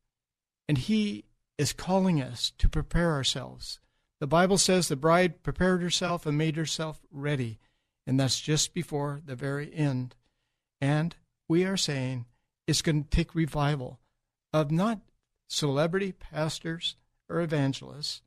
And 0.68 0.78
He 0.78 1.24
is 1.58 1.72
calling 1.72 2.22
us 2.22 2.52
to 2.58 2.68
prepare 2.68 3.14
ourselves. 3.14 3.80
The 4.20 4.28
Bible 4.28 4.58
says 4.58 4.90
the 4.90 4.98
bride 4.98 5.44
prepared 5.44 5.82
herself 5.82 6.26
and 6.26 6.38
made 6.38 6.58
herself 6.58 7.00
ready, 7.10 7.58
and 8.06 8.20
that's 8.20 8.42
just 8.42 8.74
before 8.74 9.22
the 9.26 9.38
very 9.38 9.74
end. 9.74 10.14
And 10.82 11.16
we 11.48 11.64
are 11.64 11.78
saying 11.78 12.26
it's 12.68 12.82
going 12.82 13.06
to 13.06 13.10
take 13.10 13.34
revival 13.34 14.02
of 14.52 14.72
not 14.72 15.00
celebrity 15.48 16.12
pastors 16.12 16.98
or 17.30 17.40
evangelists. 17.40 18.22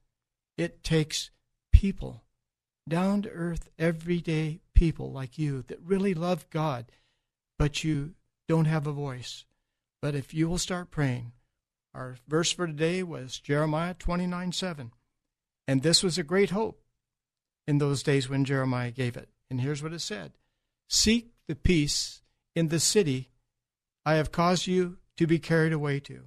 It 0.57 0.83
takes 0.83 1.31
people 1.75 2.23
down 2.89 3.23
to 3.23 3.31
earth, 3.31 3.69
everyday 3.79 4.61
people 4.75 5.11
like 5.11 5.39
you 5.39 5.63
that 5.69 5.81
really 5.83 6.15
love 6.15 6.49
God, 6.51 6.87
but 7.59 7.83
you 7.83 8.15
don't 8.49 8.67
have 8.67 8.87
a 8.87 8.93
voice. 8.93 9.45
But 10.01 10.15
if 10.15 10.33
you 10.33 10.49
will 10.49 10.59
start 10.59 10.91
praying, 10.91 11.33
our 11.95 12.17
verse 12.29 12.53
for 12.53 12.67
today 12.67 13.03
was 13.03 13.39
Jeremiah 13.39 13.95
29 13.95 14.53
7. 14.53 14.93
And 15.67 15.83
this 15.83 16.03
was 16.03 16.19
a 16.19 16.23
great 16.23 16.51
hope 16.51 16.81
in 17.67 17.79
those 17.79 18.03
days 18.03 18.29
when 18.29 18.45
Jeremiah 18.45 18.91
gave 18.91 19.17
it. 19.17 19.29
And 19.51 19.61
here's 19.61 19.83
what 19.83 19.93
it 19.93 20.01
said 20.01 20.33
Seek 20.89 21.33
the 21.49 21.57
peace 21.57 22.23
in 22.55 22.69
the 22.69 22.81
city 22.81 23.31
I 24.05 24.15
have 24.15 24.31
caused 24.31 24.67
you 24.67 24.99
to 25.17 25.27
be 25.27 25.39
carried 25.39 25.73
away 25.73 25.99
to, 26.01 26.25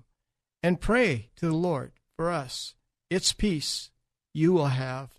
and 0.62 0.82
pray 0.82 1.30
to 1.38 1.46
the 1.46 1.56
Lord 1.56 1.94
for 2.18 2.32
us. 2.32 2.76
Its 3.10 3.32
peace 3.32 3.92
you 4.34 4.52
will 4.52 4.68
have 4.68 5.19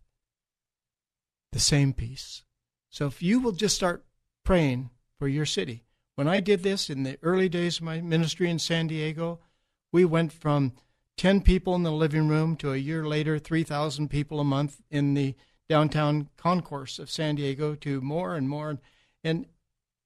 the 1.53 1.61
same 1.61 1.93
peace. 1.93 2.43
So 2.89 3.07
if 3.07 3.23
you 3.23 3.41
will 3.41 3.53
just 3.53 3.77
start 3.77 4.05
praying 4.45 4.91
for 5.19 5.29
your 5.29 5.47
city. 5.47 5.85
When 6.15 6.29
I 6.29 6.41
did 6.41 6.63
this 6.63 6.91
in 6.91 7.03
the 7.03 7.19
early 7.23 7.49
days 7.49 7.79
of 7.79 7.85
my 7.85 8.01
ministry 8.01 8.51
in 8.51 8.59
San 8.59 8.89
Diego, 8.89 9.41
we 9.93 10.05
went 10.05 10.33
from 10.33 10.73
10 11.17 11.43
people 11.43 11.75
in 11.75 11.83
the 11.83 11.93
living 11.93 12.29
room 12.29 12.57
to 12.57 12.73
a 12.73 12.77
year 12.77 13.07
later 13.07 13.39
3,000 13.39 14.09
people 14.09 14.41
a 14.41 14.45
month 14.45 14.81
in 14.91 15.15
the 15.15 15.35
downtown 15.69 16.29
concourse 16.37 16.99
of 16.99 17.11
San 17.11 17.37
Diego 17.37 17.75
to 17.77 18.01
more 18.01 18.35
and 18.35 18.49
more. 18.49 18.79
And 19.23 19.47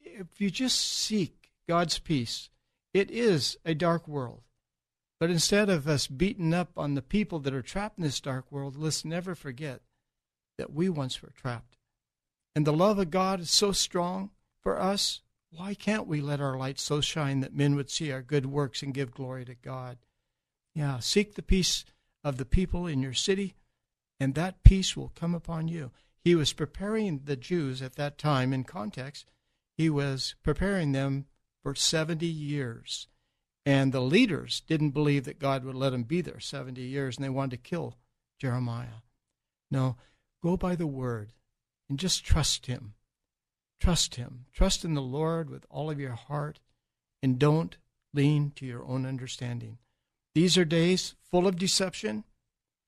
if 0.00 0.40
you 0.40 0.50
just 0.50 0.80
seek 0.80 1.50
God's 1.68 1.98
peace, 1.98 2.50
it 2.92 3.10
is 3.10 3.56
a 3.64 3.74
dark 3.74 4.06
world. 4.06 4.42
But 5.18 5.30
instead 5.30 5.70
of 5.70 5.88
us 5.88 6.06
beating 6.06 6.52
up 6.52 6.72
on 6.76 6.94
the 6.94 7.02
people 7.02 7.38
that 7.40 7.54
are 7.54 7.62
trapped 7.62 7.98
in 7.98 8.04
this 8.04 8.20
dark 8.20 8.50
world, 8.50 8.76
let's 8.76 9.04
never 9.04 9.34
forget 9.34 9.80
that 10.58 10.72
we 10.72 10.88
once 10.88 11.22
were 11.22 11.32
trapped. 11.36 11.76
And 12.54 12.66
the 12.66 12.72
love 12.72 12.98
of 12.98 13.10
God 13.10 13.40
is 13.40 13.50
so 13.50 13.72
strong 13.72 14.30
for 14.60 14.80
us. 14.80 15.20
Why 15.50 15.74
can't 15.74 16.06
we 16.06 16.20
let 16.20 16.40
our 16.40 16.56
light 16.56 16.78
so 16.78 17.00
shine 17.00 17.40
that 17.40 17.54
men 17.54 17.76
would 17.76 17.90
see 17.90 18.10
our 18.10 18.22
good 18.22 18.46
works 18.46 18.82
and 18.82 18.94
give 18.94 19.10
glory 19.10 19.44
to 19.44 19.54
God? 19.54 19.98
Yeah, 20.74 20.98
seek 20.98 21.34
the 21.34 21.42
peace 21.42 21.84
of 22.22 22.36
the 22.36 22.44
people 22.44 22.86
in 22.86 23.02
your 23.02 23.12
city, 23.12 23.54
and 24.18 24.34
that 24.34 24.64
peace 24.64 24.96
will 24.96 25.12
come 25.14 25.34
upon 25.34 25.68
you. 25.68 25.90
He 26.24 26.34
was 26.34 26.52
preparing 26.52 27.22
the 27.24 27.36
Jews 27.36 27.82
at 27.82 27.96
that 27.96 28.18
time 28.18 28.52
in 28.52 28.64
context, 28.64 29.26
he 29.76 29.90
was 29.90 30.36
preparing 30.42 30.92
them 30.92 31.26
for 31.62 31.74
70 31.74 32.26
years. 32.26 33.08
And 33.66 33.92
the 33.92 34.00
leaders 34.00 34.62
didn't 34.66 34.90
believe 34.90 35.24
that 35.24 35.38
God 35.38 35.64
would 35.64 35.74
let 35.74 35.90
them 35.90 36.02
be 36.02 36.20
there 36.20 36.40
70 36.40 36.80
years, 36.80 37.16
and 37.16 37.24
they 37.24 37.30
wanted 37.30 37.62
to 37.62 37.68
kill 37.68 37.96
Jeremiah. 38.38 39.02
No, 39.70 39.96
go 40.44 40.56
by 40.58 40.76
the 40.76 40.86
word 40.86 41.32
and 41.88 41.98
just 41.98 42.24
trust 42.24 42.66
Him. 42.66 42.92
Trust 43.80 44.16
Him. 44.16 44.44
Trust 44.52 44.84
in 44.84 44.94
the 44.94 45.02
Lord 45.02 45.48
with 45.48 45.64
all 45.70 45.90
of 45.90 45.98
your 45.98 46.12
heart, 46.12 46.60
and 47.22 47.38
don't 47.38 47.78
lean 48.12 48.52
to 48.56 48.66
your 48.66 48.84
own 48.84 49.06
understanding. 49.06 49.78
These 50.34 50.58
are 50.58 50.64
days 50.64 51.14
full 51.30 51.46
of 51.46 51.56
deception. 51.56 52.24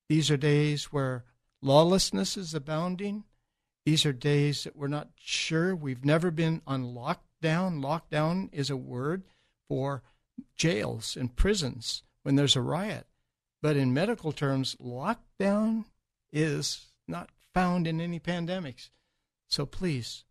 These 0.09 0.31
are 0.31 0.37
days 0.37 0.93
where 0.93 1.25
lawlessness 1.63 2.37
is 2.37 2.55
abounding. 2.55 3.25
These 3.87 4.05
are 4.05 4.13
days 4.13 4.65
that 4.65 4.77
we're 4.77 4.89
not 4.89 5.09
sure. 5.17 5.75
We've 5.75 6.05
never 6.05 6.31
been 6.31 6.61
on 6.67 6.95
lockdown. 6.95 7.81
Lockdown 7.83 8.51
is 8.53 8.69
a 8.69 8.77
word 8.77 9.23
for 9.69 10.03
jails 10.57 11.17
and 11.17 11.35
prisons 11.35 12.03
when 12.23 12.37
there's 12.37 12.57
a 12.57 12.61
riot. 12.61 13.07
But 13.63 13.77
in 13.77 13.95
medical 13.95 14.33
terms, 14.33 14.77
lockdown 14.81 15.87
is 16.33 16.87
not 17.09 17.31
found 17.57 17.87
in 17.87 18.03
any 18.03 18.21
pandemics. 18.21 18.91
So 19.49 19.65
please 19.65 20.25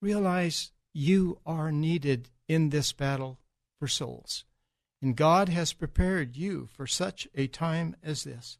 realize 0.00 0.70
you 0.94 1.40
are 1.44 1.72
needed 1.72 2.28
in 2.46 2.68
this 2.68 2.92
battle 2.92 3.40
for 3.80 3.88
souls. 3.88 4.44
And 5.02 5.16
God 5.16 5.48
has 5.48 5.72
prepared 5.72 6.36
you 6.36 6.68
for 6.72 6.86
such 6.86 7.26
a 7.34 7.48
time 7.48 7.96
as 8.04 8.22
this. 8.22 8.58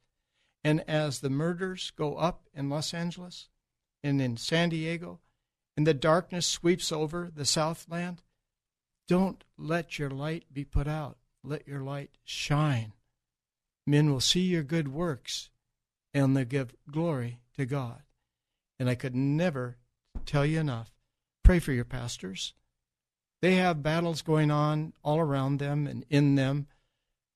And 0.64 0.82
as 0.88 1.20
the 1.20 1.30
murders 1.30 1.92
go 1.94 2.16
up 2.16 2.48
in 2.52 2.68
Los 2.68 2.92
Angeles 2.92 3.48
and 4.02 4.20
in 4.20 4.36
San 4.36 4.70
Diego, 4.70 5.20
and 5.76 5.86
the 5.86 5.94
darkness 5.94 6.48
sweeps 6.48 6.90
over 6.90 7.30
the 7.32 7.44
Southland, 7.44 8.22
don't 9.06 9.44
let 9.56 10.00
your 10.00 10.10
light 10.10 10.46
be 10.52 10.64
put 10.64 10.88
out. 10.88 11.18
Let 11.44 11.68
your 11.68 11.82
light 11.82 12.18
shine. 12.24 12.92
Men 13.86 14.10
will 14.10 14.20
see 14.20 14.40
your 14.40 14.64
good 14.64 14.88
works 14.88 15.48
and 16.12 16.36
they'll 16.36 16.44
give 16.44 16.74
glory 16.90 17.39
to 17.56 17.66
God. 17.66 18.02
And 18.78 18.88
I 18.88 18.94
could 18.94 19.14
never 19.14 19.76
tell 20.26 20.46
you 20.46 20.60
enough. 20.60 20.90
Pray 21.44 21.58
for 21.58 21.72
your 21.72 21.84
pastors. 21.84 22.54
They 23.42 23.56
have 23.56 23.82
battles 23.82 24.22
going 24.22 24.50
on 24.50 24.92
all 25.02 25.18
around 25.18 25.58
them 25.58 25.86
and 25.86 26.04
in 26.10 26.34
them, 26.34 26.66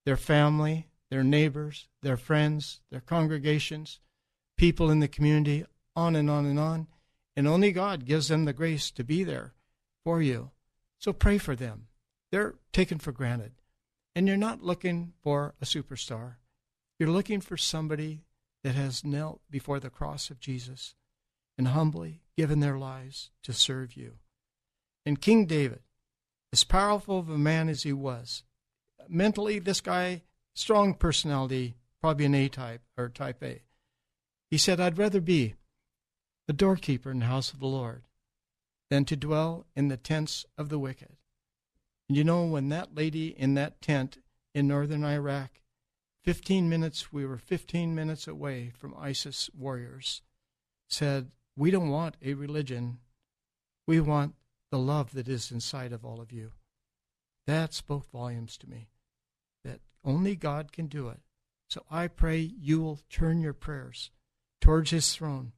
their 0.04 0.16
family, 0.16 0.88
their 1.10 1.24
neighbors, 1.24 1.88
their 2.02 2.16
friends, 2.16 2.80
their 2.90 3.00
congregations, 3.00 4.00
people 4.56 4.90
in 4.90 5.00
the 5.00 5.08
community, 5.08 5.64
on 5.96 6.16
and 6.16 6.28
on 6.28 6.46
and 6.46 6.58
on. 6.58 6.86
And 7.36 7.48
only 7.48 7.72
God 7.72 8.04
gives 8.04 8.28
them 8.28 8.44
the 8.44 8.52
grace 8.52 8.90
to 8.92 9.04
be 9.04 9.24
there 9.24 9.54
for 10.04 10.20
you. 10.20 10.50
So 10.98 11.12
pray 11.12 11.38
for 11.38 11.56
them. 11.56 11.88
They're 12.30 12.54
taken 12.72 12.98
for 12.98 13.12
granted. 13.12 13.52
And 14.14 14.28
you're 14.28 14.36
not 14.36 14.62
looking 14.62 15.12
for 15.22 15.54
a 15.60 15.64
superstar. 15.64 16.34
You're 16.98 17.10
looking 17.10 17.40
for 17.40 17.56
somebody 17.56 18.20
that 18.64 18.74
has 18.74 19.04
knelt 19.04 19.40
before 19.50 19.78
the 19.78 19.90
cross 19.90 20.30
of 20.30 20.40
Jesus 20.40 20.94
and 21.56 21.68
humbly 21.68 22.22
given 22.36 22.58
their 22.58 22.78
lives 22.78 23.30
to 23.44 23.52
serve 23.52 23.96
you. 23.96 24.14
And 25.06 25.20
King 25.20 25.46
David, 25.46 25.80
as 26.52 26.64
powerful 26.64 27.18
of 27.18 27.28
a 27.28 27.38
man 27.38 27.68
as 27.68 27.82
he 27.82 27.92
was, 27.92 28.42
mentally, 29.08 29.58
this 29.58 29.80
guy, 29.80 30.22
strong 30.54 30.94
personality, 30.94 31.76
probably 32.00 32.24
an 32.24 32.34
A 32.34 32.48
type 32.48 32.80
or 32.96 33.08
type 33.08 33.42
A. 33.42 33.62
He 34.50 34.58
said, 34.58 34.80
I'd 34.80 34.98
rather 34.98 35.20
be 35.20 35.54
the 36.46 36.52
doorkeeper 36.52 37.10
in 37.10 37.20
the 37.20 37.26
house 37.26 37.52
of 37.52 37.60
the 37.60 37.66
Lord 37.66 38.04
than 38.90 39.04
to 39.06 39.16
dwell 39.16 39.66
in 39.76 39.88
the 39.88 39.96
tents 39.96 40.46
of 40.56 40.70
the 40.70 40.78
wicked. 40.78 41.16
And 42.08 42.16
you 42.16 42.24
know, 42.24 42.44
when 42.44 42.70
that 42.70 42.94
lady 42.94 43.28
in 43.28 43.54
that 43.54 43.82
tent 43.82 44.18
in 44.54 44.68
northern 44.68 45.04
Iraq, 45.04 45.50
15 46.24 46.70
minutes, 46.70 47.12
we 47.12 47.26
were 47.26 47.36
15 47.36 47.94
minutes 47.94 48.26
away 48.26 48.70
from 48.74 48.94
ISIS 48.98 49.50
warriors, 49.56 50.22
said, 50.88 51.32
We 51.54 51.70
don't 51.70 51.90
want 51.90 52.16
a 52.22 52.32
religion. 52.32 52.98
We 53.86 54.00
want 54.00 54.34
the 54.70 54.78
love 54.78 55.12
that 55.12 55.28
is 55.28 55.50
inside 55.50 55.92
of 55.92 56.02
all 56.02 56.22
of 56.22 56.32
you. 56.32 56.52
That 57.46 57.74
spoke 57.74 58.10
volumes 58.10 58.56
to 58.58 58.70
me, 58.70 58.88
that 59.64 59.80
only 60.02 60.34
God 60.34 60.72
can 60.72 60.86
do 60.86 61.08
it. 61.08 61.20
So 61.68 61.84
I 61.90 62.08
pray 62.08 62.38
you 62.38 62.80
will 62.80 63.00
turn 63.10 63.40
your 63.40 63.52
prayers 63.52 64.10
towards 64.62 64.92
his 64.92 65.14
throne 65.14 65.52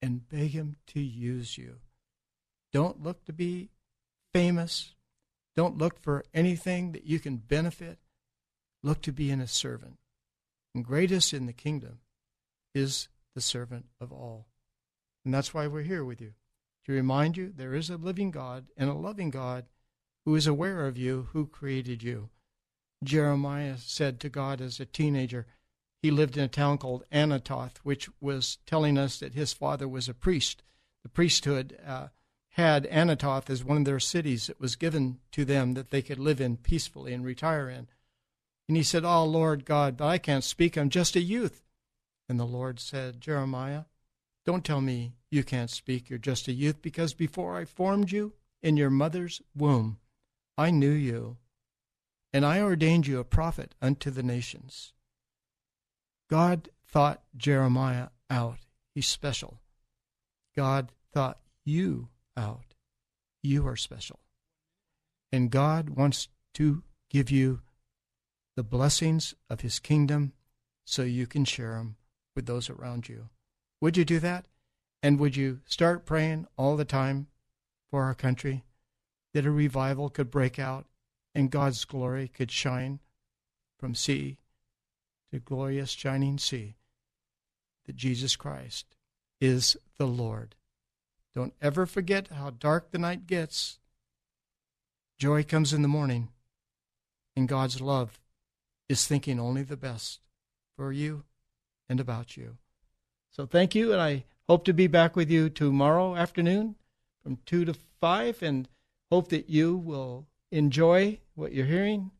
and 0.00 0.28
beg 0.28 0.50
him 0.50 0.76
to 0.88 1.00
use 1.00 1.58
you. 1.58 1.78
Don't 2.72 3.02
look 3.02 3.24
to 3.24 3.32
be 3.32 3.70
famous. 4.32 4.94
Don't 5.56 5.78
look 5.78 6.00
for 6.00 6.24
anything 6.32 6.92
that 6.92 7.04
you 7.04 7.18
can 7.18 7.36
benefit. 7.38 7.98
Look 8.82 9.02
to 9.02 9.12
be 9.12 9.30
in 9.30 9.40
a 9.40 9.48
servant. 9.48 9.96
And 10.74 10.84
greatest 10.84 11.32
in 11.32 11.46
the 11.46 11.52
kingdom 11.52 12.00
is 12.74 13.08
the 13.34 13.40
servant 13.40 13.86
of 14.00 14.12
all. 14.12 14.46
And 15.24 15.32
that's 15.32 15.54
why 15.54 15.66
we're 15.66 15.82
here 15.82 16.04
with 16.04 16.20
you 16.20 16.34
to 16.84 16.92
remind 16.92 17.36
you 17.36 17.52
there 17.54 17.74
is 17.74 17.90
a 17.90 17.96
living 17.96 18.30
God 18.30 18.66
and 18.76 18.90
a 18.90 18.94
loving 18.94 19.30
God 19.30 19.66
who 20.24 20.34
is 20.34 20.46
aware 20.46 20.86
of 20.86 20.96
you, 20.96 21.28
who 21.32 21.46
created 21.46 22.02
you. 22.02 22.30
Jeremiah 23.02 23.76
said 23.78 24.20
to 24.20 24.28
God 24.28 24.60
as 24.60 24.80
a 24.80 24.86
teenager, 24.86 25.46
he 26.02 26.10
lived 26.10 26.36
in 26.36 26.44
a 26.44 26.48
town 26.48 26.78
called 26.78 27.04
Anathoth, 27.10 27.78
which 27.78 28.10
was 28.20 28.58
telling 28.66 28.98
us 28.98 29.18
that 29.20 29.34
his 29.34 29.52
father 29.52 29.88
was 29.88 30.08
a 30.08 30.14
priest. 30.14 30.62
The 31.02 31.08
priesthood 31.08 31.78
uh, 31.86 32.08
had 32.50 32.84
Anathoth 32.84 33.48
as 33.50 33.64
one 33.64 33.78
of 33.78 33.84
their 33.84 34.00
cities 34.00 34.46
that 34.46 34.60
was 34.60 34.76
given 34.76 35.20
to 35.32 35.44
them 35.44 35.74
that 35.74 35.90
they 35.90 36.02
could 36.02 36.18
live 36.18 36.40
in 36.40 36.56
peacefully 36.56 37.12
and 37.12 37.24
retire 37.24 37.68
in. 37.68 37.88
And 38.68 38.76
he 38.76 38.82
said, 38.82 39.04
Oh, 39.04 39.24
Lord 39.24 39.64
God, 39.64 39.96
but 39.96 40.06
I 40.06 40.18
can't 40.18 40.44
speak. 40.44 40.76
I'm 40.76 40.90
just 40.90 41.16
a 41.16 41.20
youth. 41.20 41.62
And 42.28 42.40
the 42.40 42.46
Lord 42.46 42.80
said, 42.80 43.20
Jeremiah, 43.20 43.84
don't 44.46 44.64
tell 44.64 44.80
me 44.80 45.14
you 45.30 45.44
can't 45.44 45.70
speak. 45.70 46.08
You're 46.08 46.18
just 46.18 46.48
a 46.48 46.52
youth, 46.52 46.80
because 46.80 47.12
before 47.12 47.56
I 47.56 47.64
formed 47.64 48.10
you 48.10 48.32
in 48.62 48.76
your 48.76 48.90
mother's 48.90 49.42
womb, 49.54 49.98
I 50.56 50.70
knew 50.70 50.90
you, 50.90 51.36
and 52.32 52.44
I 52.46 52.60
ordained 52.60 53.06
you 53.06 53.18
a 53.18 53.24
prophet 53.24 53.74
unto 53.82 54.10
the 54.10 54.22
nations. 54.22 54.92
God 56.30 56.68
thought 56.86 57.22
Jeremiah 57.36 58.08
out. 58.30 58.58
He's 58.94 59.08
special. 59.08 59.60
God 60.56 60.92
thought 61.12 61.40
you 61.64 62.08
out. 62.36 62.74
You 63.42 63.66
are 63.66 63.76
special. 63.76 64.20
And 65.32 65.50
God 65.50 65.90
wants 65.90 66.28
to 66.54 66.82
give 67.10 67.30
you 67.30 67.60
the 68.56 68.62
blessings 68.62 69.34
of 69.50 69.60
his 69.60 69.78
kingdom 69.78 70.32
so 70.84 71.02
you 71.02 71.26
can 71.26 71.44
share 71.44 71.74
them 71.74 71.96
with 72.36 72.46
those 72.46 72.70
around 72.70 73.08
you. 73.08 73.28
Would 73.80 73.96
you 73.96 74.04
do 74.04 74.18
that? 74.20 74.46
And 75.02 75.18
would 75.18 75.36
you 75.36 75.60
start 75.66 76.06
praying 76.06 76.46
all 76.56 76.76
the 76.76 76.84
time 76.84 77.26
for 77.90 78.04
our 78.04 78.14
country 78.14 78.64
that 79.32 79.46
a 79.46 79.50
revival 79.50 80.08
could 80.08 80.30
break 80.30 80.58
out 80.58 80.86
and 81.34 81.50
God's 81.50 81.84
glory 81.84 82.28
could 82.28 82.50
shine 82.50 83.00
from 83.78 83.94
sea 83.94 84.38
to 85.30 85.40
glorious 85.40 85.90
shining 85.90 86.38
sea? 86.38 86.76
That 87.86 87.96
Jesus 87.96 88.36
Christ 88.36 88.96
is 89.40 89.76
the 89.98 90.06
Lord. 90.06 90.54
Don't 91.34 91.54
ever 91.60 91.84
forget 91.84 92.28
how 92.28 92.50
dark 92.50 92.90
the 92.90 92.98
night 92.98 93.26
gets. 93.26 93.78
Joy 95.18 95.42
comes 95.42 95.72
in 95.72 95.82
the 95.82 95.88
morning, 95.88 96.28
and 97.36 97.48
God's 97.48 97.80
love 97.80 98.18
is 98.88 99.06
thinking 99.06 99.40
only 99.40 99.62
the 99.62 99.76
best 99.76 100.20
for 100.76 100.92
you 100.92 101.24
and 101.88 102.00
about 102.00 102.36
you. 102.36 102.58
So 103.30 103.46
thank 103.46 103.74
you, 103.74 103.92
and 103.92 104.00
I 104.00 104.24
hope 104.48 104.64
to 104.64 104.72
be 104.72 104.86
back 104.86 105.16
with 105.16 105.30
you 105.30 105.48
tomorrow 105.48 106.16
afternoon 106.16 106.76
from 107.22 107.38
2 107.46 107.64
to 107.64 107.74
5, 108.00 108.42
and 108.42 108.68
hope 109.10 109.28
that 109.28 109.48
you 109.48 109.76
will 109.76 110.26
enjoy 110.52 111.18
what 111.34 111.52
you're 111.52 111.66
hearing 111.66 112.10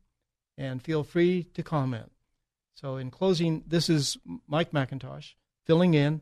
and 0.57 0.81
feel 0.81 1.03
free 1.03 1.43
to 1.53 1.63
comment. 1.63 2.11
So, 2.73 2.97
in 2.97 3.11
closing, 3.11 3.63
this 3.65 3.89
is 3.89 4.17
Mike 4.47 4.71
MacIntosh 4.71 5.33
filling 5.65 5.93
in. 5.93 6.21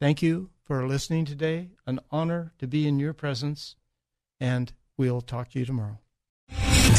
Thank 0.00 0.22
you 0.22 0.50
for 0.62 0.86
listening 0.86 1.26
today. 1.26 1.70
An 1.86 2.00
honor 2.10 2.52
to 2.58 2.66
be 2.66 2.88
in 2.88 2.98
your 2.98 3.12
presence, 3.12 3.76
and 4.38 4.72
we'll 4.96 5.20
talk 5.20 5.50
to 5.50 5.58
you 5.58 5.66
tomorrow. 5.66 5.98